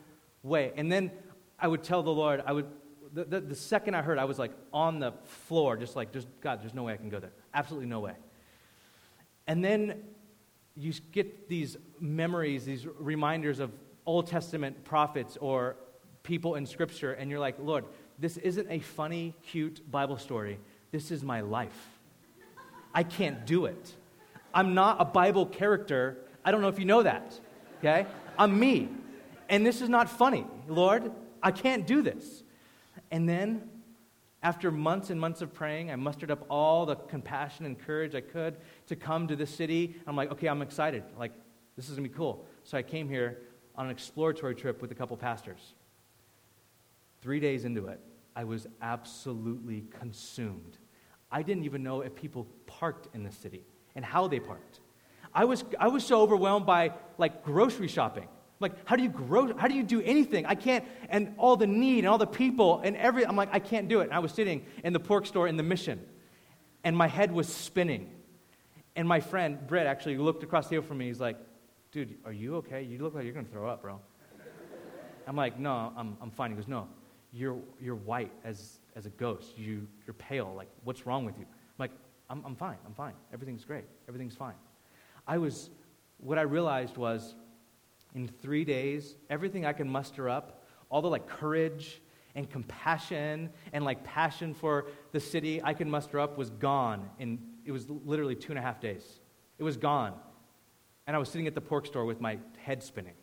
way. 0.43 0.71
And 0.75 0.91
then 0.91 1.11
I 1.59 1.67
would 1.67 1.83
tell 1.83 2.03
the 2.03 2.11
Lord, 2.11 2.41
I 2.45 2.53
would, 2.53 2.67
the, 3.13 3.25
the, 3.25 3.41
the 3.41 3.55
second 3.55 3.95
I 3.95 4.01
heard, 4.01 4.17
I 4.17 4.25
was 4.25 4.39
like 4.39 4.51
on 4.73 4.99
the 4.99 5.13
floor, 5.25 5.77
just 5.77 5.95
like, 5.95 6.11
just, 6.11 6.27
God, 6.41 6.61
there's 6.61 6.73
no 6.73 6.83
way 6.83 6.93
I 6.93 6.97
can 6.97 7.09
go 7.09 7.19
there. 7.19 7.33
Absolutely 7.53 7.87
no 7.87 7.99
way. 7.99 8.13
And 9.47 9.63
then 9.63 10.03
you 10.77 10.93
get 11.11 11.49
these 11.49 11.77
memories, 11.99 12.65
these 12.65 12.85
reminders 12.99 13.59
of 13.59 13.71
Old 14.05 14.27
Testament 14.27 14.85
prophets 14.85 15.37
or 15.41 15.75
people 16.23 16.55
in 16.55 16.65
Scripture, 16.65 17.13
and 17.13 17.29
you're 17.31 17.39
like, 17.39 17.55
Lord, 17.59 17.85
this 18.19 18.37
isn't 18.37 18.67
a 18.69 18.79
funny, 18.79 19.33
cute 19.43 19.89
Bible 19.89 20.17
story. 20.17 20.59
This 20.91 21.11
is 21.11 21.23
my 21.23 21.41
life. 21.41 21.99
I 22.93 23.03
can't 23.03 23.45
do 23.45 23.65
it. 23.65 23.93
I'm 24.53 24.73
not 24.73 24.97
a 24.99 25.05
Bible 25.05 25.45
character. 25.45 26.17
I 26.43 26.51
don't 26.51 26.61
know 26.61 26.67
if 26.67 26.79
you 26.79 26.85
know 26.85 27.03
that, 27.03 27.39
okay? 27.79 28.07
I'm 28.37 28.59
me. 28.59 28.89
And 29.49 29.65
this 29.65 29.81
is 29.81 29.89
not 29.89 30.09
funny. 30.09 30.45
Lord, 30.67 31.11
I 31.41 31.51
can't 31.51 31.85
do 31.85 32.01
this. 32.01 32.43
And 33.11 33.27
then 33.27 33.69
after 34.47 34.71
months 34.71 35.09
and 35.09 35.19
months 35.19 35.41
of 35.41 35.53
praying, 35.53 35.91
I 35.91 35.97
mustered 35.97 36.31
up 36.31 36.45
all 36.49 36.85
the 36.85 36.95
compassion 36.95 37.65
and 37.65 37.77
courage 37.77 38.15
I 38.15 38.21
could 38.21 38.55
to 38.85 38.95
come 38.95 39.27
to 39.27 39.35
this 39.35 39.53
city. 39.53 39.97
I'm 40.07 40.15
like, 40.15 40.31
okay, 40.31 40.47
I'm 40.47 40.61
excited. 40.61 41.03
Like, 41.19 41.33
this 41.75 41.89
is 41.89 41.97
going 41.97 42.05
to 42.05 42.09
be 42.09 42.15
cool. 42.15 42.45
So 42.63 42.77
I 42.77 42.81
came 42.81 43.09
here 43.09 43.39
on 43.75 43.87
an 43.87 43.91
exploratory 43.91 44.55
trip 44.55 44.81
with 44.81 44.89
a 44.93 44.95
couple 44.95 45.17
pastors. 45.17 45.73
three 47.21 47.41
days 47.41 47.65
into 47.65 47.87
it, 47.87 47.99
I 48.37 48.45
was 48.45 48.67
absolutely 48.81 49.83
consumed. 49.99 50.77
I 51.29 51.41
didn't 51.41 51.65
even 51.65 51.83
know 51.83 51.99
if 51.99 52.15
people 52.15 52.47
parked 52.67 53.13
in 53.13 53.23
the 53.23 53.31
city 53.33 53.65
and 53.95 54.05
how 54.05 54.29
they 54.29 54.39
parked. 54.39 54.79
I 55.33 55.43
was, 55.43 55.65
I 55.77 55.89
was 55.89 56.05
so 56.05 56.21
overwhelmed 56.21 56.65
by 56.65 56.93
like 57.17 57.43
grocery 57.43 57.89
shopping. 57.89 58.29
Like, 58.59 58.73
how 58.85 58.95
do 58.95 59.03
you 59.03 59.09
grow? 59.09 59.55
How 59.55 59.67
do 59.67 59.75
you 59.75 59.83
do 59.83 60.01
anything? 60.01 60.45
I 60.45 60.55
can't, 60.55 60.83
and 61.09 61.35
all 61.37 61.55
the 61.55 61.67
need 61.67 61.99
and 61.99 62.07
all 62.07 62.17
the 62.17 62.25
people 62.25 62.81
and 62.83 62.97
every, 62.97 63.25
I'm 63.25 63.35
like, 63.35 63.49
I 63.51 63.59
can't 63.59 63.87
do 63.87 63.99
it. 63.99 64.05
And 64.05 64.13
I 64.13 64.19
was 64.19 64.31
sitting 64.31 64.65
in 64.83 64.93
the 64.93 64.99
pork 64.99 65.25
store 65.25 65.47
in 65.47 65.57
the 65.57 65.63
mission, 65.63 66.03
and 66.83 66.97
my 66.97 67.07
head 67.07 67.31
was 67.31 67.47
spinning. 67.47 68.09
And 68.95 69.07
my 69.07 69.19
friend, 69.19 69.59
Britt, 69.67 69.85
actually 69.85 70.17
looked 70.17 70.41
across 70.41 70.65
the 70.65 70.75
table 70.75 70.87
from 70.87 70.97
me. 70.97 71.05
He's 71.05 71.19
like, 71.19 71.37
dude, 71.91 72.15
are 72.25 72.33
you 72.33 72.55
okay? 72.57 72.81
You 72.81 72.97
look 72.97 73.13
like 73.13 73.25
you're 73.25 73.33
going 73.33 73.45
to 73.45 73.51
throw 73.51 73.69
up, 73.69 73.83
bro. 73.83 73.99
I'm 75.27 75.35
like, 75.35 75.59
no, 75.59 75.93
I'm, 75.95 76.17
I'm 76.19 76.31
fine. 76.31 76.49
He 76.49 76.55
goes, 76.55 76.67
no, 76.67 76.87
you're, 77.31 77.59
you're 77.79 77.95
white 77.95 78.31
as, 78.43 78.79
as 78.95 79.05
a 79.05 79.09
ghost. 79.11 79.57
You, 79.57 79.87
you're 80.07 80.15
pale. 80.15 80.53
Like, 80.55 80.69
what's 80.83 81.05
wrong 81.05 81.25
with 81.25 81.37
you? 81.37 81.45
I'm 81.45 81.77
like, 81.77 81.91
I'm, 82.29 82.43
I'm 82.43 82.55
fine. 82.55 82.77
I'm 82.87 82.93
fine. 82.93 83.13
Everything's 83.31 83.65
great. 83.65 83.83
Everything's 84.07 84.35
fine. 84.35 84.55
I 85.27 85.37
was, 85.37 85.69
what 86.17 86.39
I 86.39 86.43
realized 86.43 86.97
was, 86.97 87.35
in 88.17 88.27
three 88.27 88.65
days, 88.65 89.15
everything 89.29 89.63
I 89.63 89.73
can 89.73 89.87
muster 89.87 90.27
up, 90.27 90.63
all 90.89 91.03
the 91.03 91.07
like 91.07 91.27
courage 91.27 92.01
and 92.33 92.49
compassion 92.49 93.51
and 93.73 93.85
like 93.85 94.03
passion 94.03 94.55
for 94.55 94.87
the 95.11 95.19
city 95.19 95.61
I 95.63 95.75
can 95.75 95.87
muster 95.87 96.19
up 96.19 96.35
was 96.35 96.49
gone. 96.49 97.11
In, 97.19 97.37
it 97.63 97.71
was 97.71 97.87
literally 97.87 98.33
two 98.33 98.51
and 98.51 98.57
a 98.57 98.61
half 98.61 98.81
days. 98.81 99.03
It 99.59 99.63
was 99.63 99.77
gone. 99.77 100.13
And 101.05 101.15
I 101.15 101.19
was 101.19 101.29
sitting 101.29 101.45
at 101.45 101.53
the 101.53 101.61
pork 101.61 101.85
store 101.85 102.05
with 102.05 102.19
my 102.19 102.39
head 102.57 102.81
spinning. 102.81 103.13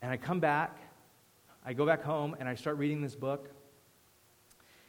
And 0.00 0.10
I 0.10 0.16
come 0.16 0.40
back, 0.40 0.78
I 1.62 1.74
go 1.74 1.84
back 1.84 2.02
home, 2.02 2.36
and 2.40 2.48
I 2.48 2.54
start 2.54 2.78
reading 2.78 3.02
this 3.02 3.16
book. 3.16 3.50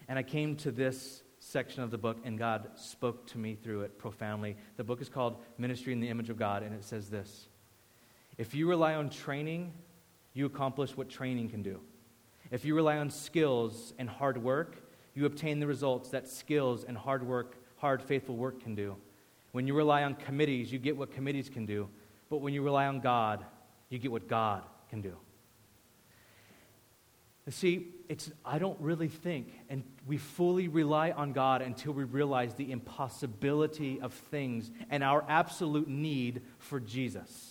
And 0.07 0.17
I 0.17 0.23
came 0.23 0.55
to 0.57 0.71
this 0.71 1.21
section 1.39 1.83
of 1.83 1.91
the 1.91 1.97
book, 1.97 2.17
and 2.23 2.39
God 2.39 2.69
spoke 2.75 3.27
to 3.27 3.37
me 3.37 3.55
through 3.55 3.81
it 3.81 3.97
profoundly. 3.97 4.55
The 4.77 4.85
book 4.85 5.01
is 5.01 5.09
called 5.09 5.41
Ministry 5.57 5.91
in 5.91 5.99
the 5.99 6.07
Image 6.07 6.29
of 6.29 6.37
God, 6.37 6.63
and 6.63 6.73
it 6.73 6.85
says 6.85 7.09
this 7.09 7.49
If 8.37 8.53
you 8.53 8.69
rely 8.69 8.95
on 8.95 9.09
training, 9.09 9.73
you 10.33 10.45
accomplish 10.45 10.95
what 10.95 11.09
training 11.09 11.49
can 11.49 11.63
do. 11.63 11.79
If 12.51 12.63
you 12.63 12.75
rely 12.75 12.97
on 12.97 13.09
skills 13.09 13.93
and 13.97 14.09
hard 14.09 14.41
work, 14.41 14.87
you 15.15 15.25
obtain 15.25 15.59
the 15.59 15.67
results 15.67 16.09
that 16.09 16.27
skills 16.27 16.83
and 16.83 16.97
hard 16.97 17.25
work, 17.25 17.57
hard, 17.77 18.01
faithful 18.01 18.35
work 18.35 18.61
can 18.61 18.75
do. 18.75 18.95
When 19.51 19.65
you 19.65 19.73
rely 19.73 20.03
on 20.03 20.13
committees, 20.15 20.71
you 20.71 20.77
get 20.77 20.95
what 20.95 21.11
committees 21.11 21.49
can 21.49 21.65
do. 21.65 21.89
But 22.29 22.37
when 22.37 22.53
you 22.53 22.61
rely 22.61 22.85
on 22.85 22.99
God, 22.99 23.43
you 23.89 23.97
get 23.97 24.11
what 24.11 24.27
God 24.27 24.63
can 24.89 25.01
do. 25.01 25.17
See, 27.49 27.87
it's, 28.09 28.29
I 28.43 28.59
don't 28.59 28.79
really 28.81 29.07
think, 29.07 29.53
and 29.69 29.83
we 30.05 30.17
fully 30.17 30.67
rely 30.67 31.11
on 31.11 31.31
God 31.31 31.61
until 31.61 31.93
we 31.93 32.03
realize 32.03 32.53
the 32.55 32.71
impossibility 32.73 34.01
of 34.01 34.13
things 34.13 34.69
and 34.89 35.01
our 35.01 35.23
absolute 35.29 35.87
need 35.87 36.41
for 36.59 36.81
Jesus. 36.81 37.46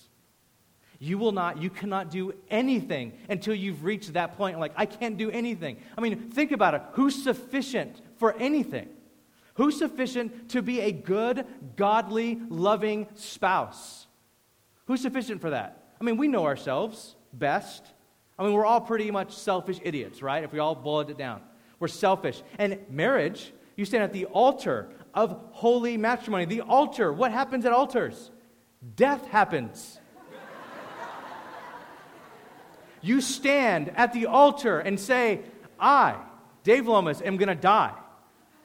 You 0.99 1.19
will 1.19 1.33
not, 1.33 1.61
you 1.61 1.69
cannot 1.69 2.11
do 2.11 2.35
anything 2.51 3.13
until 3.29 3.55
you've 3.55 3.85
reached 3.85 4.15
that 4.15 4.37
point. 4.37 4.59
Like, 4.59 4.73
I 4.77 4.87
can't 4.87 5.17
do 5.19 5.31
anything. 5.31 5.77
I 5.97 6.01
mean, 6.01 6.31
think 6.31 6.53
about 6.53 6.75
it. 6.75 6.83
Who's 6.93 7.23
sufficient 7.23 8.01
for 8.17 8.35
anything? 8.37 8.89
Who's 9.55 9.79
sufficient 9.79 10.51
to 10.51 10.63
be 10.63 10.81
a 10.81 10.93
good, 10.93 11.47
godly, 11.77 12.41
loving 12.49 13.09
spouse? 13.15 14.07
Who's 14.87 15.01
sufficient 15.01 15.41
for 15.41 15.51
that? 15.51 15.95
I 16.01 16.05
mean, 16.05 16.17
we 16.17 16.29
know 16.29 16.45
ourselves 16.45 17.17
best. 17.33 17.85
I 18.39 18.45
mean, 18.45 18.53
we're 18.53 18.67
all 18.67 18.81
pretty 18.81 19.11
much 19.11 19.35
selfish 19.35 19.81
idiots, 19.83 20.23
right? 20.23 20.45
If 20.45 20.53
we 20.53 20.59
all 20.59 20.75
boiled 20.75 21.11
it 21.11 21.19
down. 21.19 21.41
We're 21.79 21.89
selfish. 21.89 22.43
And 22.59 22.79
marriage, 22.91 23.53
you 23.77 23.85
stand 23.85 24.03
at 24.03 24.13
the 24.13 24.27
altar 24.27 24.91
of 25.15 25.39
holy 25.53 25.97
matrimony. 25.97 26.45
The 26.45 26.63
altar, 26.63 27.13
what 27.13 27.33
happens 27.33 27.65
at 27.67 27.73
altars? 27.73 28.31
Death 28.95 29.27
happens. 29.29 29.99
You 33.03 33.21
stand 33.21 33.93
at 33.97 34.13
the 34.13 34.27
altar 34.27 34.79
and 34.81 34.99
say, 34.99 35.41
I, 35.79 36.17
Dave 36.65 36.87
Lomas, 36.87 37.21
am 37.23 37.37
going 37.37 37.49
to 37.49 37.55
die, 37.55 37.95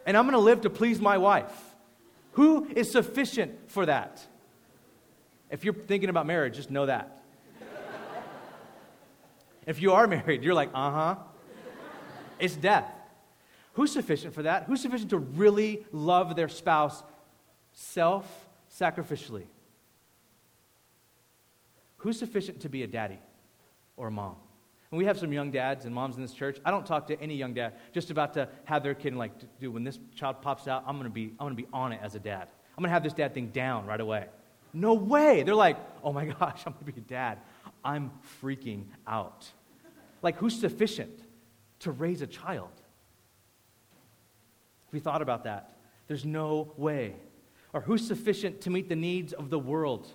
and 0.06 0.18
I'm 0.18 0.26
going 0.26 0.34
to 0.34 0.40
live 0.40 0.62
to 0.62 0.70
please 0.70 1.00
my 1.00 1.18
wife. 1.18 1.52
Who 2.34 2.68
is 2.76 2.92
sufficient 2.92 3.70
for 3.70 3.86
that? 3.86 4.26
If 5.50 5.66
you're 5.66 5.74
thinking 5.74 6.10
about 6.10 6.26
marriage, 6.26 6.56
just 6.56 6.72
know 6.72 6.86
that. 6.86 7.22
If 9.66 9.82
you 9.82 9.94
are 9.94 10.08
married, 10.08 10.44
you're 10.44 10.54
like, 10.54 10.70
uh 10.74 10.92
huh. 10.92 11.16
It's 12.40 12.56
death. 12.56 12.92
Who's 13.74 13.92
sufficient 13.92 14.34
for 14.34 14.44
that? 14.44 14.64
Who's 14.64 14.82
sufficient 14.82 15.12
to 15.12 15.18
really 15.18 15.86
love 15.92 16.36
their 16.36 16.50
spouse 16.50 17.04
self 17.74 18.26
sacrificially? 18.76 19.46
Who's 21.98 22.18
sufficient 22.18 22.62
to 22.62 22.70
be 22.70 22.82
a 22.82 22.88
daddy 22.88 23.20
or 23.98 24.10
mom? 24.10 24.36
And 24.92 24.98
we 24.98 25.06
have 25.06 25.18
some 25.18 25.32
young 25.32 25.52
dads 25.52 25.86
and 25.86 25.96
moms 25.96 26.18
in 26.18 26.22
this 26.22 26.34
church. 26.34 26.60
I 26.66 26.72
don't 26.72 26.86
talk 26.86 27.08
to 27.08 27.22
any 27.22 27.36
young 27.36 27.54
dad 27.54 27.74
just 27.94 28.12
about 28.12 28.34
to 28.34 28.50
have 28.66 28.84
their 28.84 28.94
kid 28.94 29.10
and 29.10 29.18
like, 29.18 29.32
dude, 29.60 29.74
when 29.74 29.86
this 29.86 30.00
child 30.16 30.42
pops 30.42 30.68
out, 30.68 30.84
I'm 30.86 30.98
gonna 30.98 31.10
be, 31.10 31.34
I'm 31.40 31.46
gonna 31.46 31.56
be 31.56 31.68
on 31.72 31.94
it 31.94 32.00
as 32.04 32.16
a 32.16 32.20
dad. 32.20 32.50
I'm 32.78 32.84
gonna 32.84 32.94
have 32.94 33.04
this 33.04 33.14
dad 33.14 33.34
thing 33.34 33.48
down 33.48 33.86
right 33.86 34.02
away. 34.02 34.26
No 34.74 34.94
way. 34.94 35.44
They're 35.44 35.56
like, 35.56 35.78
oh 36.04 36.12
my 36.12 36.26
gosh, 36.40 36.64
I'm 36.66 36.74
gonna 36.74 36.86
be 36.86 36.94
a 36.98 37.02
dad. 37.02 37.40
I'm 37.84 38.12
freaking 38.42 38.86
out. 39.08 39.50
Like, 40.22 40.38
who's 40.38 40.60
sufficient 40.60 41.24
to 41.80 41.92
raise 41.92 42.22
a 42.22 42.28
child? 42.28 42.70
Have 44.88 44.94
you 44.94 45.00
thought 45.00 45.22
about 45.22 45.46
that? 45.46 45.78
There's 46.08 46.26
no 46.26 46.74
way. 46.76 47.16
Or 47.74 47.80
who's 47.80 48.06
sufficient 48.06 48.62
to 48.62 48.70
meet 48.70 48.90
the 48.90 48.96
needs 48.96 49.32
of 49.32 49.50
the 49.50 49.58
world? 49.58 50.08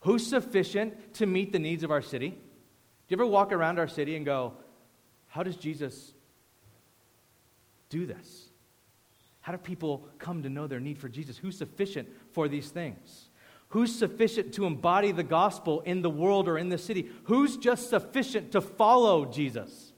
Who's 0.00 0.24
sufficient 0.24 1.14
to 1.14 1.26
meet 1.26 1.52
the 1.52 1.58
needs 1.58 1.82
of 1.82 1.90
our 1.90 2.02
city? 2.02 2.38
Do 3.08 3.14
you 3.14 3.16
ever 3.22 3.26
walk 3.26 3.52
around 3.52 3.78
our 3.78 3.88
city 3.88 4.16
and 4.16 4.24
go, 4.24 4.54
How 5.28 5.42
does 5.42 5.56
Jesus 5.56 6.12
do 7.88 8.06
this? 8.06 8.48
How 9.40 9.52
do 9.52 9.58
people 9.58 10.08
come 10.18 10.42
to 10.42 10.48
know 10.48 10.66
their 10.66 10.80
need 10.80 10.98
for 10.98 11.08
Jesus? 11.08 11.38
Who's 11.38 11.56
sufficient 11.56 12.08
for 12.32 12.48
these 12.48 12.70
things? 12.70 13.28
Who's 13.68 13.94
sufficient 13.94 14.54
to 14.54 14.66
embody 14.66 15.12
the 15.12 15.22
gospel 15.22 15.82
in 15.82 16.02
the 16.02 16.10
world 16.10 16.48
or 16.48 16.58
in 16.58 16.68
the 16.68 16.78
city? 16.78 17.08
Who's 17.24 17.56
just 17.56 17.88
sufficient 17.88 18.52
to 18.52 18.60
follow 18.60 19.24
Jesus? 19.24 19.92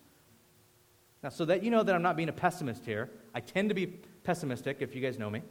Now, 1.23 1.31
so 1.31 1.45
that 1.47 1.63
you 1.63 1.71
know 1.71 1.83
that 1.83 1.95
I'm 1.95 2.03
not 2.03 2.17
being 2.17 2.29
a 2.29 2.33
pessimist 2.33 2.85
here, 2.85 3.11
I 3.35 3.41
tend 3.41 3.71
to 3.71 3.75
be 3.75 3.87
pessimistic 3.87 4.79
if 4.81 4.95
you 4.95 5.01
guys 5.01 5.19
know 5.19 5.31
me. 5.31 5.43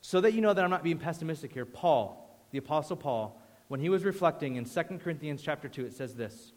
So 0.00 0.20
that 0.22 0.32
you 0.32 0.40
know 0.40 0.52
that 0.52 0.64
I'm 0.64 0.70
not 0.70 0.82
being 0.82 0.98
pessimistic 0.98 1.52
here, 1.52 1.66
Paul, 1.66 2.44
the 2.50 2.58
Apostle 2.58 2.96
Paul, 2.96 3.40
when 3.68 3.80
he 3.80 3.88
was 3.88 4.04
reflecting 4.04 4.56
in 4.56 4.64
2 4.64 4.82
Corinthians 5.02 5.42
chapter 5.42 5.68
2, 5.68 5.86
it 5.86 5.94
says 5.94 6.14
this. 6.14 6.52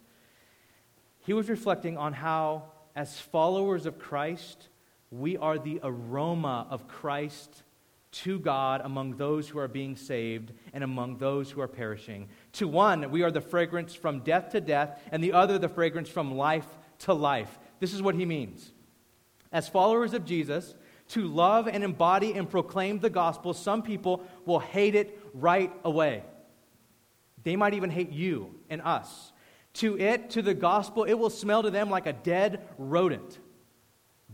He 1.25 1.33
was 1.33 1.49
reflecting 1.49 1.97
on 1.97 2.13
how, 2.13 2.65
as 2.95 3.19
followers 3.19 3.85
of 3.85 3.97
Christ, 3.97 4.69
we 5.09 5.37
are 5.37 5.57
the 5.57 5.79
aroma 5.83 6.67
of 6.69 6.87
Christ 6.87 7.63
to 8.11 8.39
God 8.39 8.81
among 8.83 9.17
those 9.17 9.49
who 9.49 9.59
are 9.59 9.67
being 9.67 9.95
saved 9.95 10.53
and 10.71 10.83
among 10.83 11.17
those 11.17 11.49
who 11.49 11.61
are 11.61 11.67
perishing. 11.67 12.29
To 12.53 12.67
one, 12.67 13.09
we 13.09 13.23
are 13.23 13.31
the 13.31 13.41
fragrance 13.41 13.93
from 13.95 14.19
death 14.19 14.51
to 14.51 14.61
death, 14.61 15.01
and 15.11 15.23
the 15.23 15.33
other, 15.33 15.57
the 15.57 15.67
fragrance 15.67 16.09
from 16.09 16.35
life 16.35 16.67
to 16.99 17.13
life. 17.13 17.59
This 17.79 17.93
is 17.93 18.01
what 18.01 18.15
he 18.15 18.25
means. 18.25 18.71
As 19.51 19.67
followers 19.67 20.13
of 20.13 20.25
Jesus, 20.25 20.75
to 21.09 21.27
love 21.27 21.67
and 21.67 21.83
embody 21.83 22.33
and 22.33 22.49
proclaim 22.49 22.99
the 22.99 23.09
gospel, 23.09 23.53
some 23.53 23.81
people 23.81 24.23
will 24.45 24.59
hate 24.59 24.95
it 24.95 25.19
right 25.33 25.71
away. 25.83 26.23
They 27.43 27.55
might 27.55 27.73
even 27.73 27.89
hate 27.89 28.11
you 28.11 28.55
and 28.69 28.81
us. 28.81 29.31
To 29.75 29.97
it, 29.99 30.31
to 30.31 30.41
the 30.41 30.53
gospel, 30.53 31.03
it 31.03 31.13
will 31.13 31.29
smell 31.29 31.63
to 31.63 31.69
them 31.69 31.89
like 31.89 32.05
a 32.05 32.13
dead 32.13 32.65
rodent. 32.77 33.39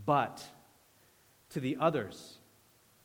But 0.04 0.42
to 1.50 1.60
the 1.60 1.76
others, 1.80 2.38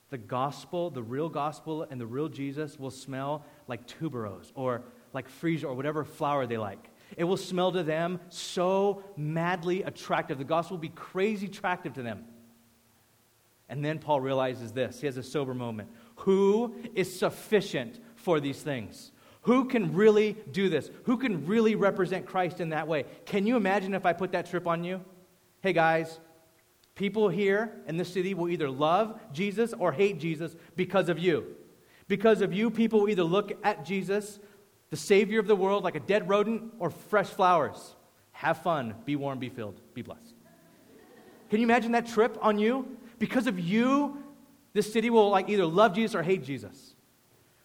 the 0.09 0.17
gospel, 0.17 0.89
the 0.89 1.03
real 1.03 1.29
gospel, 1.29 1.83
and 1.83 1.99
the 1.99 2.05
real 2.05 2.29
Jesus 2.29 2.79
will 2.79 2.91
smell 2.91 3.45
like 3.67 3.87
tuberose 3.87 4.51
or 4.55 4.83
like 5.13 5.27
freesia 5.41 5.65
or 5.65 5.73
whatever 5.73 6.03
flower 6.03 6.45
they 6.45 6.57
like. 6.57 6.89
It 7.15 7.23
will 7.23 7.37
smell 7.37 7.71
to 7.71 7.83
them 7.83 8.19
so 8.29 9.03
madly 9.15 9.83
attractive. 9.83 10.37
The 10.37 10.43
gospel 10.43 10.77
will 10.77 10.81
be 10.81 10.89
crazy 10.89 11.47
attractive 11.47 11.93
to 11.93 12.03
them. 12.03 12.25
And 13.69 13.83
then 13.83 13.99
Paul 13.99 14.21
realizes 14.21 14.71
this. 14.71 15.01
He 15.01 15.07
has 15.07 15.17
a 15.17 15.23
sober 15.23 15.53
moment. 15.53 15.89
Who 16.17 16.75
is 16.95 17.17
sufficient 17.17 17.99
for 18.15 18.39
these 18.39 18.61
things? 18.61 19.11
Who 19.47 19.65
can 19.65 19.93
really 19.93 20.37
do 20.51 20.69
this? 20.69 20.91
Who 21.05 21.17
can 21.17 21.45
really 21.47 21.75
represent 21.75 22.25
Christ 22.25 22.61
in 22.61 22.69
that 22.69 22.87
way? 22.87 23.05
Can 23.25 23.47
you 23.47 23.57
imagine 23.57 23.93
if 23.93 24.05
I 24.05 24.13
put 24.13 24.31
that 24.33 24.49
trip 24.49 24.67
on 24.67 24.83
you? 24.83 25.03
Hey 25.61 25.73
guys, 25.73 26.19
People 26.97 27.29
here 27.29 27.71
in 27.85 27.95
this 27.95 28.11
city 28.11 28.33
will 28.33 28.49
either 28.49 28.71
love 28.71 29.19
Jesus 29.31 29.71
or 29.71 29.91
hate 29.91 30.19
Jesus 30.19 30.55
because 30.75 31.09
of 31.09 31.19
you. 31.19 31.55
Because 32.07 32.41
of 32.41 32.53
you, 32.53 32.71
people 32.71 33.01
will 33.01 33.09
either 33.09 33.23
look 33.23 33.51
at 33.63 33.85
Jesus, 33.85 34.39
the 34.89 34.97
Savior 34.97 35.39
of 35.39 35.45
the 35.45 35.55
world, 35.55 35.83
like 35.83 35.95
a 35.95 35.99
dead 35.99 36.27
rodent 36.27 36.73
or 36.79 36.89
fresh 36.89 37.27
flowers. 37.27 37.95
Have 38.31 38.63
fun, 38.63 38.95
be 39.05 39.15
warm, 39.15 39.37
be 39.37 39.49
filled, 39.49 39.79
be 39.93 40.01
blessed. 40.01 40.33
Can 41.51 41.59
you 41.59 41.67
imagine 41.67 41.91
that 41.91 42.07
trip 42.07 42.35
on 42.41 42.57
you? 42.57 42.97
Because 43.19 43.45
of 43.45 43.59
you, 43.59 44.23
this 44.73 44.91
city 44.91 45.11
will 45.11 45.29
like 45.29 45.49
either 45.49 45.67
love 45.67 45.93
Jesus 45.93 46.15
or 46.15 46.23
hate 46.23 46.43
Jesus. 46.43 46.95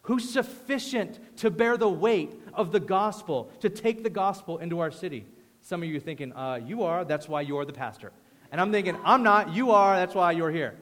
Who's 0.02 0.28
sufficient 0.28 1.18
to 1.38 1.50
bear 1.50 1.76
the 1.76 1.88
weight 1.88 2.34
of 2.54 2.72
the 2.72 2.80
gospel, 2.80 3.50
to 3.60 3.70
take 3.70 4.02
the 4.02 4.10
gospel 4.10 4.58
into 4.58 4.80
our 4.80 4.90
city? 4.90 5.26
Some 5.60 5.82
of 5.82 5.88
you 5.88 5.96
are 5.96 6.00
thinking, 6.00 6.32
uh, 6.32 6.60
You 6.64 6.82
are, 6.82 7.04
that's 7.04 7.28
why 7.28 7.42
you're 7.42 7.64
the 7.64 7.72
pastor. 7.72 8.12
And 8.50 8.60
I'm 8.60 8.72
thinking, 8.72 8.96
I'm 9.04 9.22
not, 9.22 9.54
you 9.54 9.70
are, 9.70 9.96
that's 9.96 10.14
why 10.14 10.32
you're 10.32 10.50
here. 10.50 10.76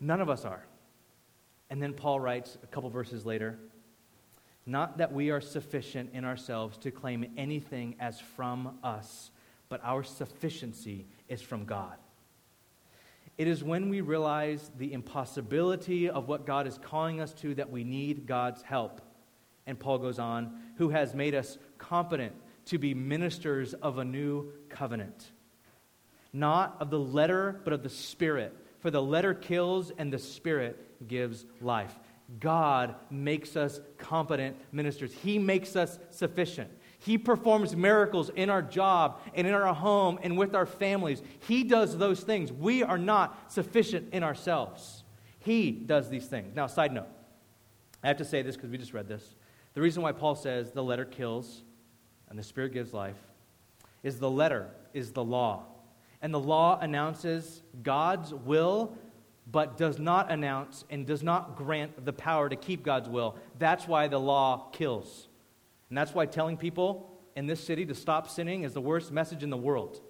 None 0.00 0.20
of 0.20 0.28
us 0.28 0.44
are. 0.44 0.64
And 1.70 1.82
then 1.82 1.94
Paul 1.94 2.20
writes 2.20 2.58
a 2.62 2.66
couple 2.66 2.90
verses 2.90 3.24
later 3.24 3.58
Not 4.66 4.98
that 4.98 5.12
we 5.12 5.30
are 5.30 5.40
sufficient 5.40 6.10
in 6.12 6.24
ourselves 6.24 6.76
to 6.78 6.90
claim 6.90 7.32
anything 7.36 7.94
as 8.00 8.20
from 8.20 8.78
us, 8.82 9.30
but 9.68 9.80
our 9.84 10.02
sufficiency 10.02 11.06
is 11.28 11.40
from 11.40 11.64
God. 11.64 11.94
It 13.36 13.48
is 13.48 13.64
when 13.64 13.88
we 13.88 14.00
realize 14.00 14.70
the 14.78 14.92
impossibility 14.92 16.08
of 16.08 16.28
what 16.28 16.46
God 16.46 16.66
is 16.66 16.78
calling 16.78 17.20
us 17.20 17.32
to 17.34 17.54
that 17.56 17.70
we 17.70 17.82
need 17.82 18.26
God's 18.26 18.62
help. 18.62 19.00
And 19.66 19.78
Paul 19.78 19.98
goes 19.98 20.18
on, 20.18 20.60
who 20.76 20.90
has 20.90 21.14
made 21.14 21.34
us 21.34 21.58
competent 21.78 22.34
to 22.66 22.78
be 22.78 22.94
ministers 22.94 23.74
of 23.74 23.98
a 23.98 24.04
new 24.04 24.52
covenant. 24.68 25.32
Not 26.32 26.76
of 26.80 26.90
the 26.90 26.98
letter, 26.98 27.60
but 27.64 27.72
of 27.72 27.82
the 27.82 27.88
Spirit. 27.88 28.56
For 28.80 28.90
the 28.90 29.02
letter 29.02 29.34
kills 29.34 29.90
and 29.96 30.12
the 30.12 30.18
Spirit 30.18 31.08
gives 31.08 31.44
life. 31.60 31.98
God 32.40 32.94
makes 33.10 33.56
us 33.56 33.80
competent 33.98 34.56
ministers, 34.72 35.12
He 35.12 35.38
makes 35.38 35.76
us 35.76 35.98
sufficient. 36.10 36.70
He 37.04 37.18
performs 37.18 37.76
miracles 37.76 38.30
in 38.30 38.48
our 38.48 38.62
job 38.62 39.20
and 39.34 39.46
in 39.46 39.52
our 39.52 39.74
home 39.74 40.18
and 40.22 40.38
with 40.38 40.54
our 40.54 40.64
families. 40.64 41.22
He 41.46 41.62
does 41.62 41.98
those 41.98 42.20
things. 42.20 42.50
We 42.50 42.82
are 42.82 42.96
not 42.96 43.52
sufficient 43.52 44.14
in 44.14 44.22
ourselves. 44.22 45.04
He 45.38 45.70
does 45.70 46.08
these 46.08 46.24
things. 46.24 46.56
Now, 46.56 46.66
side 46.66 46.94
note, 46.94 47.08
I 48.02 48.08
have 48.08 48.16
to 48.16 48.24
say 48.24 48.40
this 48.40 48.56
because 48.56 48.70
we 48.70 48.78
just 48.78 48.94
read 48.94 49.06
this. 49.06 49.34
The 49.74 49.82
reason 49.82 50.02
why 50.02 50.12
Paul 50.12 50.34
says 50.34 50.70
the 50.70 50.82
letter 50.82 51.04
kills 51.04 51.62
and 52.30 52.38
the 52.38 52.42
Spirit 52.42 52.72
gives 52.72 52.94
life 52.94 53.18
is 54.02 54.18
the 54.18 54.30
letter 54.30 54.70
is 54.94 55.12
the 55.12 55.24
law. 55.24 55.64
And 56.22 56.32
the 56.32 56.40
law 56.40 56.78
announces 56.80 57.60
God's 57.82 58.32
will, 58.32 58.96
but 59.50 59.76
does 59.76 59.98
not 59.98 60.32
announce 60.32 60.86
and 60.88 61.06
does 61.06 61.22
not 61.22 61.54
grant 61.54 62.06
the 62.06 62.14
power 62.14 62.48
to 62.48 62.56
keep 62.56 62.82
God's 62.82 63.10
will. 63.10 63.36
That's 63.58 63.86
why 63.86 64.08
the 64.08 64.18
law 64.18 64.70
kills. 64.72 65.28
And 65.94 65.98
that's 66.00 66.12
why 66.12 66.26
telling 66.26 66.56
people 66.56 67.08
in 67.36 67.46
this 67.46 67.62
city 67.62 67.86
to 67.86 67.94
stop 67.94 68.28
sinning 68.28 68.64
is 68.64 68.72
the 68.72 68.80
worst 68.80 69.12
message 69.12 69.44
in 69.44 69.50
the 69.50 69.56
world. 69.56 70.00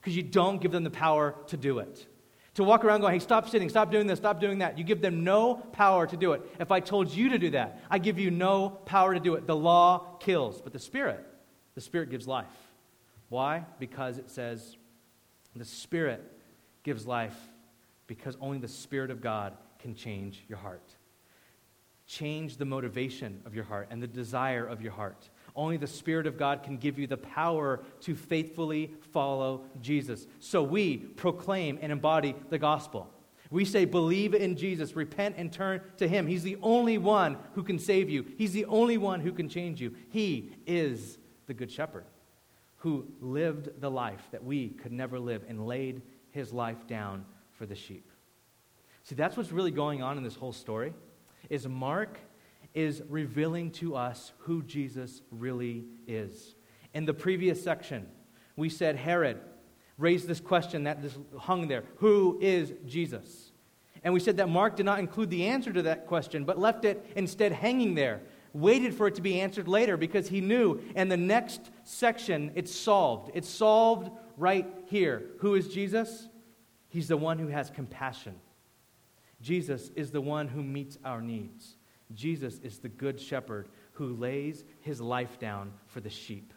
Because 0.00 0.16
you 0.16 0.22
don't 0.22 0.62
give 0.62 0.72
them 0.72 0.82
the 0.82 0.88
power 0.88 1.34
to 1.48 1.58
do 1.58 1.78
it. 1.80 2.06
To 2.54 2.64
walk 2.64 2.86
around 2.86 3.02
going, 3.02 3.12
hey, 3.12 3.18
stop 3.18 3.46
sinning, 3.46 3.68
stop 3.68 3.90
doing 3.90 4.06
this, 4.06 4.18
stop 4.18 4.40
doing 4.40 4.60
that. 4.60 4.78
You 4.78 4.84
give 4.84 5.02
them 5.02 5.22
no 5.22 5.56
power 5.56 6.06
to 6.06 6.16
do 6.16 6.32
it. 6.32 6.40
If 6.58 6.70
I 6.70 6.80
told 6.80 7.10
you 7.10 7.28
to 7.28 7.38
do 7.38 7.50
that, 7.50 7.82
I 7.90 7.98
give 7.98 8.18
you 8.18 8.30
no 8.30 8.70
power 8.70 9.12
to 9.12 9.20
do 9.20 9.34
it. 9.34 9.46
The 9.46 9.54
law 9.54 10.16
kills, 10.20 10.62
but 10.62 10.72
the 10.72 10.78
Spirit, 10.78 11.22
the 11.74 11.82
Spirit 11.82 12.08
gives 12.08 12.26
life. 12.26 12.46
Why? 13.28 13.66
Because 13.78 14.16
it 14.16 14.30
says 14.30 14.78
the 15.54 15.66
Spirit 15.66 16.24
gives 16.82 17.06
life 17.06 17.36
because 18.06 18.38
only 18.40 18.56
the 18.56 18.68
Spirit 18.68 19.10
of 19.10 19.20
God 19.20 19.52
can 19.80 19.94
change 19.94 20.42
your 20.48 20.56
heart 20.56 20.94
change 22.10 22.56
the 22.56 22.64
motivation 22.64 23.40
of 23.46 23.54
your 23.54 23.62
heart 23.62 23.86
and 23.90 24.02
the 24.02 24.06
desire 24.06 24.66
of 24.66 24.82
your 24.82 24.90
heart. 24.90 25.30
Only 25.54 25.76
the 25.76 25.86
Spirit 25.86 26.26
of 26.26 26.36
God 26.36 26.64
can 26.64 26.76
give 26.76 26.98
you 26.98 27.06
the 27.06 27.16
power 27.16 27.80
to 28.00 28.16
faithfully 28.16 28.90
follow 29.12 29.64
Jesus. 29.80 30.26
So 30.40 30.60
we 30.62 30.96
proclaim 30.96 31.78
and 31.80 31.92
embody 31.92 32.34
the 32.48 32.58
gospel. 32.58 33.08
We 33.50 33.64
say, 33.64 33.84
believe 33.84 34.34
in 34.34 34.56
Jesus, 34.56 34.96
repent 34.96 35.36
and 35.38 35.52
turn 35.52 35.82
to 35.98 36.08
Him. 36.08 36.26
He's 36.26 36.42
the 36.42 36.56
only 36.62 36.98
one 36.98 37.36
who 37.54 37.62
can 37.62 37.78
save 37.78 38.10
you, 38.10 38.24
He's 38.36 38.52
the 38.52 38.64
only 38.64 38.98
one 38.98 39.20
who 39.20 39.32
can 39.32 39.48
change 39.48 39.80
you. 39.80 39.94
He 40.08 40.52
is 40.66 41.18
the 41.46 41.54
Good 41.54 41.70
Shepherd 41.70 42.06
who 42.78 43.06
lived 43.20 43.80
the 43.80 43.90
life 43.90 44.22
that 44.32 44.42
we 44.42 44.70
could 44.70 44.92
never 44.92 45.18
live 45.20 45.44
and 45.48 45.66
laid 45.66 46.02
His 46.30 46.52
life 46.52 46.86
down 46.88 47.24
for 47.52 47.66
the 47.66 47.74
sheep. 47.74 48.10
See, 49.04 49.14
that's 49.14 49.36
what's 49.36 49.52
really 49.52 49.70
going 49.70 50.02
on 50.02 50.16
in 50.16 50.24
this 50.24 50.34
whole 50.34 50.52
story 50.52 50.92
is 51.48 51.66
Mark 51.66 52.18
is 52.74 53.02
revealing 53.08 53.70
to 53.72 53.96
us 53.96 54.32
who 54.38 54.62
Jesus 54.62 55.22
really 55.30 55.84
is. 56.06 56.54
In 56.94 57.04
the 57.04 57.14
previous 57.14 57.62
section, 57.62 58.06
we 58.56 58.68
said 58.68 58.96
Herod 58.96 59.40
raised 59.98 60.26
this 60.26 60.40
question 60.40 60.84
that 60.84 61.02
just 61.02 61.18
hung 61.38 61.68
there 61.68 61.84
Who 61.96 62.38
is 62.40 62.72
Jesus? 62.86 63.52
And 64.02 64.14
we 64.14 64.20
said 64.20 64.38
that 64.38 64.48
Mark 64.48 64.76
did 64.76 64.86
not 64.86 64.98
include 64.98 65.28
the 65.28 65.46
answer 65.46 65.72
to 65.72 65.82
that 65.82 66.06
question, 66.06 66.44
but 66.44 66.58
left 66.58 66.86
it 66.86 67.04
instead 67.16 67.52
hanging 67.52 67.94
there, 67.94 68.22
waited 68.54 68.94
for 68.94 69.06
it 69.06 69.16
to 69.16 69.22
be 69.22 69.40
answered 69.40 69.68
later 69.68 69.98
because 69.98 70.26
he 70.26 70.40
knew. 70.40 70.80
And 70.96 71.12
the 71.12 71.18
next 71.18 71.70
section, 71.84 72.50
it's 72.54 72.74
solved. 72.74 73.30
It's 73.34 73.48
solved 73.48 74.10
right 74.38 74.66
here. 74.86 75.24
Who 75.40 75.54
is 75.54 75.68
Jesus? 75.68 76.28
He's 76.88 77.08
the 77.08 77.16
one 77.18 77.38
who 77.38 77.48
has 77.48 77.68
compassion 77.68 78.36
Jesus 79.40 79.90
is 79.96 80.10
the 80.10 80.20
one 80.20 80.48
who 80.48 80.62
meets 80.62 80.98
our 81.04 81.22
needs. 81.22 81.76
Jesus 82.14 82.58
is 82.58 82.78
the 82.78 82.88
good 82.88 83.20
shepherd 83.20 83.68
who 83.92 84.14
lays 84.14 84.64
his 84.80 85.00
life 85.00 85.38
down 85.38 85.72
for 85.86 86.00
the 86.00 86.10
sheep. 86.10 86.52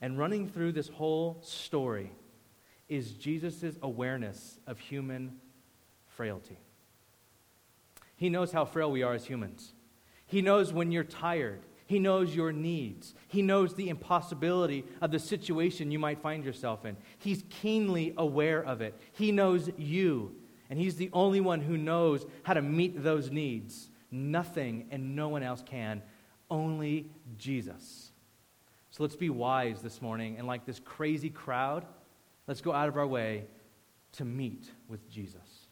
And 0.00 0.18
running 0.18 0.48
through 0.48 0.72
this 0.72 0.88
whole 0.88 1.38
story 1.42 2.10
is 2.88 3.12
Jesus' 3.12 3.76
awareness 3.80 4.58
of 4.66 4.78
human 4.78 5.36
frailty. 6.06 6.58
He 8.16 8.28
knows 8.28 8.52
how 8.52 8.64
frail 8.64 8.90
we 8.90 9.02
are 9.02 9.14
as 9.14 9.24
humans. 9.24 9.72
He 10.26 10.42
knows 10.42 10.72
when 10.72 10.92
you're 10.92 11.04
tired. 11.04 11.62
He 11.86 11.98
knows 11.98 12.34
your 12.34 12.52
needs. 12.52 13.14
He 13.28 13.42
knows 13.42 13.74
the 13.74 13.88
impossibility 13.88 14.84
of 15.00 15.10
the 15.10 15.18
situation 15.18 15.90
you 15.90 15.98
might 15.98 16.22
find 16.22 16.44
yourself 16.44 16.84
in. 16.84 16.96
He's 17.18 17.44
keenly 17.50 18.14
aware 18.16 18.64
of 18.64 18.80
it. 18.80 18.98
He 19.12 19.30
knows 19.30 19.70
you 19.76 20.36
and 20.72 20.80
He's 20.80 20.96
the 20.96 21.10
only 21.12 21.42
one 21.42 21.60
who 21.60 21.76
knows 21.76 22.24
how 22.44 22.54
to 22.54 22.62
meet 22.62 23.02
those 23.02 23.30
needs. 23.30 23.90
Nothing 24.10 24.86
and 24.90 25.14
no 25.14 25.28
one 25.28 25.42
else 25.42 25.62
can, 25.62 26.00
only 26.50 27.10
Jesus. 27.36 28.10
So 28.90 29.02
let's 29.02 29.14
be 29.14 29.28
wise 29.28 29.82
this 29.82 30.00
morning, 30.00 30.36
and 30.38 30.46
like 30.46 30.64
this 30.64 30.80
crazy 30.80 31.28
crowd, 31.28 31.84
let's 32.46 32.62
go 32.62 32.72
out 32.72 32.88
of 32.88 32.96
our 32.96 33.06
way 33.06 33.44
to 34.12 34.24
meet 34.24 34.70
with 34.88 35.06
Jesus. 35.10 35.66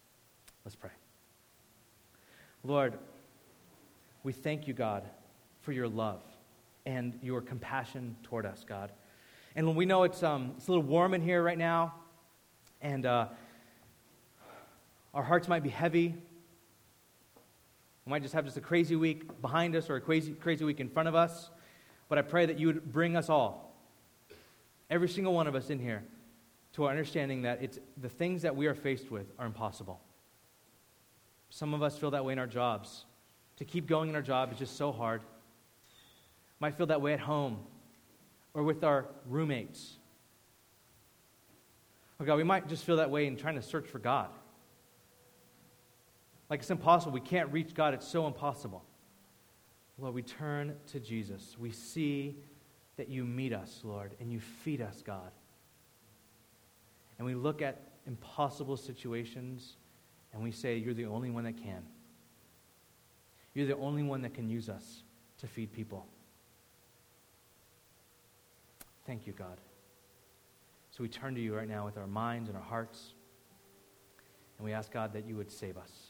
Let's 0.67 0.77
pray. 0.77 0.91
Lord, 2.63 2.99
we 4.23 4.35
thank 4.35 4.69
you, 4.69 4.75
God, 4.75 5.05
for 5.63 5.73
your 5.73 5.89
love 5.89 6.21
and 6.85 7.19
your 7.23 7.41
compassion 7.41 8.17
toward 8.23 8.45
us, 8.45 8.67
God. 8.69 8.93
And 9.57 9.75
we 9.75 9.87
know 9.87 10.03
it's, 10.03 10.23
um, 10.23 10.53
it's 10.59 10.69
a 10.69 10.73
little 10.73 10.85
warm 10.85 11.15
in 11.15 11.23
here 11.23 11.43
right 11.43 11.57
now, 11.57 11.95
and 12.83 13.07
uh, 13.07 13.29
our 15.15 15.23
hearts 15.23 15.49
might 15.49 15.63
be 15.63 15.71
heavy. 15.71 16.15
We 18.07 18.11
might 18.11 18.23
just 18.23 18.35
have 18.35 18.45
just 18.45 18.57
a 18.57 18.61
crazy 18.61 18.97
week 18.97 19.41
behind 19.41 19.75
us 19.77 19.91
or 19.91 19.97
a 19.97 20.01
crazy, 20.01 20.33
crazy 20.33 20.65
week 20.65 20.81
in 20.81 20.89
front 20.89 21.09
of 21.09 21.15
us. 21.15 21.51
But 22.09 22.19
I 22.19 22.23
pray 22.23 22.47
that 22.47 22.59
you 22.59 22.69
would 22.69 22.93
bring 22.93 23.17
us 23.17 23.29
all, 23.29 23.77
every 24.89 25.09
single 25.09 25.33
one 25.33 25.47
of 25.47 25.55
us 25.55 25.71
in 25.71 25.79
here, 25.79 26.03
to 26.73 26.85
our 26.85 26.91
understanding 26.91 27.43
that 27.43 27.63
it's, 27.63 27.79
the 27.97 28.09
things 28.09 28.43
that 28.43 28.55
we 28.55 28.67
are 28.67 28.75
faced 28.75 29.11
with 29.11 29.27
are 29.39 29.47
impossible. 29.47 30.01
Some 31.51 31.75
of 31.75 31.83
us 31.83 31.99
feel 31.99 32.13
that 32.13 32.25
way 32.25 32.33
in 32.33 32.39
our 32.39 32.47
jobs. 32.47 33.05
To 33.57 33.65
keep 33.65 33.87
going 33.87 34.09
in 34.09 34.15
our 34.15 34.23
job 34.23 34.53
is 34.53 34.59
just 34.59 34.77
so 34.77 34.93
hard. 34.93 35.23
Might 36.61 36.77
feel 36.77 36.87
that 36.87 37.03
way 37.03 37.13
at 37.13 37.21
home 37.21 37.59
or 38.55 38.63
with 38.63 38.85
our 38.85 39.07
roommates. 39.27 39.97
Oh 42.21 42.25
God, 42.25 42.37
we 42.37 42.45
might 42.45 42.69
just 42.69 42.85
feel 42.85 42.97
that 42.97 43.11
way 43.11 43.27
in 43.27 43.37
trying 43.37 43.57
to 43.57 43.63
search 43.63 43.87
for 43.89 43.99
God. 43.99 44.29
Like 46.51 46.61
it's 46.61 46.71
impossible. 46.71 47.13
We 47.13 47.21
can't 47.21 47.51
reach 47.53 47.75
God. 47.75 47.95
It's 47.95 48.07
so 48.07 48.27
impossible. 48.27 48.85
Lord, 49.99 50.15
we 50.15 50.23
turn 50.23 50.75
to 50.89 50.99
Jesus. 50.99 51.57
We 51.59 51.71
see 51.71 52.37
that 52.97 53.09
you 53.09 53.25
meet 53.25 53.53
us, 53.53 53.81
Lord, 53.85 54.13
and 54.21 54.33
you 54.33 54.41
feed 54.41 54.81
us, 54.81 55.03
God. 55.07 55.31
And 57.19 57.27
we 57.27 57.35
look 57.35 57.63
at 57.63 57.81
impossible 58.07 58.77
situations 58.77 59.77
and 60.33 60.43
we 60.43 60.51
say, 60.51 60.77
You're 60.77 60.95
the 60.95 61.07
only 61.07 61.31
one 61.31 61.45
that 61.45 61.57
can. 61.57 61.83
You're 63.55 63.67
the 63.67 63.77
only 63.77 64.03
one 64.03 64.23
that 64.23 64.35
can 64.35 64.49
use 64.49 64.69
us 64.69 65.03
to 65.39 65.47
feed 65.47 65.73
people. 65.73 66.07
Thank 69.07 69.27
you, 69.27 69.33
God. 69.33 69.61
So 70.91 71.03
we 71.03 71.09
turn 71.09 71.35
to 71.35 71.41
you 71.41 71.55
right 71.55 71.69
now 71.69 71.85
with 71.85 71.97
our 71.97 72.07
minds 72.07 72.49
and 72.49 72.57
our 72.57 72.65
hearts, 72.65 73.15
and 74.59 74.65
we 74.65 74.73
ask, 74.73 74.93
God, 74.93 75.13
that 75.15 75.27
you 75.27 75.37
would 75.37 75.51
save 75.51 75.77
us. 75.77 76.10